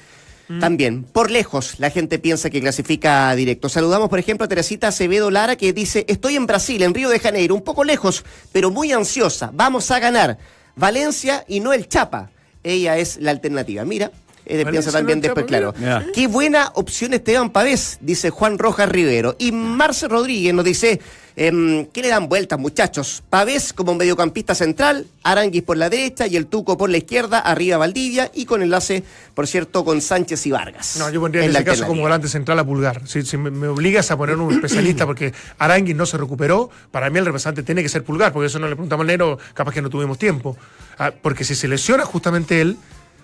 Mm. 0.48 0.60
También, 0.60 1.04
por 1.04 1.30
lejos, 1.30 1.76
la 1.80 1.90
gente 1.90 2.20
piensa 2.20 2.50
que 2.50 2.62
clasifica 2.62 3.36
directo. 3.36 3.70
Saludamos, 3.70 4.10
por 4.10 4.20
ejemplo, 4.20 4.46
a 4.46 4.48
Teresita 4.48 4.88
Acevedo 4.88 5.30
Lara, 5.30 5.56
que 5.56 5.74
dice, 5.74 6.06
estoy 6.08 6.36
en 6.36 6.48
Brasil, 6.48 6.82
en 6.84 6.94
Río 6.94 7.10
de 7.10 7.20
Janeiro, 7.20 7.54
un 7.54 7.64
poco 7.64 7.84
lejos, 7.84 8.24
pero 8.52 8.72
muy 8.72 8.92
ansiosa. 8.92 9.52
Vamos 9.54 9.92
a 9.92 10.00
ganar. 10.00 10.38
Valencia 10.76 11.44
y 11.48 11.60
no 11.60 11.74
el 11.74 11.88
Chapa. 11.88 12.32
Ella 12.64 12.98
es 12.98 13.18
la 13.18 13.32
alternativa. 13.32 13.84
Mira, 13.84 14.12
eh, 14.48 14.66
piensa 14.66 14.92
también 14.92 15.20
después, 15.20 15.46
claro. 15.46 15.74
Qué 16.14 16.28
buena 16.28 16.72
opción 16.76 17.14
Esteban 17.14 17.50
Pavés, 17.50 17.98
dice 18.02 18.30
Juan 18.30 18.58
Rojas 18.58 18.90
Rivero. 18.90 19.36
Y 19.38 19.52
Marce 19.52 20.08
Rodríguez 20.08 20.54
nos 20.54 20.64
dice, 20.64 21.02
em, 21.36 21.86
¿qué 21.88 22.02
le 22.02 22.08
dan 22.08 22.30
vueltas, 22.30 22.58
muchachos? 22.58 23.24
Pavés 23.30 23.74
como 23.74 23.94
mediocampista 23.96 24.56
central, 24.56 25.06
Aranguis 25.24 25.64
por 25.64 25.76
la 25.76 25.90
derecha 25.90 26.28
y 26.28 26.38
el 26.38 26.48
Tuco 26.48 26.78
por 26.78 26.90
la 26.90 26.98
izquierda, 26.98 27.40
arriba 27.40 27.78
Valdivia 27.78 28.32
y 28.34 28.46
con 28.46 28.62
enlace, 28.62 29.04
por 29.34 29.48
cierto, 29.48 29.84
con 29.84 30.02
Sánchez 30.02 30.46
y 30.46 30.52
Vargas. 30.52 30.96
No, 30.98 31.10
yo 31.10 31.20
pondría 31.20 31.44
en, 31.44 31.52
ese 31.52 31.64
caso 31.66 31.86
como 31.86 32.02
volante 32.02 32.30
central 32.30 32.58
a 32.60 32.66
Pulgar. 32.66 33.02
Si, 33.06 33.38
me, 33.38 33.68
obligas 33.68 34.10
a 34.12 34.18
poner 34.18 34.38
un 34.38 34.54
especialista 34.54 35.06
porque 35.06 35.34
Aranguis 35.58 35.96
no 35.96 36.06
se 36.06 36.18
recuperó, 36.18 36.70
para 36.92 37.10
mí 37.10 37.20
el 37.20 37.26
representante 37.26 37.64
tiene 37.64 37.84
que 37.84 37.90
ser 37.90 38.04
Pulgar, 38.04 38.32
porque 38.32 38.48
eso 38.48 38.60
no 38.60 38.68
le 38.70 38.76
preguntamos 38.76 39.04
al 39.04 39.08
negro, 39.08 39.38
capaz 39.54 39.74
que 39.74 39.82
no 39.82 39.90
tuvimos 39.90 40.18
tiempo. 40.18 40.56
Ah, 40.98 41.12
porque 41.22 41.44
si 41.44 41.54
se 41.54 41.68
lesiona 41.68 42.06
justamente 42.06 42.62
él 42.62 42.78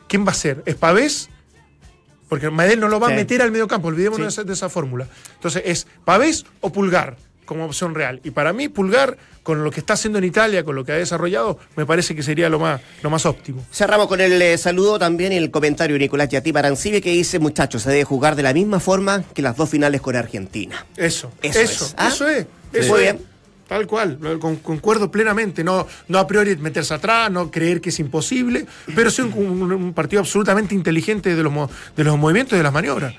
¿quién 0.08 0.26
va 0.26 0.32
a 0.32 0.36
ser? 0.36 0.64
¿Es 0.66 0.76
Pavés? 0.76 1.30
Porque 2.30 2.50
Medel 2.50 2.80
no 2.80 2.88
lo 2.88 3.00
va 3.00 3.08
a 3.08 3.12
meter 3.12 3.42
al 3.42 3.52
medio 3.52 3.68
campo, 3.68 3.90
olvidémonos 3.90 4.44
de 4.44 4.54
esa, 4.54 4.68
fórmula. 4.68 5.08
Entonces, 5.36 5.62
¿es 5.66 5.88
Pavés 6.04 6.46
o 6.62 6.72
Pulgar 6.72 7.16
como 7.46 7.66
opción 7.66 7.94
real? 7.94 8.22
Y 8.24 8.32
para 8.32 8.54
mí, 8.54 8.70
Pulgar, 8.70 9.18
con 9.44 9.64
lo 9.64 9.70
que 9.70 9.82
está 9.82 9.94
haciendo 9.94 10.18
en 10.18 10.24
Italia, 10.24 10.64
con 10.64 10.74
lo 10.74 10.84
que 10.84 10.94
ha 10.94 10.96
desarrollado, 10.96 11.60
me 11.76 11.86
parece 11.86 12.16
que 12.16 12.24
sería 12.24 12.50
lo 12.50 12.58
más, 12.58 12.82
lo 13.04 13.12
más 13.12 13.28
óptimo. 13.28 13.64
Cerramos 13.72 14.08
con 14.08 14.20
el 14.20 14.42
eh, 14.42 14.58
saludo 14.58 14.98
también 14.98 15.32
y 15.32 15.36
el 15.36 15.52
comentario 15.52 15.94
de 15.94 16.00
Nicolás 16.00 16.30
Yatí 16.30 16.52
Arancibe 16.56 17.02
que 17.02 17.12
dice, 17.12 17.38
muchachos, 17.38 17.84
se 17.84 17.92
debe 17.92 18.04
jugar 18.04 18.36
de 18.36 18.42
la 18.42 18.54
misma 18.54 18.80
forma 18.80 19.24
que 19.34 19.44
las 19.44 19.56
dos 19.56 19.70
finales 19.70 20.02
con 20.02 20.16
Argentina. 20.16 20.88
Eso, 20.98 21.32
eso, 21.44 21.60
eso 21.60 21.86
es. 21.86 21.96
¿ah? 21.98 22.08
Eso 22.08 22.28
es. 22.28 22.48
Muy 22.90 23.02
bien. 23.02 23.33
Tal 23.74 23.88
cual, 23.88 24.20
concuerdo 24.62 25.10
plenamente. 25.10 25.64
No, 25.64 25.88
no 26.08 26.20
a 26.20 26.28
priori 26.28 26.56
meterse 26.58 26.94
atrás, 26.94 27.32
no 27.32 27.50
creer 27.50 27.82
que 27.82 27.90
es 27.90 28.00
imposible, 28.00 28.68
pero 28.94 29.10
sí 29.10 29.24
un, 29.24 29.94
partido 29.96 30.20
absolutamente 30.20 30.76
inteligente 30.76 31.36
de 31.36 31.42
los, 31.42 31.52
de 31.98 32.04
los 32.04 32.16
movimientos 32.16 32.54
y 32.54 32.58
de 32.58 32.64
las 32.64 32.72
maniobras. 32.72 33.16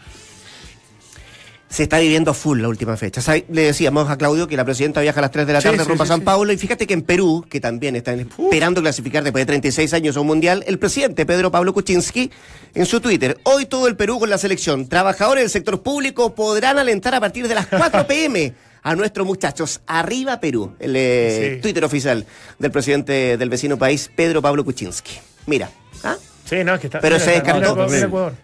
Se 1.68 1.82
está 1.82 1.98
viviendo 1.98 2.32
full 2.34 2.60
la 2.60 2.68
última 2.68 2.96
fecha. 2.96 3.20
Le 3.48 3.62
decíamos 3.62 4.08
a 4.08 4.16
Claudio 4.16 4.46
que 4.46 4.56
la 4.56 4.64
presidenta 4.64 5.00
viaja 5.00 5.18
a 5.18 5.22
las 5.22 5.32
3 5.32 5.44
de 5.44 5.52
la 5.54 5.60
tarde 5.60 5.78
sí, 5.80 5.88
rumbo 5.88 6.04
a 6.04 6.06
San 6.06 6.20
Paulo 6.20 6.52
y 6.52 6.56
fíjate 6.56 6.86
que 6.86 6.94
en 6.94 7.02
Perú, 7.02 7.44
que 7.50 7.58
también 7.58 7.96
están 7.96 8.20
esperando 8.20 8.80
clasificar 8.80 9.24
después 9.24 9.42
de 9.42 9.46
36 9.46 9.92
años 9.92 10.16
a 10.16 10.20
un 10.20 10.28
mundial, 10.28 10.62
el 10.68 10.78
presidente 10.78 11.26
Pedro 11.26 11.50
Pablo 11.50 11.74
Kuczynski 11.74 12.30
en 12.74 12.86
su 12.86 13.00
Twitter, 13.00 13.40
hoy 13.42 13.66
todo 13.66 13.88
el 13.88 13.96
Perú 13.96 14.20
con 14.20 14.30
la 14.30 14.38
selección, 14.38 14.88
trabajadores 14.88 15.42
del 15.42 15.50
sector 15.50 15.82
público 15.82 16.36
podrán 16.36 16.78
alentar 16.78 17.12
a 17.12 17.18
partir 17.18 17.48
de 17.48 17.56
las 17.56 17.66
4 17.66 18.06
pm 18.06 18.54
a 18.84 18.94
nuestros 18.94 19.26
muchachos. 19.26 19.80
Arriba 19.86 20.38
Perú, 20.38 20.76
el 20.78 20.94
eh, 20.94 21.58
Twitter 21.60 21.84
oficial 21.84 22.24
del 22.58 22.70
presidente 22.70 23.36
del 23.36 23.50
vecino 23.50 23.76
país, 23.76 24.10
Pedro 24.14 24.40
Pablo 24.40 24.64
Kuczynski. 24.64 25.18
Mira, 25.46 25.68
¿ah? 26.04 26.16
Sí, 26.44 26.62
no, 26.62 26.78
que 26.78 26.88
está, 26.88 27.00
Pero 27.00 27.18
se 27.18 27.30
descartó, 27.30 27.86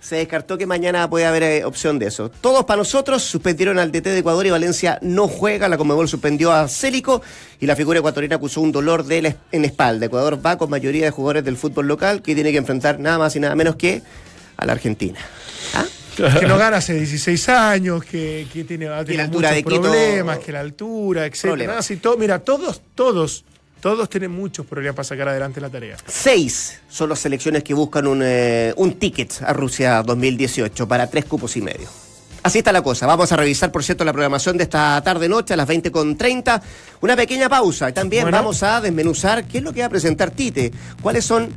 se 0.01 0.17
descartó 0.17 0.57
que 0.57 0.65
mañana 0.65 1.09
puede 1.11 1.27
haber 1.27 1.43
eh, 1.43 1.65
opción 1.67 1.99
de 1.99 2.07
eso. 2.07 2.31
Todos 2.31 2.65
para 2.65 2.79
nosotros 2.79 3.23
suspendieron 3.23 3.79
al 3.79 3.93
DT 3.93 4.05
de 4.05 4.19
Ecuador 4.21 4.47
y 4.47 4.51
Valencia 4.51 4.99
no 5.03 5.29
juega. 5.29 5.69
La 5.69 5.77
Comebol 5.77 6.09
suspendió 6.09 6.51
a 6.51 6.67
Célico 6.67 7.21
y 7.61 7.67
la 7.67 7.77
figura 7.77 7.99
ecuatoriana 7.99 8.37
acusó 8.37 8.63
un 8.63 8.73
dolor 8.73 9.05
de 9.05 9.37
en 9.53 9.65
espalda. 9.67 10.07
Ecuador 10.07 10.45
va 10.45 10.57
con 10.57 10.71
mayoría 10.71 11.05
de 11.05 11.11
jugadores 11.11 11.45
del 11.45 11.59
fútbol 11.59 11.89
local 11.89 12.23
que 12.23 12.35
tiene 12.35 12.53
que 12.53 12.59
enfrentar 12.59 12.99
nada 12.99 13.19
más 13.19 13.37
y 13.37 13.41
nada 13.41 13.55
menos 13.55 13.77
que 13.77 14.01
a 14.57 14.65
la 14.65 14.73
Argentina. 14.73 15.21
Que 16.39 16.47
no 16.47 16.59
gana 16.59 16.79
hace 16.79 16.95
16 16.95 17.49
años, 17.49 18.05
que, 18.05 18.47
tiene, 18.67 18.89
muchos 19.29 19.63
problemas, 19.63 20.39
que 20.39 20.53
la 20.53 20.61
altura, 20.61 21.27
etc. 21.27 21.71
mira, 22.19 22.39
todos, 22.41 22.83
todos, 22.95 23.45
todos 23.81 24.09
tienen 24.11 24.31
muchos 24.31 24.67
problemas 24.67 24.97
para 24.97 25.05
sacar 25.05 25.29
adelante 25.29 25.61
la 25.61 25.71
tarea. 25.71 25.97
Seis 26.07 26.81
son 26.89 27.09
las 27.09 27.21
selecciones 27.21 27.65
que 27.65 27.75
buscan 27.75 28.07
un, 28.07 28.21
eh, 28.23 28.73
un 28.77 28.95
ticket 28.95 29.43
a 29.43 29.53
Rusia 29.53 30.03
2018 30.03 30.87
para 30.87 31.09
tres 31.09 31.25
cupos 31.25 31.57
y 31.57 31.63
medio. 31.63 31.89
Así 32.43 32.59
está 32.59 32.73
la 32.73 32.83
cosa. 32.83 33.07
Vamos 33.07 33.31
a 33.33 33.37
revisar, 33.37 33.71
por 33.71 33.85
cierto, 33.85 34.05
la 34.05 34.13
programación 34.13 34.57
de 34.57 34.65
esta 34.65 35.01
tarde-noche 35.03 35.55
a 35.55 35.57
las 35.59 35.69
20.30. 35.69 36.63
Una 37.03 37.15
pequeña 37.15 37.49
pausa. 37.49 37.91
Y 37.91 37.93
también 37.93 38.31
vamos 38.31 38.63
a 38.63 38.81
desmenuzar 38.81 39.45
qué 39.45 39.59
es 39.59 39.65
lo 39.65 39.73
que 39.73 39.81
va 39.81 39.87
a 39.87 39.91
presentar 39.91 40.31
Tite. 40.31 40.73
¿Cuáles 41.03 41.25
son 41.25 41.51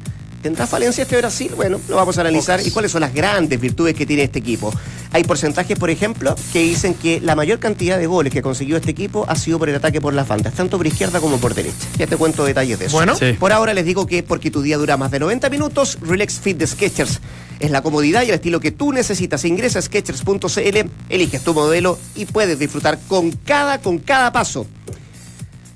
¿Tendrá 0.43 0.67
falencia 0.67 1.03
este 1.03 1.15
Brasil? 1.15 1.53
Bueno, 1.56 1.79
lo 1.88 1.95
vamos 1.95 2.17
a 2.17 2.21
analizar. 2.21 2.60
¿Y 2.67 2.69
cuáles 2.69 2.91
son 2.91 2.99
las 2.99 3.13
grandes 3.13 3.62
virtudes 3.62 3.95
que 3.95 4.06
tiene 4.06 4.23
este 4.23 4.39
equipo? 4.39 4.73
Hay 5.13 5.23
porcentajes, 5.23 5.79
por 5.79 5.89
ejemplo, 5.89 6.36
que 6.51 6.60
dicen 6.60 6.95
que 6.95 7.21
la 7.21 7.34
mayor 7.34 7.60
cantidad 7.60 7.97
de 7.97 8.08
goles 8.08 8.34
que 8.34 8.39
ha 8.39 8.41
conseguido 8.41 8.77
este 8.77 8.91
equipo 8.91 9.25
ha 9.29 9.38
sido 9.38 9.58
por 9.58 9.69
el 9.69 9.75
ataque 9.75 10.01
por 10.01 10.13
las 10.13 10.27
faltas, 10.27 10.53
tanto 10.53 10.75
por 10.75 10.86
izquierda 10.86 11.21
como 11.21 11.38
por 11.38 11.53
derecha. 11.53 11.88
Ya 11.97 12.08
te 12.08 12.17
cuento 12.17 12.43
detalles 12.43 12.77
de 12.77 12.88
eso. 12.88 12.97
Bueno, 12.97 13.15
por 13.39 13.53
ahora 13.53 13.73
les 13.73 13.86
digo 13.86 14.06
que 14.06 14.21
porque 14.21 14.51
tu 14.51 14.62
día 14.62 14.77
dura 14.77 14.97
más 14.97 15.12
de 15.12 15.19
90 15.19 15.49
minutos, 15.49 15.97
Relax 16.01 16.41
Fit 16.41 16.58
de 16.58 16.67
Sketchers 16.67 17.21
es 17.62 17.71
la 17.71 17.82
comodidad 17.82 18.23
y 18.23 18.27
el 18.29 18.36
estilo 18.36 18.60
que 18.60 18.71
tú 18.71 18.91
necesitas. 18.91 19.45
Ingresa 19.45 19.79
a 19.79 19.82
Sketchers.cl, 19.82 20.89
eliges 21.08 21.41
tu 21.41 21.53
modelo 21.53 21.97
y 22.15 22.25
puedes 22.25 22.60
disfrutar 22.60 22.99
con 23.08 23.32
cada, 23.32 23.79
con 23.79 23.97
cada 23.97 24.34
paso. 24.34 24.67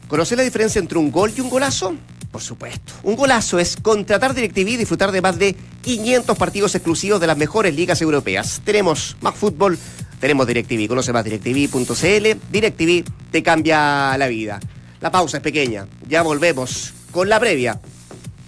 ¿Conoces 0.10 0.38
la 0.38 0.44
diferencia 0.44 0.80
entre 0.80 0.98
un 0.98 1.10
gol 1.10 1.32
y 1.38 1.40
un 1.40 1.50
golazo? 1.50 1.96
Por 2.32 2.42
supuesto. 2.42 2.94
Un 3.04 3.16
golazo 3.16 3.60
es 3.60 3.78
contratar 3.78 4.34
DirecTV 4.34 4.70
y 4.70 4.78
disfrutar 4.78 5.12
de 5.12 5.22
más 5.22 5.40
de 5.40 5.56
500 5.82 6.38
partidos 6.38 6.76
exclusivos 6.76 7.20
de 7.22 7.28
las 7.28 7.38
mejores 7.38 7.76
ligas 7.76 8.02
europeas. 8.02 8.62
Tenemos 8.64 9.16
más 9.22 9.36
fútbol, 9.36 9.78
tenemos 10.20 10.46
DirecTV. 10.48 10.88
Conoce 10.88 11.14
más 11.14 11.24
directv.cl. 11.24 12.40
DirecTV 12.52 13.04
te 13.32 13.44
cambia 13.44 14.18
la 14.18 14.28
vida. 14.28 14.60
La 15.00 15.12
pausa 15.12 15.38
es 15.38 15.44
pequeña. 15.44 15.88
Ya 16.08 16.22
volvemos 16.22 16.94
con 17.12 17.30
la 17.30 17.40
previa 17.40 17.80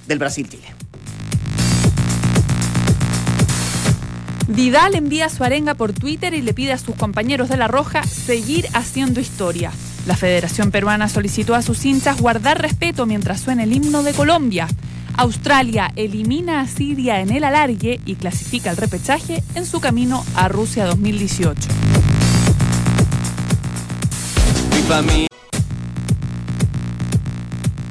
del 0.08 0.20
Brasil-Chile. 0.20 0.76
Vidal 4.48 4.96
envía 4.96 5.30
su 5.30 5.44
arenga 5.44 5.76
por 5.76 5.94
Twitter 5.94 6.34
y 6.34 6.42
le 6.42 6.56
pide 6.56 6.74
a 6.74 6.80
sus 6.80 6.96
compañeros 6.96 7.50
de 7.50 7.58
La 7.58 7.68
Roja 7.68 8.04
seguir 8.04 8.68
haciendo 8.74 9.20
historia. 9.20 9.72
La 10.06 10.16
Federación 10.16 10.72
Peruana 10.72 11.10
solicitó 11.10 11.56
a 11.56 11.62
sus 11.62 11.86
hinchas 11.86 12.20
guardar 12.20 12.62
respeto 12.62 13.06
mientras 13.06 13.42
suena 13.42 13.64
el 13.64 13.74
himno 13.74 14.04
de 14.04 14.14
Colombia. 14.14 14.68
Australia 15.18 15.92
elimina 15.96 16.62
a 16.62 16.68
Siria 16.68 17.20
en 17.20 17.32
el 17.32 17.44
alargue 17.44 18.00
y 18.06 18.16
clasifica 18.16 18.72
el 18.72 18.78
repechaje 18.78 19.44
en 19.56 19.66
su 19.66 19.82
camino 19.82 20.24
a 20.36 20.48
Rusia 20.48 20.86
2018. 20.86 21.70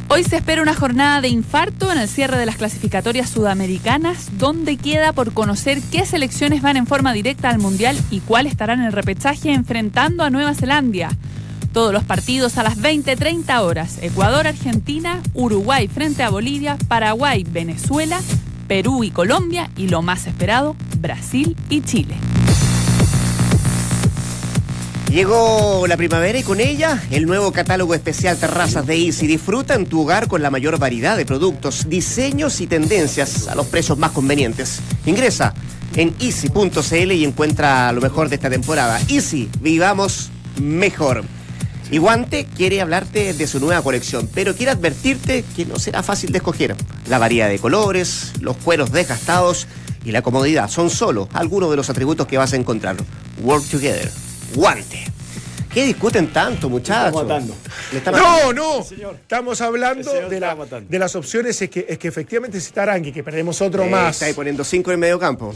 Hoy 0.09 0.25
se 0.25 0.37
espera 0.37 0.63
una 0.63 0.75
jornada 0.75 1.21
de 1.21 1.29
infarto 1.29 1.93
en 1.93 1.99
el 1.99 2.09
cierre 2.09 2.39
de 2.39 2.47
las 2.47 2.57
clasificatorias 2.57 3.29
sudamericanas, 3.29 4.39
donde 4.39 4.77
queda 4.77 5.13
por 5.13 5.33
conocer 5.33 5.81
qué 5.93 6.07
selecciones 6.07 6.63
van 6.63 6.77
en 6.77 6.87
forma 6.87 7.13
directa 7.13 7.51
al 7.51 7.59
Mundial 7.59 7.97
y 8.11 8.21
cuál 8.21 8.47
estarán 8.47 8.81
en 8.81 8.87
el 8.87 8.93
repechaje 8.93 9.53
enfrentando 9.53 10.25
a 10.25 10.31
Nueva 10.31 10.55
Zelanda. 10.55 11.11
Todos 11.73 11.93
los 11.93 12.05
partidos 12.05 12.59
a 12.59 12.63
las 12.63 12.79
20-30 12.79 13.61
horas. 13.61 13.99
Ecuador, 14.01 14.47
Argentina, 14.47 15.23
Uruguay 15.35 15.89
frente 15.89 16.23
a 16.23 16.31
Bolivia, 16.31 16.77
Paraguay, 16.89 17.45
Venezuela, 17.49 18.21
Perú 18.67 19.05
y 19.05 19.11
Colombia 19.11 19.71
y 19.77 19.89
lo 19.89 20.03
más 20.03 20.27
esperado, 20.27 20.77
Brasil 21.01 21.57
y 21.69 21.83
Chile. 21.83 22.17
Llegó 25.11 25.87
la 25.87 25.97
primavera 25.97 26.39
y 26.39 26.43
con 26.43 26.61
ella 26.61 27.03
el 27.11 27.25
nuevo 27.25 27.51
catálogo 27.51 27.95
especial 27.95 28.37
Terrazas 28.37 28.87
de 28.87 28.95
Easy. 29.07 29.27
Disfruta 29.27 29.75
en 29.75 29.87
tu 29.87 30.03
hogar 30.03 30.29
con 30.29 30.43
la 30.43 30.51
mayor 30.51 30.79
variedad 30.79 31.17
de 31.17 31.25
productos, 31.25 31.89
diseños 31.89 32.61
y 32.61 32.67
tendencias 32.67 33.49
a 33.49 33.55
los 33.55 33.67
precios 33.67 33.97
más 33.97 34.11
convenientes. 34.11 34.81
Ingresa 35.07 35.55
en 35.97 36.15
easy.cl 36.21 37.13
y 37.13 37.25
encuentra 37.25 37.91
lo 37.93 38.03
mejor 38.03 38.29
de 38.29 38.35
esta 38.35 38.51
temporada. 38.51 39.01
Easy, 39.09 39.49
vivamos 39.63 40.29
mejor. 40.61 41.25
Y 41.91 41.99
Guante 41.99 42.45
quiere 42.45 42.81
hablarte 42.83 43.33
de 43.33 43.47
su 43.47 43.61
nueva 43.61 43.83
colección, 43.83 44.29
pero 44.35 44.55
quiere 44.55 44.73
advertirte 44.73 45.45
que 45.57 45.65
no 45.65 45.79
será 45.79 46.03
fácil 46.03 46.33
de 46.33 46.39
escoger. 46.39 46.77
La 47.09 47.19
variedad 47.19 47.49
de 47.49 47.59
colores, 47.59 48.33
los 48.41 48.57
cueros 48.59 48.93
desgastados 48.93 49.67
y 50.05 50.13
la 50.13 50.21
comodidad 50.21 50.69
son 50.69 50.91
solo 50.91 51.29
algunos 51.33 51.71
de 51.71 51.77
los 51.77 51.89
atributos 51.89 52.27
que 52.27 52.37
vas 52.37 52.53
a 52.53 52.57
encontrar. 52.57 52.97
Work 53.43 53.65
Together. 53.69 54.11
Guante. 54.55 55.05
¿Qué 55.73 55.85
discuten 55.85 56.33
tanto, 56.33 56.69
muchachos? 56.69 57.27
No, 58.13 58.53
no. 58.53 58.81
Estamos 59.13 59.61
hablando 59.61 60.13
de, 60.13 60.41
de, 60.89 60.99
las 60.99 61.15
opciones. 61.15 61.61
Es 61.61 61.71
que, 61.71 61.87
es 61.89 61.99
que 61.99 62.09
efectivamente 62.09 62.61
si 62.61 62.67
está 62.67 62.83
Arangui, 62.83 63.13
que 63.13 63.23
perdemos 63.23 63.61
otro 63.61 63.87
más. 63.87 64.17
Está 64.17 64.27
ahí 64.27 64.33
poniendo 64.33 64.65
cinco 64.65 64.91
en 64.91 64.95
el 64.95 65.01
medio 65.01 65.19
campo. 65.19 65.55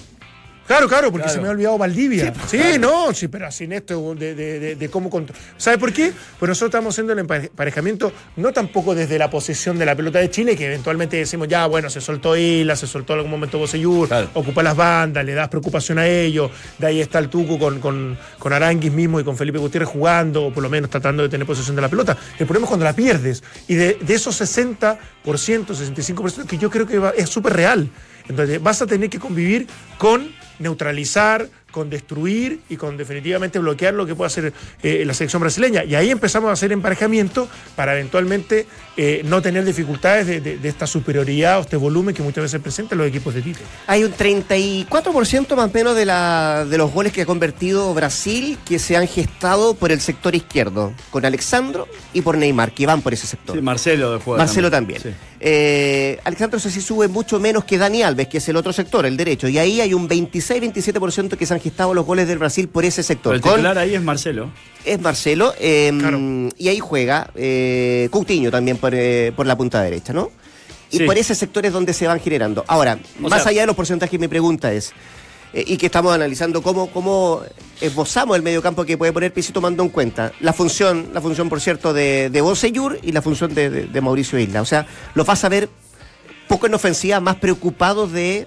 Claro, 0.67 0.89
claro, 0.89 1.13
porque 1.13 1.29
se 1.29 1.41
me 1.41 1.49
ha 1.49 1.51
olvidado 1.51 1.79
Valdivia. 1.79 2.33
Sí, 2.47 2.61
no, 2.79 3.13
sí, 3.13 3.29
pero 3.29 3.51
sin 3.51 3.73
esto 3.73 4.15
de, 4.15 4.35
de, 4.35 4.77
de, 4.77 4.89
cómo 4.89 5.11
controlar. 5.11 5.43
¿Sabe 5.57 5.79
por 5.79 5.93
qué? 5.93 6.13
Pues 6.39 6.49
nosotros 6.49 6.69
estamos 6.69 6.95
haciendo 6.95 7.13
el 7.13 7.19
emparejamiento 7.19 8.13
no 8.37 8.53
tampoco 8.53 8.95
desde 8.95 9.19
la 9.19 9.29
posesión 9.29 9.79
de 9.79 9.87
la 9.87 9.95
pelota 9.97 10.19
de 10.19 10.31
Chile, 10.31 10.57
que 10.57 10.67
eventualmente 10.67 11.17
decimos, 11.17 11.49
ya, 11.49 11.67
bueno, 11.67 11.91
se 11.91 12.01
soltó 12.01 12.37
Isla, 12.37 12.77
se 12.77 12.87
soltó 12.87 13.15
en 13.15 13.19
algún 13.21 13.31
momento 13.33 13.59
Boseyur, 13.59 14.09
ocupa 14.35 14.63
las 14.63 14.77
bandas, 14.77 15.25
le 15.25 15.35
das 15.35 15.49
preocupación 15.49 15.99
a 15.99 16.07
ellos, 16.07 16.51
de 16.79 16.87
ahí 16.87 17.01
está 17.01 17.19
el 17.19 17.29
Tucu 17.29 17.59
con, 17.59 17.81
con, 17.81 18.19
con 18.39 18.53
Aranguis 18.53 18.93
mismo 18.93 19.21
y 19.21 19.25
con 19.25 19.37
Felipe 19.37 19.59
Gutiérrez 19.59 19.89
jugando, 19.89 20.47
o 20.47 20.53
por 20.53 20.63
lo 20.63 20.71
menos 20.71 20.91
tratando 20.91 21.23
de 21.23 21.29
tener 21.29 21.47
posesión 21.47 21.77
de 21.77 21.83
la 21.83 21.89
pelota. 21.89 22.17
El 22.39 22.47
problema 22.47 22.67
es 22.67 22.69
cuando 22.69 22.85
la 22.85 22.95
pierdes. 22.95 23.43
Y 23.69 23.75
de, 23.75 23.99
esos 24.09 24.41
60%, 24.41 24.99
65%, 25.25 26.47
que 26.47 26.59
yo 26.59 26.71
creo 26.71 26.87
que 26.87 27.01
es 27.17 27.29
súper 27.29 27.55
real. 27.55 27.89
Entonces 28.29 28.63
vas 28.63 28.81
a 28.83 28.87
tener 28.87 29.11
que 29.11 29.19
convivir 29.19 29.67
con 29.99 30.31
neutralizar, 30.63 31.49
con 31.73 31.91
destruir 31.91 32.61
y 32.69 32.77
con 32.77 32.97
definitivamente 32.97 33.59
bloquear 33.59 33.95
lo 33.95 34.07
que 34.07 34.15
puede 34.15 34.29
hacer 34.29 34.53
eh, 34.83 35.03
la 35.05 35.15
selección 35.15 35.41
brasileña. 35.41 35.83
Y 35.85 35.97
ahí 35.97 36.11
empezamos 36.11 36.51
a 36.51 36.53
hacer 36.53 36.71
emparejamiento 36.71 37.49
para 37.75 37.95
eventualmente 37.95 38.67
eh, 38.97 39.23
no 39.25 39.43
tener 39.43 39.65
dificultades 39.65 40.27
de, 40.27 40.59
esta 40.63 40.87
superioridad 40.87 41.59
o 41.59 41.63
este 41.63 41.77
volumen 41.77 42.15
que 42.15 42.23
muchas 42.23 42.43
veces 42.43 42.61
presentan 42.61 42.99
los 42.99 43.09
equipos 43.09 43.35
de 43.35 43.43
Tite. 43.43 43.63
Hay 43.89 44.05
un 44.05 44.13
34% 44.13 45.57
más 45.57 45.71
o 45.71 45.73
menos 45.73 45.97
de, 45.97 46.05
la, 46.05 46.65
de 46.69 46.79
los 46.79 46.93
goles 46.93 47.13
que 47.13 47.23
ha 47.23 47.27
convertido 47.27 47.93
Brasil 47.95 48.59
que 48.65 48.79
se 48.79 48.97
han 48.97 49.09
gestado 49.09 49.75
por 49.75 49.91
el 49.91 50.01
sector 50.01 50.35
izquierdo, 50.35 50.93
con 51.11 51.25
Alexandro 51.25 51.89
y 52.13 52.21
por 52.21 52.37
Neymar, 52.37 52.73
que 52.73 52.87
van 52.87 53.03
por 53.03 53.13
ese 53.13 53.27
sector. 53.27 53.57
Sí, 53.57 53.63
Marcelo 53.63 54.13
de 54.13 54.19
juego. 54.19 54.39
Marcelo 54.39 54.71
también. 54.71 55.03
Eh, 55.45 56.21
Alexandro 56.23 56.61
se 56.61 56.71
sube 56.81 57.09
mucho 57.09 57.41
menos 57.41 57.65
que 57.65 57.77
Dani 57.77 58.03
Alves, 58.03 58.29
que 58.29 58.39
es 58.39 58.49
el 58.49 58.57
otro 58.57 58.73
sector, 58.73 59.05
el 59.07 59.17
derecho. 59.17 59.49
Y 59.49 59.59
ahí 59.59 59.81
hay 59.81 59.93
un 59.93 60.09
26-27% 60.09 61.37
que 61.37 61.47
se 61.47 61.55
han 61.55 61.61
gestado 61.63 61.95
los 61.95 62.05
goles 62.05 62.29
del 62.29 62.39
Brasil 62.39 62.69
por 62.69 62.85
ese 62.85 63.03
sector. 63.03 63.35
el 63.35 63.41
titular 63.41 63.79
ahí 63.79 63.95
es 63.95 64.03
Marcelo. 64.03 64.51
Es 64.85 65.01
Marcelo. 65.01 65.55
Em, 65.59 66.51
y 66.59 66.69
ahí 66.69 66.81
juega 66.81 67.31
eh, 67.35 68.09
Coutinho 68.11 68.51
también 68.51 68.77
por, 68.77 68.95
eh, 68.95 69.33
por, 69.35 69.47
la 69.47 69.57
punta 69.57 69.83
derecha, 69.83 70.13
¿no? 70.13 70.31
Y 70.91 71.01
por 71.05 71.17
ese 71.17 71.35
sector 71.35 71.65
es 71.65 71.73
donde 71.73 71.95
se 71.95 72.07
van 72.07 72.21
generando. 72.21 72.65
Ahora, 72.69 72.99
más 73.19 73.47
allá 73.47 73.63
de 73.63 73.67
los 73.67 73.77
porcentajes, 73.77 74.21
mi 74.21 74.29
pregunta 74.29 74.73
es, 74.73 74.93
eh, 75.55 75.65
y 75.67 75.77
que 75.77 75.87
estamos 75.87 76.15
analizando 76.15 76.63
cómo, 76.63 76.91
cómo 76.91 77.43
esbozamos 77.81 78.37
el 78.37 78.43
mediocampo 78.43 78.85
que 78.85 78.99
puede 78.99 79.13
poner 79.13 79.33
Pisi 79.33 79.53
tomando 79.53 79.83
en 79.83 79.89
cuenta 79.89 80.33
la 80.41 80.53
función, 80.53 81.11
la 81.13 81.21
función, 81.21 81.49
por 81.49 81.61
cierto, 81.61 81.93
de, 81.93 82.31
de 82.31 82.41
Boseyur 82.41 82.99
y 83.03 83.13
la 83.13 83.23
función 83.23 83.55
de, 83.55 83.71
de, 83.71 84.01
Mauricio 84.01 84.39
Isla. 84.39 84.63
O 84.63 84.67
sea, 84.67 84.87
los 85.15 85.27
vas 85.27 85.45
a 85.45 85.49
ver 85.49 85.69
poco 86.49 86.67
en 86.67 86.75
ofensiva, 86.75 87.21
más 87.21 87.37
preocupados 87.37 88.13
de 88.13 88.47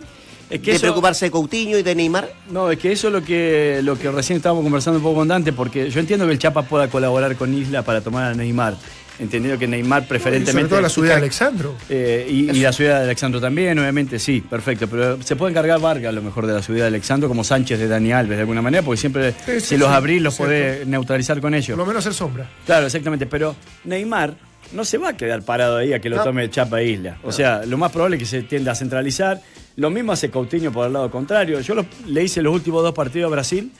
de 0.49 0.79
preocuparse 0.79 1.25
de 1.25 1.31
Coutinho 1.31 1.77
y 1.77 1.83
de 1.83 1.95
Neymar? 1.95 2.29
No, 2.49 2.71
es 2.71 2.79
que 2.79 2.91
eso 2.91 3.07
es 3.07 3.13
lo 3.13 3.23
que, 3.23 3.81
lo 3.83 3.97
que 3.97 4.11
recién 4.11 4.37
estábamos 4.37 4.63
conversando 4.63 4.99
un 4.99 5.03
poco 5.03 5.15
con 5.15 5.27
Dante, 5.27 5.53
porque 5.53 5.89
yo 5.89 5.99
entiendo 5.99 6.25
que 6.25 6.33
el 6.33 6.39
Chapa 6.39 6.63
pueda 6.63 6.89
colaborar 6.89 7.35
con 7.35 7.53
Isla 7.53 7.83
para 7.83 8.01
tomar 8.01 8.31
a 8.31 8.33
Neymar. 8.35 8.75
Entendiendo 9.17 9.57
que 9.57 9.67
Neymar 9.67 10.07
preferentemente. 10.07 10.51
sobre 10.51 10.69
todo 10.69 10.81
la 10.81 10.89
ciudad 10.89 11.09
de 11.11 11.15
Alexandro. 11.15 11.75
Eh, 11.89 12.27
y, 12.29 12.59
la 12.59 12.73
ciudad 12.73 12.97
de 12.99 13.05
Alexandro 13.05 13.39
también, 13.39 13.79
obviamente, 13.79 14.19
sí, 14.19 14.41
perfecto. 14.41 14.87
Pero 14.89 15.21
se 15.23 15.37
puede 15.37 15.51
encargar 15.51 15.79
Vargas 15.79 16.09
a 16.09 16.11
lo 16.11 16.21
mejor 16.21 16.45
de 16.45 16.53
la 16.53 16.61
ciudad 16.61 16.81
de 16.81 16.87
Alexandro, 16.87 17.29
como 17.29 17.43
Sánchez 17.43 17.79
de 17.79 17.87
Dani 17.87 18.11
Alves, 18.11 18.35
de 18.35 18.41
alguna 18.41 18.61
manera, 18.61 18.83
porque 18.83 18.99
siempre, 18.99 19.33
si 19.61 19.77
los 19.77 19.87
abrís, 19.89 20.21
los 20.21 20.35
puede 20.35 20.85
neutralizar 20.85 21.39
con 21.39 21.53
ellos. 21.53 21.77
Por 21.77 21.77
lo 21.77 21.85
menos 21.85 22.05
hacer 22.05 22.13
sombra. 22.13 22.49
Claro, 22.65 22.87
exactamente. 22.87 23.25
Pero 23.25 23.55
Neymar 23.85 24.35
no 24.73 24.83
se 24.83 24.97
va 24.97 25.09
a 25.09 25.17
quedar 25.17 25.43
parado 25.43 25.77
ahí 25.77 25.93
a 25.93 25.99
que 25.99 26.09
lo 26.09 26.21
tome 26.21 26.49
Chapa 26.49 26.81
Isla. 26.81 27.17
O 27.23 27.31
sea, 27.31 27.65
lo 27.65 27.77
más 27.77 27.91
probable 27.91 28.17
es 28.17 28.23
que 28.23 28.25
se 28.25 28.43
tienda 28.43 28.73
a 28.73 28.75
centralizar. 28.75 29.41
Lo 29.77 29.89
mismo 29.89 30.13
hace 30.13 30.29
Coutinho 30.29 30.71
por 30.71 30.87
el 30.87 30.93
lado 30.93 31.11
contrario. 31.11 31.59
Yo 31.59 31.75
le 32.07 32.23
hice 32.23 32.41
los 32.41 32.53
últimos 32.53 32.81
dos 32.81 32.93
partidos 32.93 33.29
a 33.29 33.31
Brasil 33.31 33.71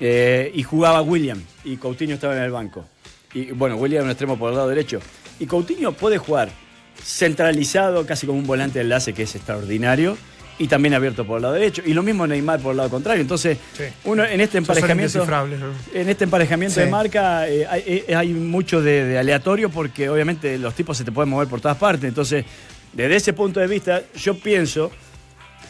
eh, 0.00 0.50
y 0.54 0.62
jugaba 0.62 1.00
William 1.02 1.40
y 1.64 1.76
Coutinho 1.76 2.14
estaba 2.14 2.36
en 2.36 2.42
el 2.42 2.50
banco. 2.50 2.84
Y 3.34 3.52
bueno, 3.52 3.76
William 3.76 4.04
un 4.04 4.10
extremo 4.10 4.38
por 4.38 4.50
el 4.50 4.56
lado 4.56 4.68
derecho. 4.68 5.00
Y 5.38 5.46
Coutinho 5.46 5.92
puede 5.92 6.18
jugar 6.18 6.50
centralizado, 7.02 8.04
casi 8.06 8.26
como 8.26 8.38
un 8.38 8.46
volante 8.46 8.80
de 8.80 8.84
enlace 8.84 9.12
que 9.12 9.22
es 9.22 9.34
extraordinario 9.36 10.16
y 10.58 10.66
también 10.66 10.94
abierto 10.94 11.24
por 11.24 11.36
el 11.36 11.42
lado 11.42 11.54
derecho. 11.54 11.82
Y 11.86 11.94
lo 11.94 12.02
mismo 12.02 12.26
Neymar 12.26 12.60
por 12.60 12.72
el 12.72 12.78
lado 12.78 12.90
contrario. 12.90 13.22
Entonces, 13.22 13.58
uno 14.04 14.24
en 14.24 14.40
este 14.40 14.58
emparejamiento. 14.58 15.24
En 15.94 16.08
este 16.08 16.24
emparejamiento 16.24 16.80
de 16.80 16.86
marca 16.86 17.48
eh, 17.48 18.04
eh, 18.08 18.14
hay, 18.14 18.34
mucho 18.34 18.82
de, 18.82 19.16
aleatorio 19.16 19.70
porque 19.70 20.08
obviamente 20.08 20.58
los 20.58 20.74
tipos 20.74 20.96
se 20.96 21.04
te 21.04 21.12
pueden 21.12 21.30
mover 21.30 21.46
por 21.46 21.60
todas 21.60 21.76
partes. 21.76 22.08
Entonces, 22.08 22.44
desde 22.92 23.14
ese 23.14 23.32
punto 23.32 23.60
de 23.60 23.68
vista, 23.68 24.02
yo 24.16 24.36
pienso 24.38 24.90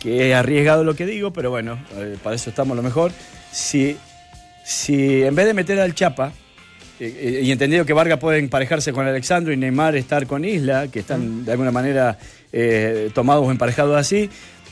que 0.00 0.28
he 0.28 0.34
arriesgado 0.34 0.84
lo 0.84 0.94
que 0.94 1.06
digo, 1.06 1.32
pero 1.32 1.50
bueno, 1.50 1.78
eh, 1.96 2.16
para 2.22 2.36
eso 2.36 2.50
estamos 2.50 2.76
lo 2.76 2.82
mejor. 2.82 3.12
Si, 3.50 3.96
si 4.64 5.22
en 5.22 5.34
vez 5.34 5.46
de 5.46 5.54
meter 5.54 5.80
al 5.80 5.94
Chapa, 5.94 6.32
eh, 7.00 7.40
y 7.44 7.52
entendido 7.52 7.84
que 7.84 7.92
Vargas 7.92 8.18
puede 8.18 8.38
emparejarse 8.38 8.92
con 8.92 9.06
Alexandro 9.06 9.52
y 9.52 9.56
Neymar 9.56 9.94
estar 9.96 10.26
con 10.26 10.44
Isla, 10.44 10.88
que 10.88 11.00
están 11.00 11.44
de 11.44 11.52
alguna 11.52 11.70
manera 11.70 12.18
eh, 12.52 13.10
tomados 13.14 13.46
o 13.46 13.50
emparejados 13.50 13.96
así, 13.96 14.28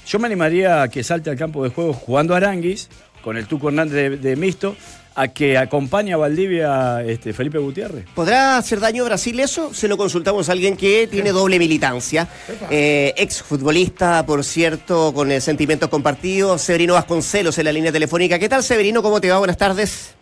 yo 0.07 0.19
me 0.19 0.27
animaría 0.27 0.83
a 0.83 0.89
que 0.89 1.03
salte 1.03 1.31
al 1.31 1.37
campo 1.37 1.63
de 1.65 1.71
juego 1.71 1.93
jugando 1.93 2.35
a 2.35 2.39
Aranguis, 2.39 2.89
con 3.23 3.37
el 3.37 3.47
Tuco 3.47 3.69
Hernández 3.69 4.21
de, 4.21 4.37
mixto, 4.37 4.77
a 5.17 5.29
que 5.29 5.57
acompañe 5.57 6.13
a 6.13 6.19
Valdivia 6.19 7.03
este, 7.03 7.33
Felipe 7.33 7.59
Gutiérrez. 7.59 8.05
¿Podrá 8.15 8.59
hacer 8.59 8.79
daño 8.81 9.03
a 9.03 9.07
Brasil 9.07 9.41
eso? 9.41 9.73
Se 9.73 9.89
lo 9.89 9.97
consultamos 9.97 10.49
a 10.49 10.53
alguien 10.53 10.77
que 10.77 11.09
tiene 11.11 11.33
doble 11.33 11.59
militancia. 11.59 12.29
Eh, 12.71 13.15
ex 13.17 13.43
futbolista, 13.43 14.25
por 14.27 14.45
cierto, 14.45 15.13
con 15.15 15.31
sentimientos 15.41 15.89
compartidos. 15.89 16.61
Severino 16.61 16.95
Vasconcelos 16.95 17.59
en 17.59 17.65
la 17.65 17.73
línea 17.73 17.91
telefónica. 17.91 18.39
¿Qué 18.39 18.49
tal, 18.49 18.63
Severino? 18.63 19.03
¿Cómo 19.03 19.21
te 19.21 19.31
va? 19.31 19.39
Buenas 19.39 19.57
tardes. 19.57 20.15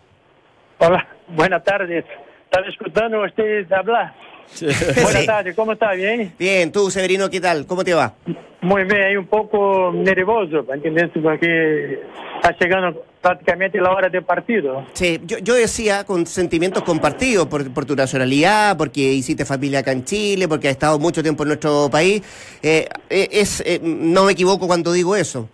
Hola, 0.79 1.07
buenas 1.29 1.65
tardes. 1.65 2.05
¿Están 2.45 2.65
escuchando 2.71 3.25
ustedes 3.25 3.71
hablar? 3.73 4.15
Buenas 4.61 5.27
tardes, 5.27 5.57
¿cómo 5.57 5.73
está? 5.73 5.93
¿Bien? 5.93 6.33
Bien, 6.39 6.71
tú, 6.71 6.91
Severino, 6.91 7.29
¿qué 7.29 7.41
tal? 7.41 7.67
¿Cómo 7.67 7.83
te 7.83 7.95
va? 7.95 8.15
Muy 8.61 8.85
bien, 8.85 9.03
hay 9.03 9.17
un 9.17 9.27
poco 9.27 9.91
nervioso, 9.93 10.65
¿entiendes? 10.73 11.11
Porque 11.21 12.01
está 12.37 12.57
llegando 12.61 13.05
prácticamente 13.25 13.81
la 13.81 13.91
hora 13.91 14.11
del 14.11 14.23
partido. 14.23 14.85
Sí, 14.93 15.19
yo, 15.25 15.39
yo 15.39 15.55
decía 15.55 16.05
con 16.05 16.27
sentimientos 16.27 16.83
compartidos 16.83 17.47
por, 17.47 17.73
por, 17.73 17.87
tu 17.87 17.97
nacionalidad, 17.97 18.77
porque 18.77 19.01
hiciste 19.01 19.47
familia 19.47 19.79
acá 19.79 19.93
en 19.93 20.05
Chile, 20.05 20.47
porque 20.47 20.69
has 20.69 20.73
estado 20.73 20.99
mucho 20.99 21.23
tiempo 21.23 21.43
en 21.45 21.49
nuestro 21.49 21.89
país. 21.91 22.23
Eh, 22.63 22.87
eh 23.09 23.29
es, 23.33 23.63
eh, 23.65 23.81
no 23.83 24.27
me 24.27 24.33
equivoco 24.33 24.67
cuando 24.67 24.93
digo 24.93 25.17
eso. 25.17 25.49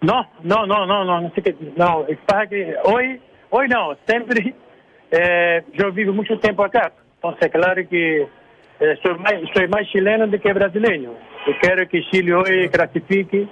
No, 0.00 0.26
no, 0.42 0.66
no, 0.66 0.86
no, 0.86 1.04
no, 1.04 1.20
no 1.20 1.30
sé 1.34 1.42
qué, 1.42 1.54
no, 1.76 2.06
es 2.08 2.16
para 2.26 2.46
que 2.46 2.74
hoy, 2.84 3.20
hoy 3.50 3.68
no, 3.68 3.94
siempre, 4.08 4.54
eh, 5.10 5.62
yo 5.74 5.92
vivo 5.92 6.14
mucho 6.14 6.38
tiempo 6.38 6.64
acá. 6.64 6.92
Entonces, 7.16 7.52
claro 7.52 7.86
que 7.86 8.22
eh, 8.22 8.98
soy, 9.02 9.18
más, 9.18 9.34
soy 9.52 9.68
más 9.68 9.86
chileno 9.88 10.26
do 10.26 10.38
que 10.40 10.50
brasileño. 10.54 11.12
Eu 11.46 11.54
quero 11.58 11.86
que 11.86 12.02
Chile 12.10 12.32
hoje 12.32 12.68
classifique 12.70 13.36
e 13.36 13.48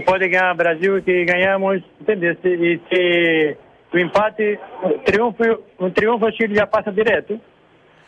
pode 0.00 0.28
ganhar 0.28 0.54
Brasil 0.54 1.02
que 1.02 1.24
ganhamos, 1.24 1.82
entendeu? 2.00 2.36
E 2.44 2.80
se 2.88 3.56
o 3.92 3.98
empate, 3.98 4.58
o 4.82 4.98
triunfo, 4.98 5.42
o 5.78 5.90
triunfo 5.90 6.26
o 6.26 6.32
Chile 6.32 6.54
já 6.54 6.66
passa 6.66 6.92
direto. 6.92 7.40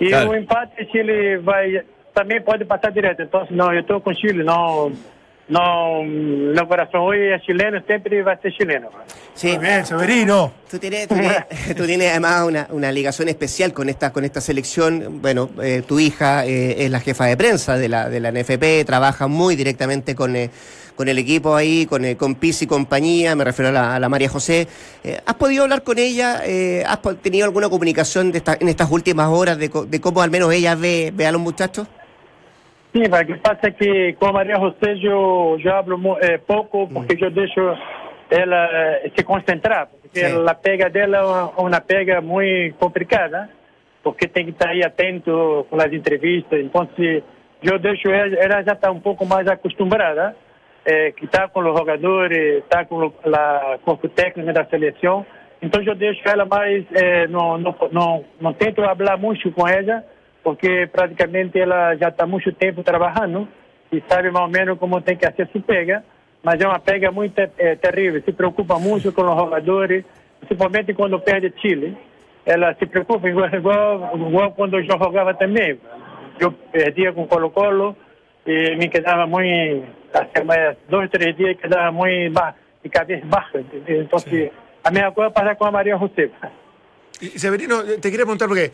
E 0.00 0.08
claro. 0.08 0.30
o 0.30 0.36
empate 0.36 0.86
Chile 0.90 1.38
vai 1.38 1.82
também 2.14 2.40
pode 2.40 2.64
passar 2.64 2.90
direto. 2.90 3.22
Então, 3.22 3.46
não, 3.50 3.72
eu 3.72 3.80
estou 3.80 4.00
com 4.00 4.12
Chile, 4.14 4.42
não 4.42 4.92
no, 5.48 6.04
no 6.04 6.68
corazón 6.68 7.02
hoy 7.02 7.32
es 7.32 7.42
chileno, 7.42 7.80
siempre 7.86 8.22
va 8.22 8.32
a 8.32 8.40
ser 8.40 8.52
chileno. 8.52 8.90
Sí, 9.34 9.56
bien, 9.58 9.84
Severino. 9.84 10.52
Tú 10.70 10.78
tienes, 10.78 11.08
tú 11.76 11.86
tienes, 11.86 12.10
además 12.10 12.44
una, 12.46 12.66
una, 12.70 12.92
ligación 12.92 13.28
especial 13.28 13.72
con 13.72 13.88
esta, 13.88 14.12
con 14.12 14.24
esta 14.24 14.40
selección. 14.40 15.22
Bueno, 15.22 15.48
eh, 15.62 15.82
tu 15.86 15.98
hija 15.98 16.44
eh, 16.44 16.84
es 16.84 16.90
la 16.90 17.00
jefa 17.00 17.24
de 17.26 17.36
prensa 17.36 17.76
de 17.76 17.88
la, 17.88 18.08
de 18.08 18.20
la 18.20 18.30
NFP, 18.30 18.84
trabaja 18.84 19.26
muy 19.26 19.56
directamente 19.56 20.14
con, 20.14 20.36
eh, 20.36 20.50
con 20.98 21.08
el 21.08 21.16
equipo 21.16 21.54
ahí, 21.54 21.86
con, 21.86 22.02
con 22.16 22.34
PIS 22.34 22.62
y 22.62 22.66
compañía, 22.66 23.36
me 23.36 23.44
refiero 23.44 23.68
a 23.68 24.00
la, 24.00 24.08
María 24.08 24.28
José. 24.28 24.66
¿Has 25.24 25.36
podido 25.36 25.62
hablar 25.62 25.84
con 25.84 25.96
ella? 25.96 26.42
¿Has 26.88 27.00
tenido 27.22 27.46
alguna 27.46 27.68
comunicación 27.68 28.32
de 28.32 28.38
esta, 28.38 28.56
en 28.58 28.68
estas 28.68 28.90
últimas 28.90 29.28
horas 29.28 29.58
de, 29.58 29.70
de 29.86 30.00
cómo 30.00 30.22
al 30.22 30.32
menos 30.32 30.52
ella 30.52 30.74
ve, 30.74 31.12
ve 31.14 31.24
a 31.24 31.30
los 31.30 31.40
muchachos? 31.40 31.86
Sim, 32.92 33.04
o 33.06 33.26
que 33.26 33.34
passa 33.36 33.68
é 33.68 33.70
que 33.70 34.14
com 34.18 34.26
a 34.26 34.32
Maria 34.32 34.56
José 34.56 34.96
eu, 35.02 35.56
eu 35.62 35.74
hablo 35.76 36.18
é, 36.20 36.38
pouco 36.38 36.88
porque 36.88 37.14
hum. 37.14 37.26
eu 37.26 37.30
deixo 37.30 37.60
ela 38.30 38.68
se 39.16 39.22
concentrar, 39.24 39.88
porque 39.88 40.20
a 40.24 40.54
pega 40.54 40.90
dela 40.90 41.52
é 41.56 41.60
uma, 41.60 41.80
pega 41.80 42.20
muito 42.20 42.74
complicada, 42.76 43.48
porque 44.02 44.26
tem 44.26 44.46
que 44.46 44.50
estar 44.50 44.70
aí 44.70 44.82
atento 44.82 45.64
com 45.70 45.76
as 45.76 45.92
entrevistas. 45.92 46.60
Então, 46.60 46.88
eu 47.62 47.78
deixo 47.78 48.08
ela, 48.08 48.34
ela 48.36 48.62
já 48.62 48.72
está 48.72 48.90
um 48.90 49.00
pouco 49.00 49.24
mais 49.24 49.46
acostumada, 49.46 50.34
é, 50.84 51.12
que 51.12 51.24
está 51.24 51.48
com 51.48 51.60
os 51.60 51.78
jogadores, 51.78 52.58
está 52.58 52.84
com 52.84 53.06
o 53.06 53.12
corpo 53.84 54.08
técnico 54.08 54.52
da 54.52 54.64
seleção. 54.64 55.24
Então, 55.60 55.82
eu 55.82 55.94
deixo 55.94 56.22
ela 56.28 56.44
mais, 56.44 56.84
é, 56.92 57.26
não, 57.26 57.58
não, 57.58 57.74
não, 57.90 58.24
não 58.40 58.52
tento 58.52 58.82
falar 58.82 59.16
muito 59.16 59.50
com 59.52 59.66
ela, 59.66 60.04
porque 60.42 60.88
praticamente 60.92 61.58
ela 61.58 61.96
já 61.96 62.08
está 62.08 62.26
muito 62.26 62.52
tempo 62.52 62.82
trabalhando 62.82 63.48
e 63.90 64.02
sabe 64.08 64.30
mais 64.30 64.44
ou 64.44 64.50
menos 64.50 64.78
como 64.78 65.00
tem 65.00 65.16
que 65.16 65.30
ser 65.32 65.48
sua 65.48 65.60
pega, 65.60 66.04
mas 66.42 66.60
é 66.60 66.66
uma 66.66 66.78
pega 66.78 67.10
muito 67.10 67.38
é, 67.38 67.74
terrível, 67.74 68.22
se 68.22 68.32
preocupa 68.32 68.78
muito 68.78 69.12
com 69.12 69.22
os 69.22 69.40
jogadores, 69.40 70.04
principalmente 70.40 70.94
quando 70.94 71.18
perde 71.20 71.52
Chile 71.60 71.96
ela 72.48 72.74
se 72.76 72.86
preocupa, 72.86 73.28
igual, 73.28 73.54
igual, 73.54 74.16
igual 74.16 74.52
quando 74.52 74.78
eu 74.78 74.82
jogava 74.82 75.34
também. 75.34 75.78
Eu 76.40 76.50
perdia 76.50 77.12
com 77.12 77.26
Colo-Colo 77.26 77.94
e 78.48 78.76
me 78.76 78.88
quedava 78.88 79.26
muito, 79.26 79.86
mais 80.46 80.76
dois, 80.88 81.10
três 81.10 81.36
dias, 81.36 81.56
quedava 81.60 81.92
muito 81.92 82.40
de 82.82 82.88
cabeça 82.88 83.26
baixa. 83.26 83.62
Então, 83.86 84.18
sí. 84.18 84.50
a 84.82 84.90
mesma 84.90 85.12
coisa 85.12 85.30
pasa 85.30 85.54
com 85.54 85.66
a 85.66 85.70
María 85.70 85.96
José. 85.98 86.30
Y 87.20 87.38
Severino, 87.38 87.82
te 87.82 88.10
quería 88.10 88.24
preguntar 88.24 88.46
porque 88.46 88.70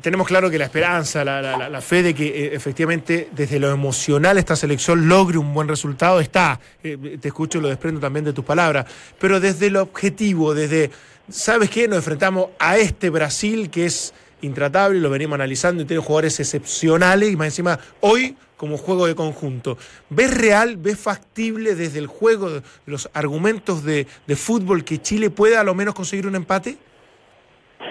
tenemos 0.00 0.26
claro 0.28 0.48
que 0.48 0.56
la 0.56 0.66
esperanza, 0.66 1.24
la, 1.24 1.42
la, 1.42 1.68
la 1.68 1.80
fe 1.80 2.04
de 2.04 2.14
que 2.14 2.26
eh, 2.28 2.54
efectivamente 2.54 3.28
desde 3.32 3.58
lo 3.58 3.70
emocional 3.70 4.38
esta 4.38 4.54
selección 4.54 5.08
logre 5.08 5.36
un 5.36 5.52
buen 5.52 5.66
resultado 5.66 6.20
está. 6.20 6.60
Eh, 6.84 7.18
te 7.20 7.28
escucho 7.28 7.58
y 7.58 7.62
lo 7.62 7.68
desprendo 7.68 8.00
también 8.00 8.24
de 8.24 8.32
tus 8.32 8.44
palabras. 8.44 8.86
Pero 9.18 9.40
desde 9.40 9.68
lo 9.68 9.82
objetivo, 9.82 10.54
desde 10.54 10.90
¿sabes 11.28 11.70
qué? 11.70 11.88
Nos 11.88 11.98
enfrentamos 11.98 12.50
a 12.60 12.78
este 12.78 13.10
Brasil 13.10 13.68
que 13.68 13.86
es 13.86 14.14
intratable, 14.42 15.00
lo 15.00 15.10
venimos 15.10 15.34
analizando 15.34 15.82
y 15.82 15.86
tiene 15.86 16.02
jugadores 16.02 16.38
excepcionales 16.40 17.32
y 17.32 17.36
más 17.36 17.48
encima 17.48 17.78
hoy 18.00 18.36
como 18.56 18.76
juego 18.76 19.06
de 19.06 19.14
conjunto. 19.14 19.78
¿Ves 20.10 20.36
real, 20.36 20.76
ves 20.76 20.98
factible 20.98 21.74
desde 21.74 21.98
el 21.98 22.06
juego, 22.06 22.48
los 22.86 23.10
argumentos 23.14 23.84
de, 23.84 24.06
de 24.26 24.36
fútbol 24.36 24.84
que 24.84 24.98
Chile 24.98 25.30
pueda 25.30 25.60
a 25.60 25.64
lo 25.64 25.74
menos 25.74 25.94
conseguir 25.94 26.26
un 26.26 26.34
empate? 26.34 26.76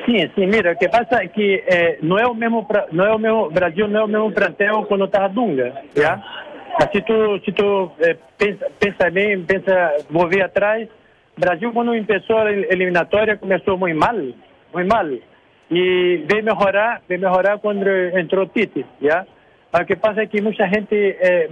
Sí, 0.06 0.18
sí, 0.36 0.46
mira, 0.46 0.74
lo 0.74 0.80
que 0.80 0.90
pasa 0.90 1.24
es 1.24 1.32
que 1.32 1.64
eh, 1.68 1.98
no, 2.02 2.18
es 2.18 2.28
el 2.28 2.36
mismo, 2.36 2.68
no 2.92 3.06
es 3.06 3.14
el 3.14 3.20
mismo, 3.20 3.50
Brasil 3.50 3.92
no 3.92 4.00
es 4.00 4.06
el 4.06 4.12
mismo 4.12 4.34
plantel 4.34 4.72
cuando 4.88 5.06
estaba 5.06 5.30
Dunga, 5.30 5.82
¿ya? 5.96 6.24
Si 6.94 7.02
tú, 7.02 7.40
si 7.44 7.52
tú 7.54 7.92
eh, 8.00 8.18
pensa, 8.38 8.66
pensa 8.78 9.10
bien, 9.10 9.46
pensa 9.46 9.94
volver 10.10 10.44
atrás, 10.44 10.88
Brasil, 11.38 11.72
quando 11.72 11.92
começou 12.06 12.38
a 12.38 12.52
eliminatória, 12.52 13.38
começou 13.38 13.78
muito 13.78 13.98
mal, 13.98 14.16
muito 14.16 14.90
mal. 14.90 15.06
E 15.70 16.24
veio 16.30 16.44
melhorar, 16.44 17.02
veio 17.08 17.22
melhorar 17.22 17.60
quando 17.60 17.88
entrou 18.18 18.48
Tite, 18.48 18.86
já? 19.02 19.26
O 19.74 19.86
que 19.86 19.96
passa 19.98 20.22
é 20.22 20.28
que 20.28 20.42
muita 20.42 20.66
gente, 20.68 20.96
é, 20.96 21.50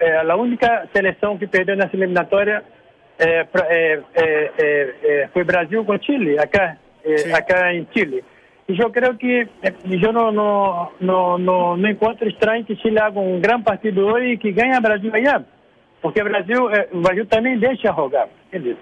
é, 0.00 0.16
a 0.18 0.36
única 0.36 0.88
seleção 0.94 1.36
que 1.36 1.48
perdeu 1.48 1.76
nessa 1.76 1.96
eliminatória 1.96 2.62
é, 3.18 3.44
foi 5.32 5.42
Brasil 5.44 5.84
com 5.84 6.00
Chile, 6.00 6.38
aqui, 6.38 6.58
aqui 6.58 7.54
em 7.74 7.86
Chile. 7.92 8.24
E 8.68 8.80
eu 8.80 8.90
creio 8.90 9.16
que 9.16 9.48
eu 10.02 10.12
não, 10.12 10.30
não, 10.32 10.92
não, 11.00 11.38
não, 11.38 11.76
não 11.76 11.90
encontro 11.90 12.28
estranho 12.28 12.64
que 12.64 12.76
Chile 12.76 13.00
haga 13.00 13.18
um 13.18 13.40
grande 13.40 13.64
partido 13.64 14.06
hoje 14.06 14.32
e 14.32 14.38
que 14.38 14.52
ganhe 14.52 14.76
o 14.76 14.80
Brasil 14.80 15.10
amanhã. 15.10 15.44
Porque 16.00 16.20
o 16.20 16.24
Brasil, 16.24 16.70
o 16.92 17.00
Brasil 17.00 17.26
também 17.26 17.58
deixa 17.58 17.92
jogar, 17.92 18.28
entendeu? 18.46 18.76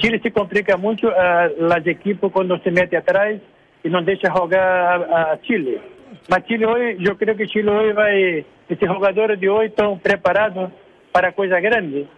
Chile 0.00 0.20
se 0.20 0.30
complica 0.30 0.76
muito 0.76 1.06
uh, 1.06 1.72
as 1.76 1.86
equipes 1.86 2.32
quando 2.32 2.58
se 2.62 2.70
mete 2.70 2.96
atrás 2.96 3.40
e 3.84 3.90
não 3.90 4.02
deixa 4.02 4.32
jogar 4.34 5.02
a, 5.02 5.32
a 5.32 5.38
Chile. 5.42 5.80
Mas 6.28 6.46
Chile 6.46 6.64
hoje, 6.64 7.04
eu 7.04 7.14
creio 7.16 7.36
que 7.36 7.46
Chile 7.46 7.68
hoje 7.68 7.92
vai, 7.92 8.44
esses 8.70 8.88
jogadores 8.88 9.38
de 9.38 9.48
hoje 9.48 9.66
estão 9.66 9.98
preparados 9.98 10.70
para 11.12 11.32
coisa 11.32 11.60
grande. 11.60 12.08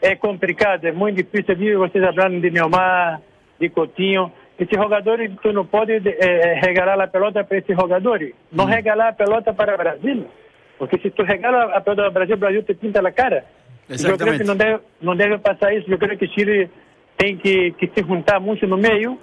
É 0.00 0.14
complicado, 0.14 0.84
é 0.84 0.92
muito 0.92 1.16
difícil 1.16 1.56
vir 1.56 1.76
vocês 1.76 2.04
falando 2.14 2.40
de 2.40 2.50
Neymar, 2.50 3.20
de 3.60 3.68
Coutinho. 3.68 4.32
Esses 4.56 4.76
jogadores, 4.76 5.30
tu 5.42 5.52
não 5.52 5.66
pode 5.66 5.92
eh, 5.92 6.60
regalar 6.62 7.00
a 7.00 7.08
pelota 7.08 7.42
para 7.42 7.58
esses 7.58 7.76
jogadores. 7.76 8.32
Não 8.52 8.64
hum. 8.64 8.68
regalar 8.68 9.08
a 9.08 9.12
pelota 9.12 9.52
para 9.52 9.74
o 9.74 9.78
Brasil. 9.78 10.26
Porque 10.78 10.98
se 10.98 11.10
tu 11.10 11.24
regala 11.24 11.64
a 11.74 11.80
pelota 11.80 12.02
para 12.02 12.10
o 12.10 12.12
Brasil, 12.12 12.36
o 12.36 12.38
Brasil 12.38 12.62
te 12.62 12.74
pinta 12.74 13.00
a 13.00 13.12
cara. 13.12 13.44
Eu 13.88 14.16
creio 14.16 14.38
que 14.38 14.44
não 14.44 14.56
deve, 14.56 14.80
não 15.00 15.16
deve 15.16 15.38
passar 15.38 15.74
isso. 15.74 15.90
Eu 15.90 15.98
creio 15.98 16.18
que 16.18 16.28
Chile 16.28 16.70
tem 17.16 17.36
que, 17.36 17.72
que 17.72 17.88
se 17.88 18.06
juntar 18.06 18.38
muito 18.38 18.66
no 18.66 18.76
meio 18.76 19.18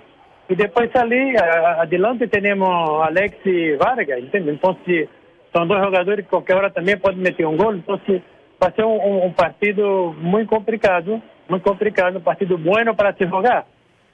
e 0.47 0.55
depois 0.55 0.89
ali, 0.95 1.35
adelante, 1.37 2.27
temos 2.27 2.69
Alex 3.01 3.37
e 3.45 3.75
Vargas, 3.77 4.23
entende? 4.23 4.51
Então, 4.51 4.77
se 4.85 5.09
são 5.51 5.65
dois 5.65 5.83
jogadores 5.83 6.23
que 6.23 6.29
qualquer 6.29 6.55
hora 6.55 6.69
também 6.69 6.97
podem 6.97 7.19
meter 7.19 7.47
um 7.47 7.57
gol, 7.57 7.75
então 7.75 7.99
se, 8.05 8.21
vai 8.59 8.71
ser 8.73 8.83
um, 8.83 9.25
um, 9.25 9.31
partido 9.31 10.15
muito 10.19 10.49
complicado, 10.49 11.21
muito 11.49 11.63
complicado, 11.63 12.17
um 12.17 12.21
partido 12.21 12.57
bueno 12.57 12.93
para 12.95 13.13
se 13.13 13.25
jogar, 13.25 13.65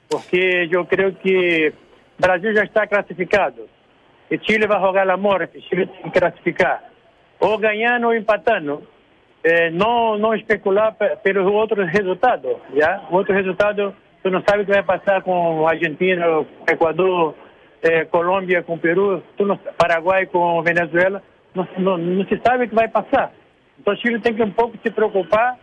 porque 0.08 0.68
eu 0.70 0.86
creio 0.86 1.12
que 1.14 1.72
o 2.18 2.22
Brasil 2.22 2.54
já 2.54 2.64
está 2.64 2.86
classificado 2.86 3.68
e 4.30 4.38
Chile 4.38 4.66
vai 4.66 4.80
jogar 4.80 5.08
a 5.10 5.16
morte, 5.16 5.60
Chile 5.68 5.86
tem 5.86 6.10
que 6.10 6.18
classificar, 6.18 6.82
ou 7.40 7.58
ganhando 7.58 8.06
ou 8.06 8.14
empatando, 8.14 8.86
eh, 9.44 9.70
não, 9.70 10.16
não 10.16 10.34
especular 10.34 10.94
pelos 11.22 11.46
outros 11.52 11.90
resultados. 11.90 12.56
Já? 12.74 13.02
O 13.10 13.16
outro 13.16 13.34
resultado, 14.22 14.24
tu 14.24 14.30
não 14.30 14.42
sabe 14.48 14.62
o 14.62 14.66
que 14.66 14.72
vai 14.72 14.82
passar 14.82 15.22
com 15.22 15.66
Argentina, 15.66 16.24
Equador, 16.68 17.34
eh, 17.82 18.04
Colômbia 18.06 18.62
com 18.62 18.78
Peru, 18.78 19.22
tu 19.36 19.44
não, 19.44 19.56
Paraguai 19.56 20.26
com 20.26 20.62
Venezuela, 20.62 21.22
não, 21.54 21.66
se 22.26 22.40
sabe 22.46 22.64
o 22.64 22.68
que 22.68 22.74
vai 22.74 22.88
passar. 22.88 23.32
Então 23.78 23.94
o 23.94 23.96
Chile 23.96 24.20
tem 24.20 24.34
que 24.34 24.42
um 24.42 24.52
pouco 24.52 24.78
se 24.82 24.90
preocupar 24.90 25.58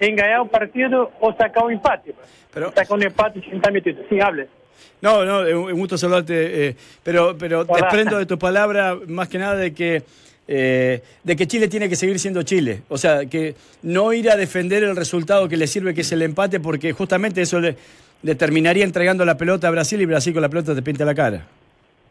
em 0.00 0.14
ganhar 0.14 0.42
o 0.42 0.46
partido 0.46 1.10
ou 1.20 1.34
sacar 1.34 1.64
um 1.64 1.70
empate. 1.70 2.14
Pero... 2.52 2.72
Sacar 2.74 2.98
um 2.98 3.02
empate 3.02 3.40
sin 3.40 3.56
está 3.56 3.70
metido. 3.70 4.02
Hable. 4.22 4.48
No, 5.02 5.24
no, 5.24 5.66
un 5.66 5.78
gusto 5.78 5.98
saludarte, 5.98 6.68
eh, 6.68 6.76
pero, 7.02 7.36
pero 7.36 7.64
desprendo 7.64 8.18
de 8.18 8.26
tu 8.26 8.38
palabra 8.38 8.96
más 9.08 9.28
que 9.28 9.38
nada 9.38 9.56
de 9.56 9.74
que 9.74 10.02
eh, 10.50 11.02
de 11.22 11.36
que 11.36 11.46
Chile 11.46 11.68
tiene 11.68 11.90
que 11.90 11.96
seguir 11.96 12.18
siendo 12.18 12.42
Chile. 12.42 12.80
O 12.88 12.96
sea, 12.96 13.26
que 13.26 13.54
no 13.82 14.14
ir 14.14 14.30
a 14.30 14.36
defender 14.36 14.82
el 14.82 14.96
resultado 14.96 15.46
que 15.46 15.58
le 15.58 15.66
sirve, 15.66 15.92
que 15.92 16.00
es 16.00 16.10
el 16.12 16.22
empate, 16.22 16.58
porque 16.58 16.92
justamente 16.92 17.42
eso 17.42 17.60
le, 17.60 17.76
terminaría 18.34 18.84
entregando 18.84 19.26
la 19.26 19.36
pelota 19.36 19.68
a 19.68 19.70
Brasil 19.70 20.00
y 20.00 20.06
Brasil 20.06 20.32
con 20.32 20.40
la 20.40 20.48
pelota 20.48 20.74
te 20.74 20.80
pinta 20.80 21.04
la 21.04 21.14
cara. 21.14 21.46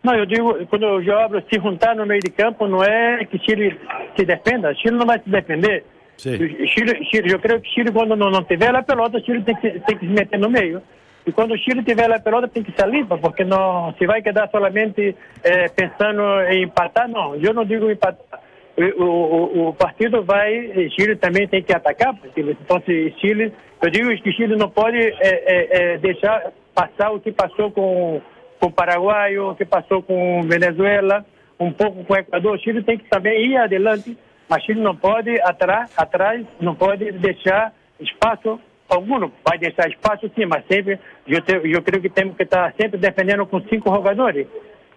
No, 0.03 0.15
yo 0.15 0.25
digo, 0.27 0.55
cuando 0.69 1.01
yo 1.01 1.19
hablo 1.19 1.43
se 1.49 1.59
juntar 1.59 1.97
no 1.97 2.05
medio 2.05 2.21
de 2.23 2.31
campo, 2.31 2.67
no 2.67 2.83
es 2.83 3.27
que 3.27 3.39
Chile 3.39 3.75
se 4.15 4.23
defenda, 4.23 4.73
Chile 4.75 4.95
no 4.95 5.05
va 5.07 5.15
a 5.15 5.21
defender. 5.25 5.83
Chile, 6.17 6.99
yo 7.25 7.41
creo 7.41 7.59
que 7.59 7.69
Chile 7.69 7.91
cuando 7.91 8.15
no, 8.15 8.29
no 8.29 8.45
tiver 8.45 8.71
la 8.71 8.83
pelota, 8.83 9.19
Chile 9.23 9.43
tiene 9.43 9.59
que, 9.59 9.81
que 9.81 9.99
se 9.99 10.05
meter 10.05 10.39
no 10.39 10.49
medio. 10.49 10.83
E 11.27 11.31
quando 11.33 11.51
o 11.53 11.57
Chile 11.57 11.83
tiver 11.83 12.09
a 12.09 12.21
pelota 12.21 12.47
tem 12.47 12.63
que 12.63 12.71
ser 12.71 12.87
limpa, 12.87 13.17
porque 13.17 13.43
não 13.43 13.93
se 13.97 14.07
vai 14.07 14.21
quedar 14.21 14.49
somente 14.49 15.13
eh, 15.43 15.67
pensando 15.67 16.21
em 16.49 16.63
empatar, 16.63 17.09
não. 17.09 17.35
Eu 17.35 17.53
não 17.53 17.65
digo 17.65 17.91
empatar. 17.91 18.39
O, 18.77 19.03
o, 19.03 19.67
o 19.67 19.73
partido 19.73 20.23
vai, 20.23 20.89
Chile 20.91 21.17
também 21.17 21.45
tem 21.45 21.61
que 21.61 21.73
atacar, 21.73 22.13
porque 22.13 22.39
então 22.39 22.81
se 22.85 23.13
Chile, 23.19 23.51
eu 23.81 23.89
digo 23.89 24.09
que 24.21 24.31
Chile 24.31 24.55
não 24.55 24.69
pode 24.69 24.97
eh, 24.97 25.97
deixar 25.97 26.53
passar 26.73 27.11
o 27.11 27.19
que 27.19 27.33
passou 27.33 27.71
com, 27.71 28.21
com 28.59 28.67
o 28.67 28.71
Paraguai, 28.71 29.37
o 29.37 29.53
que 29.55 29.65
passou 29.65 30.01
com 30.01 30.43
Venezuela, 30.43 31.25
um 31.59 31.73
pouco 31.73 32.05
com 32.05 32.13
o 32.13 32.17
Equador. 32.17 32.55
O 32.55 32.59
Chile 32.59 32.83
tem 32.83 32.97
que 32.97 33.09
também 33.09 33.47
ir 33.47 33.57
adiante, 33.57 34.17
mas 34.47 34.63
Chile 34.63 34.79
não 34.79 34.95
pode 34.95 35.41
atrás, 35.41 35.91
atrás 35.97 36.45
não 36.61 36.73
pode 36.73 37.11
deixar 37.11 37.73
espaço 37.99 38.61
algum 38.89 39.29
vai 39.43 39.57
deixar 39.57 39.89
espaço 39.89 40.29
sim, 40.35 40.45
mas 40.45 40.65
sempre, 40.67 40.99
eu, 41.27 41.41
te, 41.41 41.53
eu 41.53 41.81
creio 41.81 42.01
que 42.01 42.09
temos 42.09 42.35
que 42.35 42.43
estar 42.43 42.73
sempre 42.79 42.97
defendendo 42.97 43.45
com 43.45 43.61
cinco 43.61 43.93
jogadores. 43.93 44.47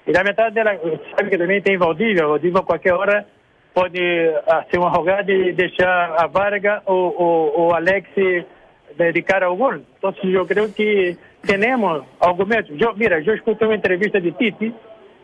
E 0.06 0.12
na 0.12 0.24
metade 0.24 0.54
dela, 0.54 0.78
sabe 1.16 1.30
que 1.30 1.38
também 1.38 1.60
tem 1.60 1.76
Valdívia, 1.76 2.26
Valdívia 2.26 2.60
a 2.60 2.64
qualquer 2.64 2.94
hora 2.94 3.26
pode 3.74 4.00
uh, 4.00 4.70
ser 4.70 4.78
uma 4.78 4.92
jogada 4.92 5.30
e 5.30 5.52
deixar 5.52 6.14
a 6.18 6.26
Varga 6.26 6.82
ou 6.86 7.68
o 7.68 7.74
Alex 7.74 8.08
dedicar 8.96 9.42
ao 9.42 9.56
gol. 9.56 9.80
Então, 9.98 10.14
eu 10.24 10.46
creio 10.46 10.72
que 10.72 11.16
temos 11.46 12.04
argumentos. 12.20 12.80
Eu, 12.80 12.94
mira, 12.96 13.22
eu 13.22 13.34
escutei 13.34 13.66
uma 13.66 13.76
entrevista 13.76 14.20
de 14.20 14.32
Tite, 14.32 14.74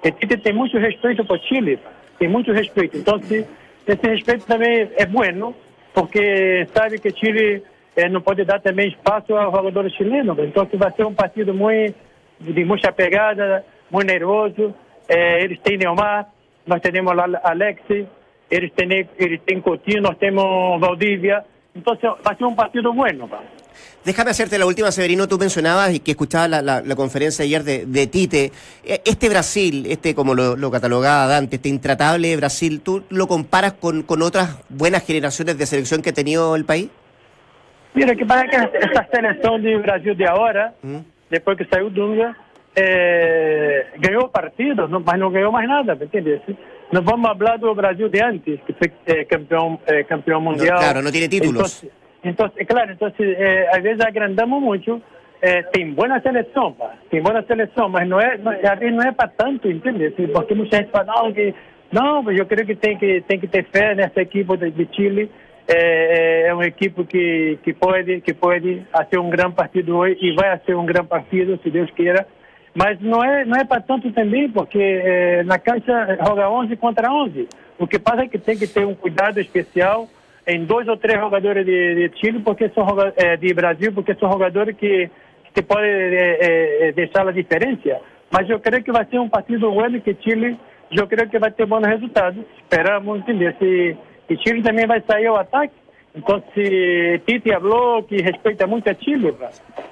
e 0.05 0.13
Tite 0.13 0.37
tem 0.39 0.53
muito 0.53 0.79
respeito 0.79 1.25
para 1.25 1.37
o 1.37 1.41
Chile, 1.41 1.79
tem 2.19 2.29
muito 2.29 2.53
respeito. 2.53 2.97
Então, 2.97 3.21
se, 3.23 3.47
esse 3.87 4.07
respeito 4.07 4.47
também 4.47 4.91
é 4.97 5.07
bueno, 5.07 5.55
porque 5.93 6.67
sabe 6.75 6.99
que 6.99 7.11
Chile 7.11 7.63
é, 7.97 8.09
não 8.09 8.21
pode 8.21 8.45
dar 8.45 8.61
também 8.61 8.89
espaço 8.89 9.35
ao 9.35 9.51
jogador 9.51 9.91
chileno. 9.91 10.37
Então, 10.45 10.69
vai 10.75 10.93
ser 10.93 11.05
um 11.05 11.15
partido 11.15 11.55
muito, 11.55 11.97
de 12.41 12.65
muita 12.65 12.93
pegada, 12.93 13.65
muito 13.91 14.07
nervoso. 14.07 14.75
É, 15.09 15.43
eles 15.43 15.59
têm 15.61 15.79
Neymar, 15.79 16.29
nós 16.67 16.81
temos 16.81 17.13
Alex, 17.43 17.81
eles 18.51 18.71
têm, 18.73 19.09
eles 19.19 19.41
têm 19.47 19.61
Coutinho, 19.61 20.03
nós 20.03 20.17
temos 20.19 20.81
Valdívia. 20.81 21.45
entonces 21.77 22.11
va 22.27 22.33
a 22.33 22.37
ser 22.37 22.45
un 22.45 22.57
partido 22.57 22.93
bueno. 22.93 23.29
Déjame 24.05 24.31
hacerte 24.31 24.59
la 24.59 24.67
última, 24.67 24.91
Severino. 24.91 25.29
Tú 25.29 25.39
mencionabas 25.39 25.95
y 25.95 26.01
que 26.01 26.13
escuchabas 26.13 26.49
la, 26.49 26.63
la, 26.63 26.97
conferencia 26.97 27.45
ayer 27.45 27.65
de, 27.65 28.07
Tite. 28.07 28.53
E, 28.85 29.03
este 29.05 29.29
Brasil, 29.29 29.87
este 29.89 30.15
como 30.15 30.35
lo, 30.35 30.71
catalogaba 30.71 31.27
Dante, 31.27 31.57
este 31.57 31.69
intratable 31.69 32.35
Brasil, 32.37 32.81
¿tú 32.81 33.03
lo 33.11 33.27
comparas 33.27 33.75
con, 33.75 34.03
con 34.03 34.23
otras 34.23 34.57
buenas 34.69 35.05
generaciones 35.05 35.59
de 35.59 35.67
selección 35.67 36.03
que 36.03 36.11
ha 36.11 36.15
tenido 36.15 36.57
el 36.57 36.65
país? 36.65 36.89
Mira, 37.97 38.15
que 38.15 38.27
para 38.27 38.47
que 38.47 38.57
esta 38.57 39.09
selección 39.11 39.63
de 39.63 39.79
Brasil 39.79 40.15
de 40.15 40.27
ahora, 40.27 40.75
¿Mm? 40.83 40.99
después 41.31 41.57
que 41.57 41.65
salió 41.65 41.89
Dunga, 41.89 42.37
eh, 42.77 43.87
ganhou 43.97 44.29
partidos, 44.29 44.91
não, 44.91 45.01
mas 45.01 45.19
não 45.19 45.31
ganhou 45.31 45.51
mais 45.51 45.67
nada, 45.67 45.97
entende? 46.01 46.43
Não 46.93 47.03
vamos 47.03 47.27
falar 47.39 47.57
do 47.57 47.75
Brasil 47.75 48.11
de 48.11 48.23
antes, 48.23 48.61
que 48.67 48.75
foi 48.75 48.93
eh, 49.07 49.25
campeão, 49.25 49.81
eh, 49.87 50.05
campeão 50.05 50.43
mundial. 50.43 50.79
Claro, 50.79 51.01
não 51.01 51.11
tem 51.11 51.27
títulos. 51.27 51.87
Então, 52.23 52.51
claro, 52.69 52.93
então, 52.93 53.11
eh, 53.19 53.71
às 53.73 53.83
vezes 53.83 54.05
agrandamos 54.05 54.63
muito. 54.63 55.01
Eh, 55.41 55.63
tem 55.73 55.91
boa 55.93 56.21
seleção, 56.21 56.73
pá. 56.75 56.93
tem 57.11 57.23
boa 57.23 57.43
seleção, 57.45 57.89
mas 57.89 58.07
não 58.07 58.21
é, 58.21 58.37
não, 58.37 58.53
às 58.53 58.79
vezes 58.79 58.95
não 58.95 59.05
é 59.05 59.13
para 59.13 59.29
tanto, 59.29 59.71
entende? 59.71 60.11
Porque 60.35 60.55
muita 60.55 60.77
gente 60.77 60.91
fala, 60.91 61.15
não, 61.15 61.33
que, 61.33 61.55
não, 61.91 62.31
eu 62.31 62.45
creio 62.45 62.67
que 62.67 62.77
tem 62.77 62.99
que, 62.99 63.23
tem 63.23 63.41
que 63.41 63.49
ter 63.49 63.65
fé 63.73 63.95
nessa 63.95 64.21
equipe 64.21 64.55
de, 64.59 64.71
de 64.71 64.89
Chile. 64.95 65.31
É, 65.69 66.45
é, 66.45 66.49
é 66.49 66.55
uma 66.55 66.67
equipe 66.67 67.05
que, 67.05 67.59
que 67.63 67.73
pode 67.75 68.21
que 68.21 68.33
pode 68.33 68.87
fazer 68.93 69.19
um 69.19 69.29
grande 69.29 69.57
partido 69.57 69.97
hoje 69.97 70.17
e 70.21 70.33
vai 70.35 70.57
ser 70.65 70.77
um 70.77 70.87
grande 70.87 71.09
partido, 71.09 71.59
se 71.63 71.71
Deus 71.71 71.91
queira. 71.91 72.27
Mas 72.73 73.01
não 73.01 73.25
é, 73.25 73.45
não 73.45 73.59
é 73.59 73.65
para 73.65 73.81
tanto 73.81 74.13
também, 74.13 74.51
porque 74.51 74.79
é, 74.79 75.43
na 75.45 75.59
cancha 75.59 76.19
joga 76.25 76.51
11 76.51 76.77
contra 76.77 77.11
11. 77.11 77.49
O 77.79 77.87
que 77.87 77.99
passa 77.99 78.23
é 78.23 78.29
que 78.29 78.39
tem 78.39 78.57
que 78.57 78.67
ter 78.67 78.87
um 78.87 78.95
cuidado 78.95 79.41
especial 79.41 80.09
em 80.47 80.65
dois 80.65 80.87
ou 80.87 80.97
três 80.97 81.19
jogadores 81.19 81.67
de, 81.67 82.09
de 82.09 82.19
Chile, 82.19 82.41
porque 82.41 82.69
são 82.69 82.87
é, 83.17 83.37
de 83.37 83.53
Brasil, 83.53 83.93
porque 83.93 84.15
são 84.15 84.31
jogadores 84.31 84.77
que, 84.77 85.11
que 85.53 85.63
podem 85.63 85.91
é, 85.91 86.89
é, 86.89 86.93
deixar 86.93 87.27
a 87.27 87.33
diferença. 87.33 87.99
Mas 88.31 88.49
eu 88.49 88.61
creio 88.61 88.85
que 88.85 88.93
vai 88.93 89.05
ser 89.07 89.19
um 89.19 89.29
partido 89.29 89.73
bueno 89.73 90.01
que 90.01 90.17
Chile, 90.23 90.57
eu 90.91 91.07
creio 91.07 91.29
que 91.29 91.39
vai 91.39 91.51
ter 91.51 91.67
bons 91.67 91.87
resultados. 91.87 92.45
Esperamos 92.59 93.19
entender 93.19 93.57
se 93.59 93.97
e 94.29 94.37
Chile 94.37 94.63
também 94.63 94.87
vai 94.87 95.01
sair 95.03 95.27
ao 95.27 95.37
ataque. 95.37 95.75
Então, 96.15 96.43
se 96.55 97.21
Tite 97.27 97.53
falou 97.53 98.03
que 98.03 98.17
respeita 98.23 98.67
muito 98.67 98.89
a 98.89 98.95
Chile, 98.95 99.35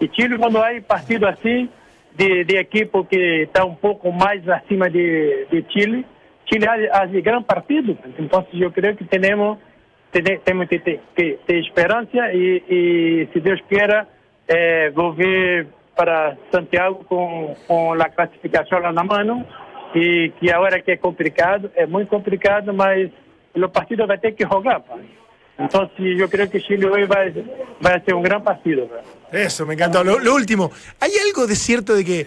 e 0.00 0.08
Chile 0.08 0.38
quando 0.38 0.58
há 0.58 0.70
partido 0.86 1.26
assim 1.26 1.68
de, 2.16 2.44
de 2.44 2.56
equipe 2.56 3.04
que 3.04 3.42
está 3.42 3.64
um 3.64 3.74
pouco 3.74 4.10
mais 4.10 4.48
acima 4.48 4.88
de, 4.88 5.46
de 5.50 5.64
Chile. 5.70 6.06
Chile 6.46 6.66
de 7.10 7.20
grande 7.22 7.44
partido, 7.44 7.98
então 8.18 8.46
eu 8.52 8.70
creio 8.70 8.96
que 8.96 9.04
temos 9.04 9.58
temos 10.44 10.68
que 10.68 10.78
ter, 10.78 11.00
que 11.16 11.38
ter 11.44 11.58
esperança 11.58 12.32
e, 12.32 12.62
e, 12.68 13.28
se 13.32 13.40
Deus 13.40 13.60
queira, 13.68 14.06
é, 14.46 14.90
vou 14.90 15.12
vir 15.12 15.66
para 15.96 16.36
Santiago 16.52 17.04
com, 17.04 17.56
com 17.66 17.92
a 17.94 18.08
classificação 18.08 18.78
lá 18.78 18.92
na 18.92 19.02
mão 19.02 19.44
e 19.94 20.32
que 20.38 20.52
agora 20.52 20.80
que 20.80 20.92
é 20.92 20.96
complicado, 20.96 21.70
é 21.74 21.86
muito 21.86 22.08
complicado, 22.08 22.72
mas 22.72 23.10
o 23.54 23.68
partido 23.68 24.06
vai 24.06 24.18
ter 24.18 24.34
que 24.34 24.44
jogar. 24.44 24.84
Pai. 24.84 25.24
Entonces 25.58 26.16
yo 26.16 26.28
creo 26.28 26.50
que 26.50 26.60
Chile 26.60 26.86
hoy 26.86 27.04
va, 27.04 27.20
a 27.90 28.04
ser 28.04 28.14
un 28.14 28.22
gran 28.22 28.42
partido. 28.42 28.88
Eso, 29.30 29.64
me 29.66 29.74
encantó. 29.74 30.02
Lo, 30.02 30.34
último, 30.34 30.70
¿hay 31.00 31.12
algo 31.26 31.46
de 31.46 31.54
cierto 31.54 31.94
de 31.94 32.04
que 32.04 32.26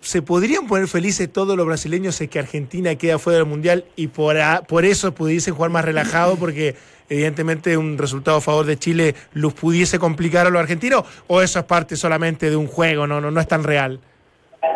se 0.00 0.22
podrían 0.22 0.66
poner 0.66 0.88
felices 0.88 1.32
todos 1.32 1.56
los 1.56 1.66
brasileños 1.66 2.18
de 2.18 2.28
que 2.28 2.38
Argentina 2.38 2.94
queda 2.96 3.18
fuera 3.18 3.38
del 3.38 3.46
Mundial 3.46 3.84
y 3.96 4.08
por, 4.08 4.36
por 4.66 4.84
eso 4.84 5.14
pudiesen 5.14 5.54
jugar 5.54 5.70
más 5.70 5.84
relajado 5.84 6.36
porque 6.36 6.74
evidentemente 7.08 7.76
un 7.76 7.98
resultado 7.98 8.38
a 8.38 8.40
favor 8.40 8.64
de 8.64 8.78
Chile 8.78 9.14
los 9.34 9.52
pudiese 9.52 9.98
complicar 9.98 10.46
a 10.46 10.50
los 10.50 10.60
argentinos 10.60 11.04
o 11.26 11.42
eso 11.42 11.58
es 11.58 11.64
parte 11.66 11.96
solamente 11.96 12.48
de 12.48 12.56
un 12.56 12.66
juego, 12.66 13.06
no, 13.06 13.20
no, 13.20 13.30
no 13.30 13.40
es 13.40 13.46
tan 13.46 13.62
real? 13.62 14.00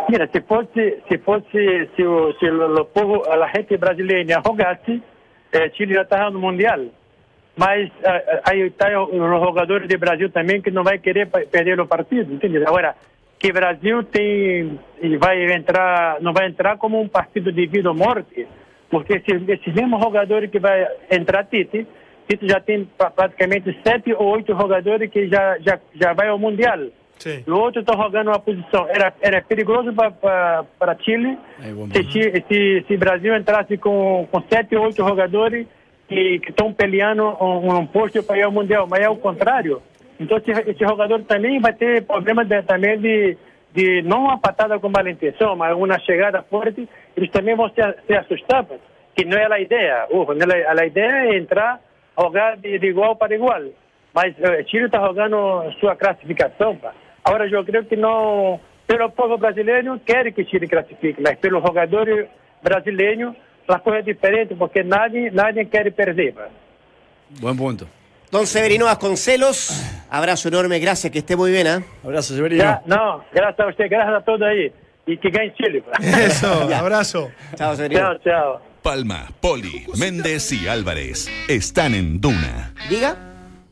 Mira, 0.09 0.29
si 0.33 0.41
fuese, 0.41 1.03
si 1.09 1.19
fuese, 1.19 1.89
si, 1.97 2.03
si 2.39 2.47
lo, 2.47 2.91
a 3.31 3.37
la 3.37 3.49
gente 3.49 3.77
brasileña 3.79 4.43
jugase, 4.43 5.01
eh, 5.53 5.71
Chile 5.75 5.95
ya 5.95 6.03
está 6.03 6.27
el 6.27 6.35
Mundial. 6.35 6.91
mas 7.59 7.91
aí 8.45 8.61
está 8.61 8.87
os 9.03 9.11
jogadores 9.11 9.89
do 9.89 9.99
Brasil 9.99 10.31
também 10.31 10.63
que 10.63 10.71
não 10.71 10.85
vai 10.85 10.97
querer 11.01 11.27
perder 11.27 11.81
o 11.81 11.89
partido, 11.89 12.33
entende? 12.33 12.59
Agora, 12.65 12.95
que 13.37 13.53
Brasil 13.53 14.05
tem 14.05 14.79
e 15.03 15.17
vai 15.17 15.45
entrar, 15.53 16.21
não 16.21 16.33
vai 16.33 16.47
entrar 16.47 16.79
como 16.79 17.01
um 17.01 17.09
partido 17.09 17.51
de 17.51 17.67
vida 17.67 17.89
ou 17.89 17.97
morte, 17.97 18.47
porque 18.89 19.15
esses, 19.15 19.49
esses 19.49 19.75
mesmos 19.75 20.01
jogadores 20.01 20.49
que 20.49 20.61
vai 20.61 20.87
entrar 21.11 21.45
Tite, 21.47 21.85
Tite 22.29 22.47
já 22.47 22.61
tem 22.61 22.89
praticamente 23.17 23.77
sete 23.85 24.13
ou 24.13 24.29
oito 24.35 24.57
jogadores 24.57 25.11
que 25.11 25.27
já 25.27 25.59
já 25.59 25.81
já 26.01 26.13
vai 26.13 26.29
ao 26.29 26.39
mundial. 26.39 26.79
Sim. 27.19 27.43
O 27.47 27.55
outro 27.55 27.81
está 27.81 27.97
jogando 27.97 28.29
uma 28.29 28.39
posição. 28.39 28.87
Era, 28.89 29.13
era 29.21 29.43
perigoso 29.43 29.93
para 29.93 30.97
Chile 31.01 31.37
é, 31.61 32.03
se, 32.03 32.45
se, 32.49 32.85
se 32.87 32.97
Brasil 32.97 33.37
entrasse 33.37 33.77
com, 33.77 34.27
com 34.31 34.43
sete 34.49 34.77
ou 34.77 34.85
oito 34.85 34.97
jogadores 34.97 35.67
que 36.09 36.41
estão 36.49 36.73
peleando 36.73 37.25
um, 37.41 37.77
um, 37.77 37.87
posto 37.87 38.23
para 38.23 38.39
ir 38.39 38.43
ao 38.43 38.53
Mundial, 38.53 38.87
mas 38.89 39.01
é 39.01 39.09
o 39.11 39.17
contrário. 39.17 39.83
Então 40.19 40.39
esse, 40.39 40.51
esse 40.51 40.85
jogador 40.85 41.23
também 41.25 41.61
vai 41.61 41.73
ter 41.73 42.03
problema 42.05 42.45
de, 42.45 42.63
também 42.63 42.99
de, 42.99 43.37
de 43.75 44.03
não 44.03 44.25
uma 44.25 44.39
patada 44.39 44.79
com 44.79 44.89
mal 44.89 45.07
intenção, 45.07 45.55
mas 45.55 45.77
uma 45.77 45.99
chegada 45.99 46.43
forte, 46.43 46.89
eles 47.17 47.31
também 47.31 47.55
vão 47.55 47.69
se, 47.69 47.83
se 48.07 48.15
assustar, 48.15 48.65
que 49.15 49.25
não 49.25 49.37
é 49.37 49.53
a 49.53 49.61
ideia. 49.61 50.07
Uh, 50.11 50.27
a, 50.33 50.81
a 50.81 50.87
ideia 50.87 51.35
é 51.35 51.37
entrar, 51.37 51.81
jogar 52.19 52.57
de, 52.57 52.79
de 52.79 52.87
igual 52.87 53.17
para 53.17 53.35
igual. 53.35 53.63
Mas 54.15 54.37
o 54.39 54.47
eh, 54.47 54.65
Chile 54.65 54.87
está 54.87 55.05
jogando 55.05 55.71
sua 55.79 55.95
classificação. 55.95 56.75
Pá. 56.77 56.93
Agora 57.29 57.47
eu 57.49 57.65
creio 57.65 57.85
que 57.85 57.97
não, 57.97 58.61
pelo 58.87 59.11
povo 59.11 59.37
brasileiro, 59.37 60.01
quer 60.05 60.33
que 60.33 60.45
Chile 60.45 60.67
classifique, 60.67 61.21
mas 61.21 61.37
pelo 61.39 61.61
jogador 61.61 62.29
brasileiro 62.63 63.35
la 63.69 63.81
cosa 63.81 63.99
es 63.99 64.07
diferente 64.07 64.55
porque 64.55 64.83
nadie, 64.83 65.31
nadie 65.31 65.69
quiere 65.69 65.93
perder. 65.93 66.35
Buen 67.41 67.57
punto. 67.57 67.87
Don 68.31 68.47
Severino 68.47 68.87
Vasconcelos, 68.87 69.71
abrazo 70.11 70.49
enorme, 70.49 70.79
gracias, 70.79 71.13
que 71.13 71.19
esté 71.19 71.37
muy 71.37 71.51
bien. 71.51 71.67
¿eh? 71.67 71.85
Abrazo, 72.05 72.35
Severino. 72.35 72.81
no, 72.87 73.25
gracias 73.33 73.61
a 73.61 73.71
usted, 73.71 73.87
gracias 73.91 74.15
a 74.15 74.25
todos 74.25 74.43
ahí. 74.43 74.73
Y 75.07 75.17
que 75.17 75.31
gane 75.31 75.55
Chile. 75.55 75.83
Eso, 76.01 76.69
abrazo. 76.75 77.31
Chao, 77.57 77.75
Severino. 77.75 78.01
Chao, 78.01 78.19
chao. 78.19 78.61
Palma, 78.83 79.29
Poli, 79.41 79.85
Méndez 79.99 80.53
y 80.53 80.69
Álvarez 80.69 81.29
están 81.49 81.95
en 81.95 82.21
Duna. 82.21 82.73
Diga. 82.89 83.28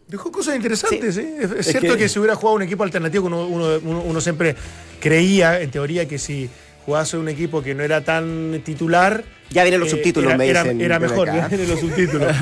Dejó 0.09 0.31
cosas 0.31 0.55
interesantes, 0.55 1.17
¿eh? 1.19 1.49
Es, 1.59 1.67
cierto 1.67 1.97
que... 1.97 2.09
si 2.09 2.19
hubiera 2.21 2.37
jugado 2.37 2.57
un 2.57 2.63
equipo 2.63 2.85
alternativo, 2.85 3.27
uno, 3.27 3.47
uno, 3.47 3.81
uno 3.81 4.21
siempre 4.21 4.55
creía, 5.01 5.61
en 5.61 5.71
teoría, 5.71 6.07
que 6.07 6.19
si 6.19 6.49
jugase 6.85 7.17
un 7.17 7.29
equipo 7.29 7.61
que 7.61 7.75
no 7.75 7.83
era 7.83 8.05
tan 8.05 8.63
titular. 8.65 9.25
Ya 9.51 9.63
vienen 9.63 9.81
los 9.81 9.89
eh, 9.89 9.93
subtítulos, 9.93 10.31
era, 10.31 10.39
me 10.39 10.47
dicen. 10.47 10.81
Era, 10.81 10.99
mejor, 10.99 11.29
ya 11.29 11.49
vienen 11.49 11.69
los 11.69 11.81
subtítulos. 11.81 12.35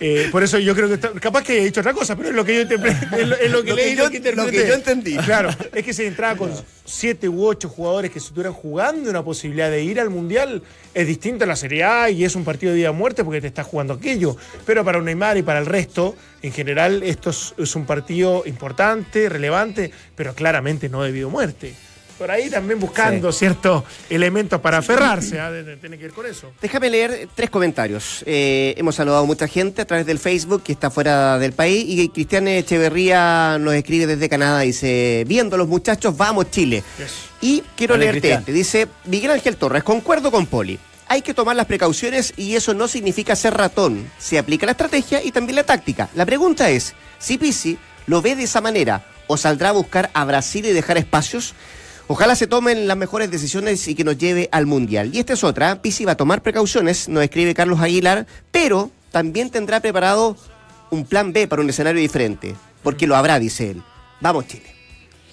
eh, 0.00 0.28
por 0.32 0.42
eso 0.42 0.58
yo 0.58 0.74
creo 0.74 0.88
que. 0.88 1.20
capaz 1.20 1.42
que 1.42 1.58
he 1.58 1.64
dicho 1.64 1.80
otra 1.80 1.92
cosa, 1.92 2.16
pero 2.16 2.30
es 2.30 2.34
lo 2.34 2.44
que 2.44 2.54
yo 2.54 2.60
interpreté. 2.62 2.98
Es 3.18 3.50
lo, 3.50 3.62
que, 3.62 3.72
leí, 3.72 3.94
lo, 3.94 4.10
que, 4.10 4.20
lo 4.32 4.46
que 4.46 4.66
yo 4.66 4.74
entendí. 4.74 5.16
Claro, 5.18 5.50
es 5.74 5.84
que 5.84 5.92
se 5.92 6.06
entraba 6.06 6.36
con 6.36 6.50
siete 6.84 7.28
u 7.28 7.44
ocho 7.44 7.68
jugadores 7.68 8.10
que 8.10 8.20
se 8.20 8.26
estuvieran 8.26 8.52
jugando 8.52 9.10
una 9.10 9.22
posibilidad 9.22 9.70
de 9.70 9.82
ir 9.82 10.00
al 10.00 10.10
mundial. 10.10 10.62
Es 10.94 11.06
distinto 11.06 11.44
a 11.44 11.46
la 11.46 11.56
Serie 11.56 11.84
A 11.84 12.10
y 12.10 12.24
es 12.24 12.34
un 12.34 12.44
partido 12.44 12.72
de 12.72 12.78
vida 12.78 12.90
o 12.90 12.94
muerte 12.94 13.24
porque 13.24 13.40
te 13.40 13.46
estás 13.46 13.66
jugando 13.66 13.94
aquello. 13.94 14.36
Pero 14.64 14.84
para 14.84 14.98
un 14.98 15.04
Neymar 15.04 15.36
y 15.36 15.42
para 15.42 15.58
el 15.58 15.66
resto, 15.66 16.16
en 16.42 16.52
general, 16.52 17.02
esto 17.02 17.30
es, 17.30 17.54
es 17.58 17.76
un 17.76 17.84
partido 17.84 18.42
importante, 18.46 19.28
relevante, 19.28 19.90
pero 20.16 20.34
claramente 20.34 20.88
no 20.88 21.02
de 21.02 21.12
vida 21.12 21.26
o 21.26 21.30
muerte 21.30 21.74
por 22.18 22.30
ahí 22.30 22.50
también 22.50 22.80
buscando 22.80 23.30
ciertos 23.32 23.84
elementos 24.10 24.60
para 24.60 24.78
aferrarse, 24.78 25.40
¿ah? 25.40 25.50
tiene 25.80 25.96
que 25.96 26.04
ver 26.04 26.12
con 26.12 26.26
eso. 26.26 26.52
Déjame 26.60 26.90
leer 26.90 27.28
tres 27.34 27.48
comentarios. 27.48 28.24
Eh, 28.26 28.74
hemos 28.76 28.96
saludado 28.96 29.22
a 29.22 29.26
mucha 29.26 29.46
gente 29.46 29.82
a 29.82 29.86
través 29.86 30.04
del 30.04 30.18
Facebook 30.18 30.62
que 30.64 30.72
está 30.72 30.90
fuera 30.90 31.38
del 31.38 31.52
país 31.52 31.84
y 31.86 32.08
Cristian 32.08 32.48
Echeverría 32.48 33.58
nos 33.60 33.74
escribe 33.74 34.06
desde 34.06 34.28
Canadá, 34.28 34.60
dice, 34.60 35.24
viendo 35.26 35.56
los 35.56 35.68
muchachos, 35.68 36.16
vamos 36.16 36.50
Chile. 36.50 36.82
Y 37.40 37.62
quiero 37.76 37.96
leerte 37.96 38.32
este, 38.32 38.52
dice 38.52 38.88
Miguel 39.04 39.30
Ángel 39.30 39.56
Torres, 39.56 39.84
concuerdo 39.84 40.30
con 40.30 40.46
Poli. 40.46 40.78
Hay 41.10 41.22
que 41.22 41.32
tomar 41.32 41.56
las 41.56 41.66
precauciones 41.66 42.34
y 42.36 42.56
eso 42.56 42.74
no 42.74 42.86
significa 42.86 43.34
ser 43.34 43.54
ratón. 43.54 44.10
Se 44.18 44.38
aplica 44.38 44.66
la 44.66 44.72
estrategia 44.72 45.22
y 45.22 45.32
también 45.32 45.56
la 45.56 45.64
táctica. 45.64 46.10
La 46.14 46.26
pregunta 46.26 46.68
es, 46.68 46.94
si 47.18 47.38
Pisi 47.38 47.78
lo 48.06 48.20
ve 48.20 48.36
de 48.36 48.42
esa 48.42 48.60
manera 48.60 49.06
o 49.26 49.36
saldrá 49.36 49.70
a 49.70 49.72
buscar 49.72 50.10
a 50.12 50.24
Brasil 50.24 50.66
y 50.66 50.72
dejar 50.72 50.98
espacios, 50.98 51.54
Ojalá 52.10 52.34
se 52.36 52.46
tomen 52.46 52.88
las 52.88 52.96
mejores 52.96 53.30
decisiones 53.30 53.86
y 53.86 53.94
que 53.94 54.02
nos 54.02 54.16
lleve 54.16 54.48
al 54.50 54.64
Mundial. 54.66 55.10
Y 55.14 55.18
esta 55.18 55.34
es 55.34 55.44
otra, 55.44 55.82
Pisi 55.82 56.04
va 56.06 56.12
a 56.12 56.16
tomar 56.16 56.42
precauciones, 56.42 57.08
nos 57.08 57.22
escribe 57.22 57.52
Carlos 57.54 57.80
Aguilar, 57.80 58.26
pero 58.50 58.90
también 59.12 59.50
tendrá 59.50 59.80
preparado 59.80 60.36
un 60.90 61.04
plan 61.04 61.32
B 61.34 61.46
para 61.48 61.60
un 61.60 61.68
escenario 61.68 62.00
diferente, 62.00 62.54
porque 62.82 63.06
lo 63.06 63.14
habrá, 63.14 63.38
dice 63.38 63.72
él. 63.72 63.82
Vamos, 64.22 64.46
Chile. 64.46 64.64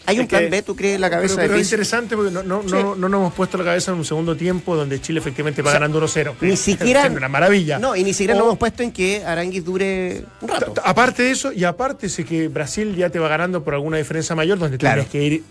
¿Hay 0.08 0.18
un 0.18 0.24
Es 0.24 0.28
plan 0.30 0.44
que- 0.44 0.50
B, 0.50 0.62
tú 0.62 0.76
crees, 0.76 0.96
en 0.96 1.02
la 1.02 1.10
cabeza 1.10 1.36
Pero, 1.36 1.46
pero 1.48 1.54
de 1.56 1.62
es 1.62 1.68
interesante 1.68 2.16
porque 2.16 2.30
no, 2.32 2.44
no, 2.44 2.62
no, 2.62 2.94
no 2.96 3.10
nos 3.10 3.20
hemos 3.22 3.34
puesto 3.34 3.58
la 3.58 3.64
cabeza 3.64 3.92
en 3.92 3.98
un 3.98 4.06
segundo 4.06 4.36
tiempo 4.36 4.76
donde 4.76 5.02
Chile 5.02 5.18
efectivamente 5.20 5.64
va 5.64 5.70
O 5.70 5.72
sea, 5.72 5.80
ganando 5.80 6.00
1-0. 6.06 6.36
Ni 6.42 6.56
siquiera. 6.58 7.08
Es 7.08 7.12
una 7.16 7.28
maravilla. 7.30 7.80
No, 7.80 7.96
y 7.96 8.04
ni 8.04 8.14
siquiera 8.14 8.34
O- 8.36 8.38
nos 8.38 8.46
hemos 8.48 8.58
puesto 8.60 8.84
en 8.84 8.92
que 8.92 9.24
Aranguis 9.26 9.64
dure 9.66 10.24
un 10.42 10.50
rato. 10.50 10.74
Aparte 10.84 11.24
de 11.24 11.32
eso, 11.32 11.52
y 11.54 11.64
aparte 11.64 12.08
sé 12.10 12.24
que 12.26 12.50
Brasil 12.50 12.96
ya 12.96 13.10
te 13.10 13.18
va 13.18 13.30
ganando 13.30 13.64
por 13.64 13.74
alguna 13.74 13.98
diferencia 13.98 14.36
mayor, 14.36 14.60
donde 14.60 14.78
Claro. 14.78 15.06
tienes 15.06 15.12
que 15.12 15.24
ir 15.36 15.44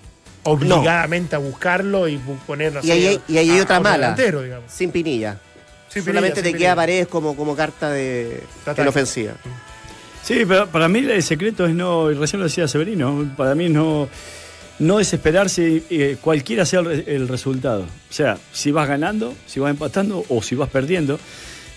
obligadamente 0.45 1.35
a 1.37 1.39
buscarlo 1.39 2.09
y 2.09 2.17
poner 2.47 2.73
Y 2.83 2.91
ahí 2.91 3.07
hay, 3.07 3.21
y 3.29 3.39
ahí 3.39 3.51
hay 3.51 3.59
a- 3.59 3.63
otra 3.63 3.77
a 3.77 3.81
mala. 3.81 3.97
delantero, 3.97 4.43
digamos. 4.43 4.71
Sin 4.73 4.91
pinilla. 4.91 5.39
Sin 5.89 6.03
Solamente 6.05 6.37
Pinilla, 6.37 6.43
te 6.43 6.49
sin 6.51 6.59
queda 6.59 6.75
paredes 6.77 7.07
como, 7.09 7.37
como 7.37 7.55
carta 7.55 7.91
de, 7.91 8.43
ataque. 8.63 8.83
en 8.83 8.89
ofensiva. 8.89 9.33
Sí, 10.23 10.45
pero 10.49 10.67
para 10.69 10.89
mí 10.89 11.01
el 11.01 11.23
secreto 11.23 11.67
es 11.67 11.75
no, 11.75 12.11
y 12.11 12.15
recién 12.15 12.41
lo 12.41 12.47
decía 12.47 12.67
Severino, 12.67 13.31
para 13.37 13.55
mí 13.55 13.69
no, 13.69 14.09
no 14.81 14.99
desesperarse 14.99 15.83
eh, 15.91 16.17
cualquiera 16.21 16.65
sea 16.65 16.81
el, 16.81 17.05
el 17.07 17.29
resultado. 17.29 17.83
O 17.83 18.13
sea, 18.13 18.39
si 18.53 18.71
vas 18.73 18.89
ganando, 18.89 19.35
si 19.47 19.61
vas 19.61 19.71
empatando 19.71 20.25
o 20.29 20.43
si 20.43 20.55
vas 20.55 20.69
perdiendo. 20.71 21.19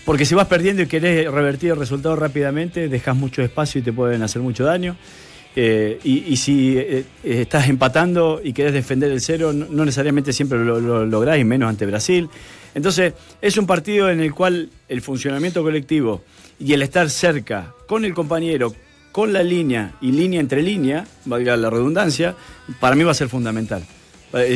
Porque 0.04 0.24
si 0.24 0.34
vas 0.34 0.46
perdiendo 0.46 0.82
y 0.82 0.86
querés 0.86 1.30
revertir 1.30 1.72
el 1.72 1.76
resultado 1.78 2.16
rápidamente, 2.16 2.88
dejas 2.88 3.14
mucho 3.14 3.42
espacio 3.42 3.80
y 3.80 3.84
te 3.84 3.92
pueden 3.92 4.22
hacer 4.22 4.40
mucho 4.40 4.64
daño. 4.64 4.96
Eh, 5.56 5.98
y, 6.04 6.36
si 6.36 6.78
eh, 6.78 7.04
eh, 7.24 7.40
estás 7.42 7.68
empatando 7.68 8.40
y 8.42 8.52
querés 8.52 8.72
defender 8.72 9.10
el 9.10 9.20
cero, 9.20 9.52
no, 9.52 9.84
necesariamente 9.84 10.32
siempre 10.32 10.64
lo, 10.64 10.80
lo 10.80 11.04
lográs, 11.04 11.38
y 11.38 11.44
menos 11.44 11.68
ante 11.68 11.84
Brasil. 11.86 12.28
Entonces, 12.74 13.14
es 13.40 13.56
un 13.56 13.66
partido 13.66 14.08
en 14.10 14.20
el 14.20 14.32
cual 14.32 14.70
el 14.88 15.02
funcionamiento 15.02 15.62
colectivo 15.62 16.22
y 16.60 16.72
el 16.74 16.82
estar 16.82 17.10
cerca 17.10 17.74
con 17.88 18.04
el 18.04 18.14
compañero, 18.14 18.72
con 19.10 19.32
la 19.32 19.42
línea 19.42 19.94
y 20.00 20.12
línea 20.12 20.38
entre 20.38 20.62
línea, 20.62 21.04
valga 21.24 21.56
la 21.56 21.70
redundancia, 21.70 22.36
para 22.78 22.94
mí 22.94 23.02
va 23.02 23.10
a 23.10 23.14
ser 23.14 23.28
fundamental. 23.28 23.82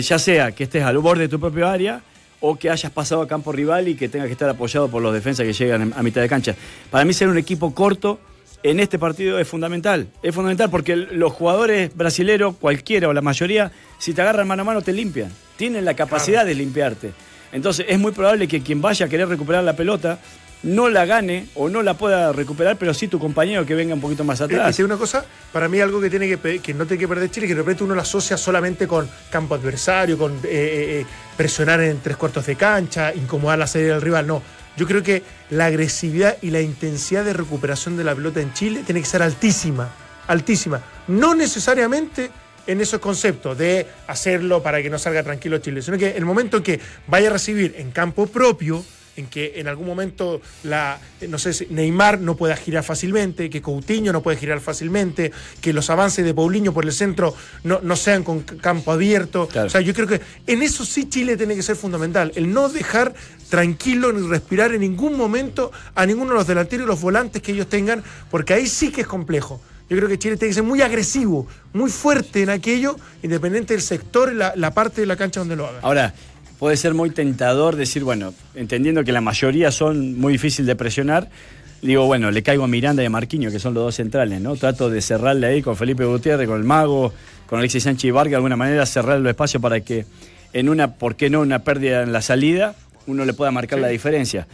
Ya 0.03 0.18
sea 0.18 0.53
que 0.53 0.64
estés 0.64 0.84
al 0.84 0.99
borde 0.99 1.22
de 1.22 1.28
tu 1.28 1.40
propio 1.40 1.66
área 1.66 2.03
o 2.40 2.57
que 2.57 2.68
hayas 2.68 2.93
pasado 2.93 3.22
a 3.22 3.26
campo 3.26 3.51
rival 3.51 3.88
y 3.88 3.95
que 3.95 4.09
tengas 4.09 4.26
que 4.26 4.32
estar 4.32 4.49
apoyado 4.49 4.88
por 4.88 5.03
los 5.03 5.14
defensas 5.14 5.47
que 5.47 5.53
llegan 5.53 5.95
a 5.97 6.03
mitad 6.03 6.20
de 6.20 6.28
cancha. 6.28 6.55
Para 6.90 7.05
mí 7.05 7.14
ser 7.14 7.28
un 7.28 7.38
equipo 7.38 7.74
corto 7.74 8.20
en 8.62 8.80
este 8.80 8.98
partido 8.98 9.38
es 9.38 9.48
fundamental. 9.48 10.08
Es 10.22 10.34
fundamental 10.34 10.70
porque 10.70 10.96
los 10.96 11.32
jugadores 11.32 11.94
brasileros, 11.96 12.56
cualquiera 12.56 13.08
o 13.08 13.12
la 13.12 13.20
mayoría, 13.22 13.72
si 13.98 14.14
te 14.14 14.22
agarran 14.22 14.46
mano 14.46 14.62
a 14.62 14.64
mano 14.64 14.82
te 14.82 14.92
limpian. 14.92 15.30
Tienen 15.56 15.84
la 15.84 15.94
capacidad 15.94 16.44
de 16.46 16.54
limpiarte. 16.54 17.12
Entonces 17.52 17.86
es 17.88 17.98
muy 17.98 18.12
probable 18.12 18.48
que 18.48 18.62
quien 18.62 18.80
vaya 18.80 19.06
a 19.06 19.08
querer 19.08 19.28
recuperar 19.28 19.62
la 19.64 19.76
pelota 19.76 20.18
no 20.62 20.88
la 20.88 21.04
gane 21.06 21.46
o 21.56 21.68
no 21.68 21.82
la 21.82 21.94
pueda 21.94 22.32
recuperar, 22.32 22.76
pero 22.78 22.94
sí 22.94 23.08
tu 23.08 23.18
compañero 23.18 23.66
que 23.66 23.74
venga 23.74 23.94
un 23.94 24.00
poquito 24.00 24.22
más 24.22 24.38
Y- 24.38 24.42
Y 24.44 24.46
atrás. 24.46 24.76
digo 24.76 24.86
una 24.86 24.96
cosa, 24.96 25.24
para 25.52 25.68
mí 25.68 25.80
algo 25.80 26.00
que 26.00 26.08
tiene 26.08 26.28
que, 26.28 26.60
que 26.60 26.72
no 26.72 26.86
tiene 26.86 27.00
que 27.00 27.08
perder 27.08 27.30
Chile, 27.32 27.48
que 27.48 27.54
de 27.54 27.60
repente 27.62 27.82
uno 27.82 27.96
lo 27.96 28.00
asocia 28.00 28.36
solamente 28.36 28.86
con 28.86 29.08
campo 29.28 29.56
adversario, 29.56 30.16
con 30.16 30.34
eh, 30.34 30.38
eh, 30.44 31.00
eh, 31.00 31.06
presionar 31.36 31.80
en 31.80 31.98
tres 31.98 32.16
cuartos 32.16 32.46
de 32.46 32.54
cancha, 32.54 33.12
incomodar 33.12 33.58
la 33.58 33.66
serie 33.66 33.88
del 33.88 34.00
rival. 34.00 34.24
No, 34.28 34.40
yo 34.76 34.86
creo 34.86 35.02
que 35.02 35.22
la 35.50 35.66
agresividad 35.66 36.36
y 36.42 36.50
la 36.50 36.60
intensidad 36.60 37.24
de 37.24 37.32
recuperación 37.32 37.96
de 37.96 38.04
la 38.04 38.14
pelota 38.14 38.40
en 38.40 38.52
Chile 38.54 38.82
tiene 38.84 39.00
que 39.00 39.06
ser 39.06 39.22
altísima, 39.22 39.90
altísima. 40.26 40.82
No 41.08 41.34
necesariamente 41.34 42.30
en 42.66 42.80
esos 42.80 43.00
conceptos 43.00 43.58
de 43.58 43.86
hacerlo 44.06 44.62
para 44.62 44.82
que 44.82 44.90
no 44.90 44.98
salga 44.98 45.22
tranquilo 45.22 45.58
Chile, 45.58 45.82
sino 45.82 45.98
que 45.98 46.16
el 46.16 46.24
momento 46.24 46.58
en 46.58 46.62
que 46.62 46.80
vaya 47.06 47.28
a 47.28 47.32
recibir 47.32 47.74
en 47.76 47.90
campo 47.90 48.26
propio, 48.26 48.84
en 49.16 49.26
que 49.26 49.54
en 49.56 49.68
algún 49.68 49.86
momento 49.86 50.40
la 50.64 50.98
no 51.28 51.38
sé 51.38 51.52
si 51.52 51.66
Neymar 51.66 52.20
no 52.20 52.36
pueda 52.36 52.56
girar 52.56 52.82
fácilmente, 52.84 53.50
que 53.50 53.62
Coutinho 53.62 54.12
no 54.12 54.22
puede 54.22 54.36
girar 54.36 54.60
fácilmente, 54.60 55.32
que 55.60 55.72
los 55.72 55.90
avances 55.90 56.24
de 56.24 56.34
Paulinho 56.34 56.72
por 56.72 56.84
el 56.84 56.92
centro 56.92 57.34
no, 57.64 57.80
no 57.82 57.96
sean 57.96 58.24
con 58.24 58.40
campo 58.40 58.92
abierto. 58.92 59.48
Claro. 59.48 59.66
O 59.66 59.70
sea, 59.70 59.80
yo 59.80 59.94
creo 59.94 60.06
que 60.06 60.20
en 60.46 60.62
eso 60.62 60.84
sí 60.84 61.08
Chile 61.08 61.36
tiene 61.36 61.54
que 61.54 61.62
ser 61.62 61.76
fundamental, 61.76 62.32
el 62.34 62.52
no 62.52 62.68
dejar 62.68 63.14
tranquilo 63.48 64.12
ni 64.12 64.26
respirar 64.26 64.72
en 64.72 64.80
ningún 64.80 65.16
momento 65.16 65.72
a 65.94 66.06
ninguno 66.06 66.30
de 66.30 66.36
los 66.38 66.46
delanteros 66.46 66.86
y 66.86 66.88
los 66.88 67.00
volantes 67.00 67.42
que 67.42 67.52
ellos 67.52 67.68
tengan, 67.68 68.02
porque 68.30 68.54
ahí 68.54 68.66
sí 68.66 68.90
que 68.90 69.02
es 69.02 69.06
complejo. 69.06 69.60
Yo 69.90 69.98
creo 69.98 70.08
que 70.08 70.18
Chile 70.18 70.38
tiene 70.38 70.50
que 70.50 70.54
ser 70.54 70.62
muy 70.62 70.80
agresivo, 70.80 71.46
muy 71.74 71.90
fuerte 71.90 72.42
en 72.42 72.48
aquello, 72.48 72.96
independiente 73.22 73.74
del 73.74 73.82
sector 73.82 74.32
y 74.32 74.36
la, 74.36 74.54
la 74.56 74.72
parte 74.72 75.02
de 75.02 75.06
la 75.06 75.16
cancha 75.16 75.40
donde 75.40 75.54
lo 75.54 75.66
haga. 75.66 75.80
Ahora, 75.82 76.14
puede 76.62 76.76
ser 76.76 76.94
muy 76.94 77.10
tentador 77.10 77.74
decir, 77.74 78.04
bueno, 78.04 78.32
entendiendo 78.54 79.02
que 79.02 79.10
la 79.10 79.20
mayoría 79.20 79.72
son 79.72 80.16
muy 80.16 80.34
difíciles 80.34 80.64
de 80.68 80.76
presionar, 80.76 81.28
digo, 81.80 82.06
bueno, 82.06 82.30
le 82.30 82.40
caigo 82.44 82.62
a 82.62 82.68
Miranda 82.68 83.02
y 83.02 83.06
a 83.06 83.10
Marquinho, 83.10 83.50
que 83.50 83.58
son 83.58 83.74
los 83.74 83.82
dos 83.82 83.96
centrales, 83.96 84.40
¿no? 84.40 84.54
Trato 84.54 84.88
de 84.88 85.02
cerrarle 85.02 85.48
ahí 85.48 85.60
con 85.60 85.76
Felipe 85.76 86.04
Gutiérrez, 86.04 86.46
con 86.46 86.58
el 86.58 86.62
Mago, 86.62 87.12
con 87.48 87.58
Alexis 87.58 87.82
Sánchez 87.82 88.04
y 88.04 88.10
Vargas, 88.12 88.30
de 88.30 88.36
alguna 88.36 88.54
manera 88.56 88.86
cerrar 88.86 89.18
el 89.18 89.26
espacio 89.26 89.58
para 89.60 89.80
que 89.80 90.06
en 90.52 90.68
una, 90.68 90.94
¿por 90.94 91.16
qué 91.16 91.30
no?, 91.30 91.40
una 91.40 91.64
pérdida 91.64 92.04
en 92.04 92.12
la 92.12 92.22
salida, 92.22 92.76
uno 93.08 93.24
le 93.24 93.32
pueda 93.32 93.50
marcar 93.50 93.80
la 93.80 93.88
diferencia. 93.88 94.46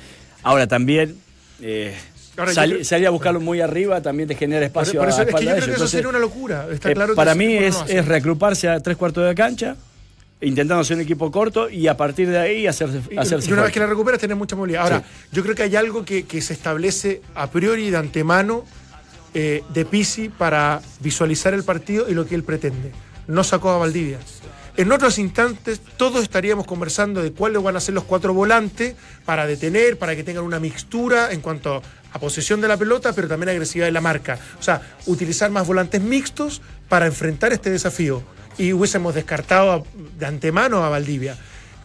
Ahora 0.42 0.66
también... 0.66 1.14
eh, 1.60 1.94
Ahora, 2.38 2.52
creo- 2.54 2.84
salir 2.84 3.06
a 3.06 3.10
buscarlo 3.10 3.40
muy 3.40 3.60
arriba 3.60 4.00
también 4.00 4.28
te 4.30 4.34
genera 4.34 4.60
Por, 4.60 4.82
espacio 4.84 4.98
por 5.00 5.10
eso 5.10 5.18
a 5.18 5.24
es 5.24 5.26
que 5.26 5.32
yo 5.32 5.38
espalda 5.40 5.54
de 5.56 5.60
creo 5.60 5.64
que 5.66 5.70
ellos. 5.72 5.74
eso 5.74 5.74
Entonces, 5.74 5.90
sería 5.90 6.08
una 6.08 6.18
locura. 6.20 6.66
Está 6.72 6.90
eh, 6.90 6.94
claro 6.94 7.12
que 7.12 7.16
para 7.16 7.34
mí 7.34 7.54
equipo 7.56 7.78
no 7.80 7.84
es, 7.84 7.90
es 7.94 8.04
reagruparse 8.06 8.68
a 8.70 8.80
tres 8.80 8.96
cuartos 8.96 9.28
de 9.28 9.34
cancha, 9.34 9.76
intentando 10.40 10.80
hacer 10.80 10.96
un 10.96 11.02
equipo 11.02 11.30
corto 11.30 11.68
y 11.68 11.88
a 11.88 11.96
partir 11.96 12.28
de 12.28 12.38
ahí 12.38 12.66
hacerse, 12.66 13.00
Y- 13.10 13.16
hacerse 13.18 13.50
y 13.50 13.52
una 13.52 13.62
vez 13.62 13.72
que 13.72 13.80
la 13.80 13.86
recuperas 13.86 14.20
tenés 14.20 14.36
mucha 14.36 14.54
movilidad. 14.56 14.82
Ahora, 14.82 15.00
Sí. 15.00 15.28
yo 15.32 15.42
creo 15.42 15.54
que 15.54 15.64
hay 15.64 15.74
algo 15.76 16.04
que, 16.04 16.24
que 16.26 16.40
se 16.40 16.52
establece 16.52 17.22
a 17.34 17.50
priori 17.50 17.90
de 17.90 17.96
antemano 17.96 18.64
eh, 19.34 19.62
de 19.74 19.84
Pisi 19.84 20.28
para 20.30 20.80
visualizar 21.00 21.52
el 21.54 21.62
partido 21.62 22.08
y 22.08 22.14
lo 22.14 22.24
que 22.26 22.34
él 22.34 22.44
pretende. 22.44 22.92
No 23.26 23.44
sacó 23.44 23.70
a 23.70 23.78
Valdivia. 23.78 24.18
En 24.76 24.90
otros 24.92 25.18
instantes 25.18 25.80
todos 25.96 26.22
estaríamos 26.22 26.66
conversando 26.66 27.20
de 27.22 27.32
cuáles 27.32 27.60
van 27.62 27.76
a 27.76 27.80
ser 27.80 27.94
los 27.94 28.04
cuatro 28.04 28.32
volantes 28.32 28.94
para 29.26 29.44
detener, 29.46 29.98
para 29.98 30.14
que 30.16 30.22
tengan 30.24 30.44
una 30.44 30.60
mixtura 30.60 31.32
en 31.32 31.40
cuanto 31.40 31.82
a 32.12 32.18
posesión 32.18 32.60
de 32.60 32.68
la 32.68 32.76
pelota, 32.76 33.12
pero 33.12 33.26
también 33.28 33.50
agresividad 33.50 33.86
de 33.86 33.92
la 33.92 34.00
marca. 34.00 34.38
O 34.58 34.62
sea, 34.62 34.80
utilizar 35.06 35.50
más 35.50 35.66
volantes 35.66 36.00
mixtos 36.00 36.62
para 36.88 37.06
enfrentar 37.06 37.52
este 37.52 37.70
desafío. 37.70 38.22
Y 38.58 38.72
hubiésemos 38.72 39.14
descartado 39.14 39.86
de 40.18 40.26
antemano 40.26 40.84
a 40.84 40.88
Valdivia. 40.88 41.36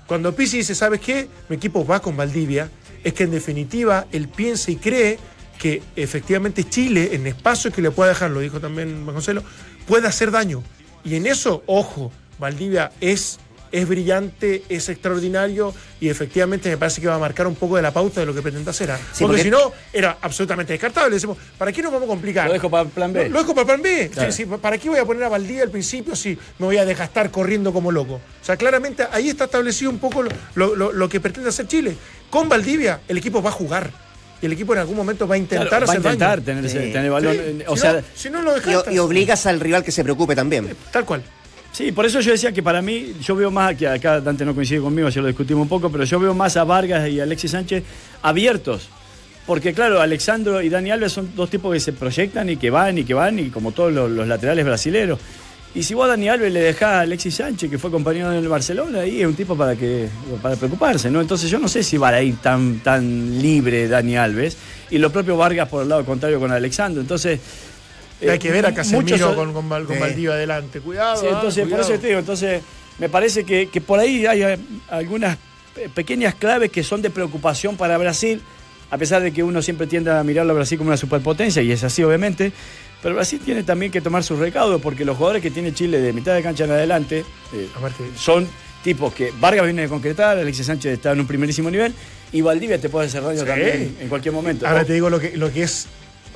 Cuando 0.07 0.35
Pizzi 0.35 0.57
dice, 0.57 0.75
¿sabes 0.75 0.99
qué? 0.99 1.29
Mi 1.49 1.55
equipo 1.55 1.85
va 1.85 2.01
con 2.01 2.17
Valdivia, 2.17 2.69
es 3.03 3.13
que 3.13 3.23
en 3.23 3.31
definitiva 3.31 4.05
él 4.11 4.27
piensa 4.27 4.71
y 4.71 4.75
cree 4.75 5.17
que 5.59 5.81
efectivamente 5.95 6.63
Chile, 6.63 7.11
en 7.13 7.27
espacios 7.27 7.73
que 7.73 7.81
le 7.81 7.91
pueda 7.91 8.09
dejar, 8.09 8.31
lo 8.31 8.39
dijo 8.39 8.59
también 8.59 9.05
Vasconcelo, 9.05 9.43
puede 9.87 10.07
hacer 10.07 10.31
daño. 10.31 10.63
Y 11.05 11.15
en 11.15 11.27
eso, 11.27 11.63
ojo, 11.67 12.11
Valdivia 12.39 12.91
es, 12.99 13.39
es 13.73 13.87
brillante, 13.87 14.63
es 14.69 14.87
extraordinario 14.87 15.73
y 15.99 16.07
efectivamente 16.07 16.69
me 16.69 16.77
parece 16.77 17.01
que 17.01 17.07
va 17.07 17.15
a 17.15 17.19
marcar 17.19 17.47
un 17.47 17.55
poco 17.55 17.75
de 17.75 17.81
la 17.81 17.91
pauta 17.91 18.19
de 18.19 18.25
lo 18.27 18.33
que 18.33 18.41
pretende 18.43 18.69
hacer. 18.69 18.91
¿ah? 18.91 18.97
Sí, 18.97 19.23
porque, 19.23 19.25
porque- 19.25 19.43
si 19.43 19.49
no, 19.49 19.73
era 19.91 20.17
absolutamente 20.21 20.73
descartable. 20.73 21.09
Le 21.09 21.15
decimos, 21.15 21.37
¿para 21.57 21.71
qué 21.71 21.81
nos 21.81 21.91
vamos 21.91 22.07
a 22.07 22.11
complicar? 22.11 22.47
Lo 22.47 22.53
dejo 22.53 22.69
para 22.69 22.83
el 22.83 22.89
plan 22.89 23.11
B. 23.11 23.23
Lo, 23.25 23.29
lo 23.33 23.39
dejo 23.39 23.55
para 23.55 23.61
el 23.61 23.67
plan 23.67 23.81
B. 23.81 24.09
Claro. 24.13 24.31
Sí, 24.31 24.43
sí, 24.43 24.45
¿Para 24.61 24.77
qué 24.77 24.89
voy 24.89 24.99
a 24.99 25.05
poner 25.05 25.23
a 25.23 25.29
Valdivia 25.29 25.63
al 25.63 25.71
principio 25.71 26.15
si 26.15 26.37
me 26.59 26.65
voy 26.67 26.77
a 26.77 26.85
desgastar 26.85 27.31
corriendo 27.31 27.73
como 27.73 27.91
loco? 27.91 28.13
O 28.41 28.45
sea, 28.45 28.55
claramente 28.57 29.05
ahí 29.11 29.29
está 29.29 29.45
establecido 29.45 29.89
un 29.89 29.97
poco 29.97 30.21
lo, 30.21 30.29
lo- 30.55 30.75
lo- 30.75 30.91
lo 30.93 31.09
que 31.09 31.19
pretende 31.19 31.49
hacer 31.49 31.67
Chile. 31.67 31.95
Con 32.29 32.47
Valdivia, 32.47 33.01
el 33.07 33.17
equipo 33.17 33.41
va 33.41 33.49
a 33.49 33.53
jugar. 33.53 33.89
Y 34.39 34.45
el 34.45 34.51
equipo 34.51 34.73
en 34.73 34.79
algún 34.81 34.97
momento 34.97 35.27
va 35.27 35.35
a 35.35 35.37
intentar 35.39 35.67
Claro, 35.69 35.87
va 35.87 35.93
a 35.93 35.95
intentar 35.95 36.43
daño. 36.43 36.61
tener, 36.67 36.69
Sí. 36.69 36.91
tener 36.93 37.09
balón. 37.09 37.33
Sí, 37.35 37.63
O 37.65 37.75
si, 37.75 37.81
sea, 37.81 37.93
no, 37.93 38.01
si 38.13 38.29
no 38.29 38.41
lo 38.43 38.57
Y, 38.57 38.95
y 38.95 38.99
obligas 38.99 39.45
al 39.47 39.59
rival 39.59 39.83
que 39.83 39.91
se 39.91 40.03
preocupe 40.03 40.35
también. 40.35 40.75
Tal 40.91 41.05
cual. 41.05 41.23
Sí, 41.73 41.91
por 41.91 42.05
eso 42.05 42.19
yo 42.19 42.31
decía 42.31 42.51
que 42.51 42.61
para 42.61 42.83
mí, 42.83 43.15
yo 43.19 43.35
veo 43.35 43.49
más, 43.49 43.75
que 43.75 43.87
acá 43.87 44.21
Dante 44.21 44.45
no 44.45 44.53
coincide 44.53 44.79
conmigo, 44.79 45.09
ya 45.09 45.21
lo 45.21 45.27
discutimos 45.27 45.63
un 45.63 45.67
poco, 45.67 45.91
pero 45.91 46.03
yo 46.03 46.19
veo 46.19 46.35
más 46.35 46.55
a 46.55 46.63
Vargas 46.63 47.09
y 47.09 47.19
a 47.19 47.23
Alexis 47.23 47.49
Sánchez 47.49 47.83
abiertos. 48.21 48.89
Porque 49.47 49.73
claro, 49.73 49.99
Alexandro 49.99 50.61
y 50.61 50.69
Dani 50.69 50.91
Alves 50.91 51.13
son 51.13 51.31
dos 51.35 51.49
tipos 51.49 51.73
que 51.73 51.79
se 51.79 51.91
proyectan 51.91 52.47
y 52.47 52.57
que 52.57 52.69
van 52.69 52.99
y 52.99 53.03
que 53.03 53.15
van, 53.15 53.39
y 53.39 53.49
como 53.49 53.71
todos 53.71 53.91
los, 53.91 54.27
laterales 54.27 54.63
brasileros. 54.63 55.19
Y 55.73 55.81
si 55.81 55.95
vos 55.95 56.05
a 56.05 56.09
Dani 56.09 56.29
Alves 56.29 56.53
le 56.53 56.59
dejás 56.59 56.89
a 56.89 56.99
Alexis 57.01 57.33
Sánchez, 57.33 57.71
que 57.71 57.79
fue 57.79 57.89
compañero 57.89 58.29
del 58.29 58.47
Barcelona, 58.47 58.99
ahí 58.99 59.21
es 59.21 59.27
un 59.27 59.33
tipo 59.33 59.57
para 59.57 59.75
que 59.75 60.07
para 60.43 60.55
preocuparse, 60.55 61.09
¿no? 61.09 61.21
Entonces 61.21 61.49
yo 61.49 61.57
no 61.57 61.67
sé 61.67 61.81
si 61.81 61.97
va 61.97 62.09
a 62.09 62.21
ir 62.21 62.35
tan, 62.35 62.81
tan 62.81 63.41
libre 63.41 63.87
Dani 63.87 64.15
Alves. 64.15 64.57
Y 64.91 64.99
lo 64.99 65.11
propio 65.11 65.37
Vargas 65.37 65.69
por 65.69 65.81
el 65.81 65.89
lado 65.89 66.05
contrario 66.05 66.39
con 66.39 66.51
Alexandro. 66.51 67.01
Entonces. 67.01 67.39
Y 68.25 68.29
hay 68.29 68.39
que 68.39 68.51
ver 68.51 68.65
a 68.65 68.69
muchos- 68.69 68.87
Casemiro 68.89 69.35
con, 69.35 69.53
con, 69.53 69.67
con 69.69 69.87
Sí. 69.95 69.99
Valdivia 69.99 70.31
adelante. 70.33 70.79
Cuidado. 70.79 71.19
Sí, 71.21 71.27
ah, 71.29 71.33
entonces, 71.35 71.67
por 71.67 71.79
eso 71.79 71.93
te 71.99 72.07
digo, 72.07 72.19
entonces, 72.19 72.61
me 72.99 73.09
parece 73.09 73.43
que, 73.43 73.67
que 73.67 73.81
por 73.81 73.99
ahí 73.99 74.25
hay 74.25 74.43
eh, 74.43 74.57
algunas 74.89 75.37
pe- 75.75 75.89
pequeñas 75.89 76.35
claves 76.35 76.71
que 76.71 76.83
son 76.83 77.01
de 77.01 77.09
preocupación 77.09 77.75
para 77.77 77.97
Brasil, 77.97 78.41
a 78.91 78.97
pesar 78.97 79.21
de 79.23 79.31
que 79.33 79.41
uno 79.43 79.61
siempre 79.61 79.87
tiende 79.87 80.11
a 80.11 80.23
mirarlo 80.23 80.51
a 80.53 80.55
Brasil 80.55 80.77
como 80.77 80.89
una 80.89 80.97
superpotencia, 80.97 81.61
y 81.61 81.71
es 81.71 81.83
así 81.83 82.03
obviamente, 82.03 82.51
pero 83.01 83.15
Brasil 83.15 83.41
tiene 83.43 83.63
también 83.63 83.91
que 83.91 83.99
tomar 83.99 84.23
sus 84.23 84.37
recaudos, 84.39 84.79
porque 84.81 85.03
los 85.03 85.17
jugadores 85.17 85.41
que 85.41 85.49
tiene 85.51 85.73
Chile 85.73 85.99
de 85.99 86.13
mitad 86.13 86.33
de 86.35 86.43
cancha 86.43 86.65
en 86.65 86.71
adelante 86.71 87.25
eh, 87.53 87.67
son 88.15 88.47
tipos 88.83 89.13
que 89.13 89.33
Vargas 89.39 89.65
viene 89.65 89.81
de 89.83 89.87
concretar, 89.89 90.37
Alexis 90.37 90.67
Sánchez 90.67 90.93
está 90.93 91.11
en 91.11 91.19
un 91.21 91.27
primerísimo 91.27 91.71
nivel, 91.71 91.93
y 92.31 92.41
Valdivia 92.41 92.79
te 92.79 92.89
puede 92.89 93.07
hacer 93.07 93.23
daño 93.23 93.39
Sí. 93.41 93.45
también 93.45 93.97
en 93.99 94.07
cualquier 94.09 94.33
momento. 94.33 94.67
Ahora 94.67 94.85
te 94.85 94.93
digo 94.93 95.09
lo 95.09 95.19
que, 95.19 95.35
lo 95.37 95.51
que 95.51 95.63
es 95.63 95.87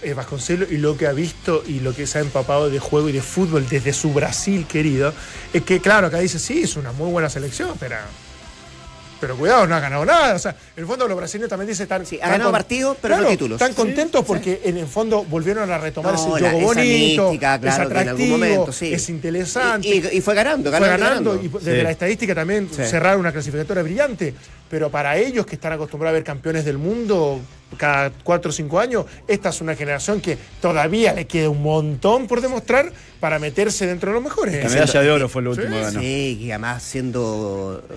eh, 0.02 0.14
Vasconcelos 0.14 0.72
y 0.72 0.78
lo 0.78 0.98
que 0.98 1.08
ha 1.08 1.14
visto 1.14 1.64
y 1.66 1.80
lo 1.80 1.94
que 1.94 2.08
se 2.08 2.20
ha 2.20 2.22
empapado 2.22 2.70
de 2.70 2.80
juego 2.80 3.10
y 3.10 3.12
de 3.12 3.22
fútbol 3.22 3.68
desde 3.68 3.94
su 3.94 4.14
Brasil 4.14 4.66
querido, 4.68 5.14
es 5.54 5.64
que 5.64 5.80
claro, 5.80 6.08
acá 6.08 6.20
dice, 6.20 6.40
sí, 6.40 6.64
es 6.64 6.76
una 6.76 6.92
muy 6.92 7.12
buena 7.12 7.30
selección, 7.30 7.76
pero 7.80 7.96
pero 9.20 9.36
cuidado, 9.36 9.68
no 9.68 9.76
ha 9.76 9.80
ganado 9.80 10.06
nada. 10.06 10.36
O 10.36 10.40
sea, 10.40 10.52
en 10.52 10.82
el 10.82 10.86
fondo 10.86 11.08
los 11.08 11.18
brasileños 11.18 11.50
también 11.50 11.68
dicen 11.68 11.84
están. 11.84 12.06
Sí, 12.06 12.20
ha 12.22 12.30
ganado 12.30 12.52
partidos, 12.52 12.98
pero 13.02 13.18
no 13.18 13.28
títulos. 13.28 13.62
Están 13.62 13.74
contentos 13.74 14.24
porque 14.26 14.62
en 14.64 14.78
el 14.78 14.88
fondo 14.88 15.24
volvieron 15.24 15.70
a 15.72 15.78
retomar 15.78 16.16
ese 16.16 16.26
juego 16.26 16.60
bonito, 16.60 17.32
es 17.32 17.80
atractivo, 17.80 18.68
es 18.82 19.10
interesante. 19.10 19.88
Y, 19.88 20.22
fue 20.22 20.36
ganando, 20.36 20.72
fue 20.72 20.88
ganando. 20.88 21.36
Y 21.42 21.48
desde 21.48 21.84
la 21.84 21.92
estadística 21.92 22.36
también 22.36 22.70
cerrar 22.70 23.18
una 23.18 23.32
clasificatoria 23.32 23.84
brillante. 23.84 24.34
Pero 24.70 24.92
para 24.92 25.18
ellos 25.18 25.46
que 25.46 25.56
están 25.56 25.72
acostumbrados 25.72 26.14
a 26.14 26.18
ver 26.18 26.24
campeones 26.26 26.66
del 26.66 26.78
mundo 26.78 27.40
cada 27.76 28.12
cuatro 28.24 28.50
o 28.50 28.54
cinco 28.54 28.80
años, 28.80 29.06
esta 29.28 29.50
es 29.50 29.62
una 29.62 29.76
generación 29.76 30.22
que 30.22 30.38
todavía 30.62 31.14
le 31.14 31.28
queda 31.28 31.50
un 31.50 31.62
montón 31.62 32.28
por 32.28 32.42
demostrar 32.42 32.92
para 33.20 33.40
meterse 33.40 33.86
dentro 33.88 34.12
de 34.12 34.16
los 34.16 34.24
mejores. 34.24 34.64
La 34.64 34.70
medalla 34.70 35.02
de 35.02 35.12
oro 35.12 35.30
fue 35.30 35.42
lo 35.42 35.52
último 35.52 35.76
sí, 35.90 35.98
Sí, 36.00 36.40
y 36.42 36.52
además 36.52 36.84
siendo 36.84 37.84
eh, 37.90 37.94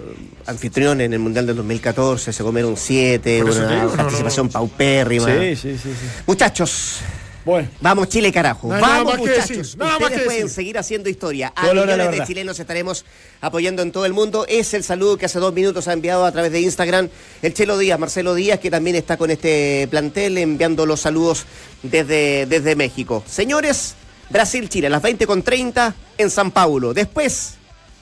anfitrión 0.47 1.01
en 1.01 1.13
el 1.13 1.19
Mundial 1.19 1.47
del 1.47 1.57
2014, 1.57 2.33
se 2.33 2.43
comieron 2.43 2.77
siete, 2.77 3.43
una 3.45 3.87
participación 3.97 4.49
paupérrima. 4.49 5.27
Sí, 5.27 5.57
sí, 5.57 5.79
sí, 5.79 5.91
sí. 5.91 6.07
Muchachos, 6.27 7.01
bueno. 7.45 7.69
Vamos 7.81 8.09
Chile, 8.09 8.33
carajo. 8.33 8.69
Vamos, 8.69 9.19
muchachos. 9.19 9.77
Ustedes 9.79 10.23
pueden 10.25 10.49
seguir 10.49 10.79
haciendo 10.79 11.09
historia. 11.09 11.53
A 11.57 11.73
millones 11.73 12.11
de 12.11 12.25
chilenos 12.25 12.59
estaremos 12.59 13.05
apoyando 13.41 13.83
en 13.83 13.93
todo 13.93 14.07
el 14.07 14.13
mundo. 14.13 14.45
Es 14.49 14.75
el 14.75 14.85
saludo 14.85 15.17
que 15.17 15.27
hace 15.27 15.39
dos 15.39 15.53
minutos 15.53 15.89
ha 15.89 15.93
enviado 15.93 16.25
a 16.25 16.33
través 16.33 16.53
de 16.53 16.61
Instagram 16.61 17.09
el 17.43 17.55
Chelo 17.55 17.79
Díaz, 17.79 17.99
Marcelo 17.99 18.35
Díaz, 18.35 18.61
que 18.61 18.71
también 18.71 18.97
está 18.97 19.17
con 19.17 19.31
este 19.31 19.89
plantel 19.91 20.39
enviando 20.39 20.87
los 20.87 21.01
saludos 21.01 21.45
desde, 21.83 22.47
desde 22.47 22.77
México. 22.77 23.23
Señores, 23.27 23.95
Brasil-Chile 24.31 24.87
a 24.87 24.91
las 24.91 25.03
20 25.03 25.27
con 25.27 25.43
30 25.43 25.95
en 26.19 26.31
San 26.31 26.51
Paulo. 26.51 26.95
Después, 26.95 27.55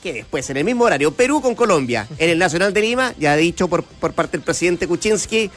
¿qué 0.02 0.12
después? 0.12 0.48
En 0.50 0.58
el 0.58 0.64
mismo 0.64 0.84
horario, 0.84 1.12
Perú 1.12 1.40
con 1.40 1.54
Colombia. 1.54 2.06
En 2.18 2.30
el 2.30 2.38
Nacional 2.38 2.72
de 2.72 2.80
Lima, 2.80 3.14
ya 3.18 3.32
ha 3.32 3.36
dicho 3.36 3.68
por, 3.68 3.82
por 3.84 4.12
parte 4.12 4.36
del 4.36 4.44
presidente 4.44 4.86
Kuczynski 4.86 5.50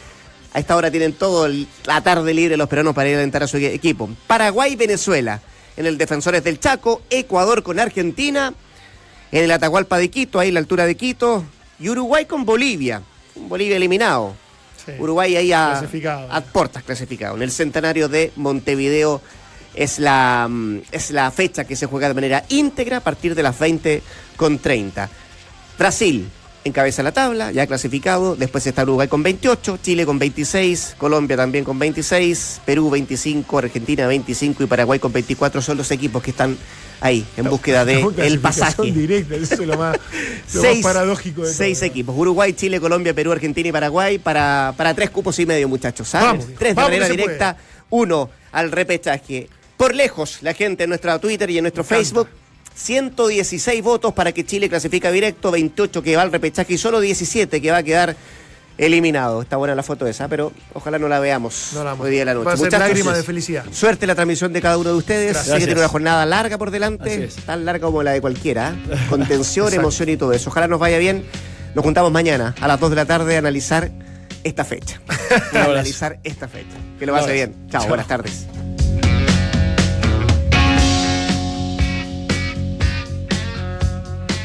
a 0.53 0.59
esta 0.59 0.75
hora 0.75 0.91
tienen 0.91 1.13
todo 1.13 1.47
la 1.85 2.01
tarde 2.01 2.33
libre 2.33 2.57
los 2.57 2.67
peruanos 2.67 2.93
para 2.93 3.09
ir 3.09 3.15
a 3.15 3.19
alentar 3.19 3.43
a 3.43 3.47
su 3.47 3.57
equipo. 3.57 4.09
Paraguay, 4.27 4.75
Venezuela. 4.75 5.41
En 5.77 5.85
el 5.85 5.97
Defensores 5.97 6.43
del 6.43 6.59
Chaco, 6.59 7.01
Ecuador 7.09 7.63
con 7.63 7.79
Argentina. 7.79 8.53
En 9.31 9.43
el 9.45 9.51
Atahualpa 9.51 9.97
de 9.97 10.09
Quito, 10.09 10.39
ahí 10.39 10.51
la 10.51 10.59
altura 10.59 10.85
de 10.85 10.95
Quito. 10.95 11.45
Y 11.79 11.89
Uruguay 11.89 12.25
con 12.25 12.43
Bolivia. 12.45 13.01
Bolivia 13.35 13.77
eliminado. 13.77 14.35
Uruguay 14.99 15.35
ahí 15.37 15.53
a, 15.53 15.79
a 15.79 16.41
portas 16.41 16.83
clasificado. 16.83 17.35
En 17.35 17.43
el 17.43 17.51
centenario 17.51 18.09
de 18.09 18.33
Montevideo 18.35 19.21
es 19.73 19.99
la, 19.99 20.47
mm, 20.49 20.81
es 20.91 21.11
la 21.11 21.31
fecha 21.31 21.63
que 21.63 21.75
se 21.75 21.85
juega 21.85 22.07
de 22.09 22.13
manera 22.13 22.43
íntegra 22.49 22.97
a 22.97 23.01
partir 23.01 23.35
de 23.35 23.43
las 23.43 23.57
20 23.57 24.01
con 24.35 24.59
30. 24.59 25.09
Brasil, 25.77 26.29
encabeza 26.63 27.03
la 27.03 27.11
tabla, 27.11 27.51
ya 27.51 27.67
clasificado. 27.67 28.35
Después 28.35 28.65
está 28.67 28.83
Uruguay 28.83 29.07
con 29.07 29.23
28, 29.23 29.79
Chile 29.81 30.05
con 30.05 30.19
26, 30.19 30.95
Colombia 30.97 31.37
también 31.37 31.63
con 31.63 31.79
26, 31.79 32.61
Perú 32.65 32.89
25, 32.89 33.57
Argentina 33.57 34.07
25 34.07 34.63
y 34.63 34.65
Paraguay 34.67 34.99
con 34.99 35.11
24. 35.11 35.61
Son 35.61 35.77
los 35.77 35.89
equipos 35.91 36.21
que 36.21 36.31
están 36.31 36.57
ahí 36.99 37.25
en 37.35 37.45
búsqueda 37.45 37.83
de 37.83 38.05
el 38.17 38.39
pasaje. 38.39 38.91
Directa, 38.91 39.35
eso 39.35 39.55
es 39.55 39.59
lo 39.67 39.77
más, 39.77 39.97
seis, 40.47 40.83
paradójico 40.83 41.43
de 41.43 41.53
Seis 41.53 41.81
equipos: 41.81 42.15
Uruguay, 42.17 42.53
Chile, 42.53 42.79
Colombia, 42.79 43.13
Perú, 43.13 43.31
Argentina 43.31 43.69
y 43.69 43.71
Paraguay 43.71 44.19
para, 44.19 44.73
para 44.77 44.93
tres 44.93 45.09
cupos 45.09 45.37
y 45.39 45.45
medio, 45.45 45.67
muchachos. 45.67 46.07
¿sabes? 46.07 46.45
tres 46.57 46.75
de 46.75 46.81
manera 46.81 47.09
directa, 47.09 47.57
uno 47.89 48.29
al 48.51 48.71
repechaje. 48.71 49.49
Por 49.77 49.95
lejos, 49.95 50.39
la 50.41 50.53
gente 50.53 50.83
en 50.83 50.89
nuestra 50.89 51.17
Twitter 51.17 51.49
y 51.49 51.57
en 51.57 51.63
nuestro 51.63 51.83
Facebook 51.83 52.27
116 52.75 53.83
votos 53.83 54.13
para 54.13 54.31
que 54.31 54.45
Chile 54.45 54.69
clasifica 54.69 55.11
directo, 55.11 55.51
28 55.51 56.01
que 56.01 56.15
va 56.15 56.21
al 56.21 56.31
repechaje 56.31 56.73
y 56.73 56.77
solo 56.77 56.99
17 56.99 57.61
que 57.61 57.71
va 57.71 57.77
a 57.77 57.83
quedar 57.83 58.15
eliminado. 58.77 59.41
Está 59.41 59.57
buena 59.57 59.75
la 59.75 59.83
foto 59.83 60.07
esa, 60.07 60.27
pero 60.27 60.51
ojalá 60.73 60.97
no 60.99 61.07
la 61.07 61.19
veamos 61.19 61.73
hoy 61.99 62.11
día 62.11 62.19
de 62.21 62.25
la 62.25 62.33
noche. 62.33 62.75
A 62.75 62.79
lágrimas 62.79 63.15
de 63.15 63.23
felicidad. 63.23 63.65
Suerte 63.71 64.07
la 64.07 64.15
transmisión 64.15 64.53
de 64.53 64.61
cada 64.61 64.77
uno 64.77 64.89
de 64.89 64.95
ustedes. 64.95 65.37
Sé 65.37 65.53
que 65.53 65.65
tiene 65.65 65.79
una 65.79 65.87
jornada 65.87 66.25
larga 66.25 66.57
por 66.57 66.71
delante, 66.71 67.29
tan 67.45 67.65
larga 67.65 67.85
como 67.85 68.03
la 68.03 68.11
de 68.11 68.21
cualquiera, 68.21 68.69
¿eh? 68.69 68.95
con 69.09 69.25
tensión, 69.27 69.73
emoción 69.73 70.09
y 70.09 70.17
todo 70.17 70.33
eso. 70.33 70.49
Ojalá 70.49 70.67
nos 70.67 70.79
vaya 70.79 70.97
bien. 70.97 71.23
Nos 71.75 71.85
juntamos 71.85 72.11
mañana 72.11 72.53
a 72.59 72.67
las 72.67 72.79
2 72.79 72.89
de 72.89 72.95
la 72.97 73.05
tarde 73.05 73.35
a 73.35 73.39
analizar 73.39 73.91
esta 74.43 74.65
fecha. 74.65 74.99
a 75.53 75.63
analizar 75.63 76.19
esta 76.23 76.47
fecha. 76.47 76.77
Que 76.99 77.05
lo 77.05 77.13
pase 77.13 77.33
bien. 77.33 77.55
Chao, 77.69 77.87
buenas 77.87 78.07
tardes. 78.07 78.47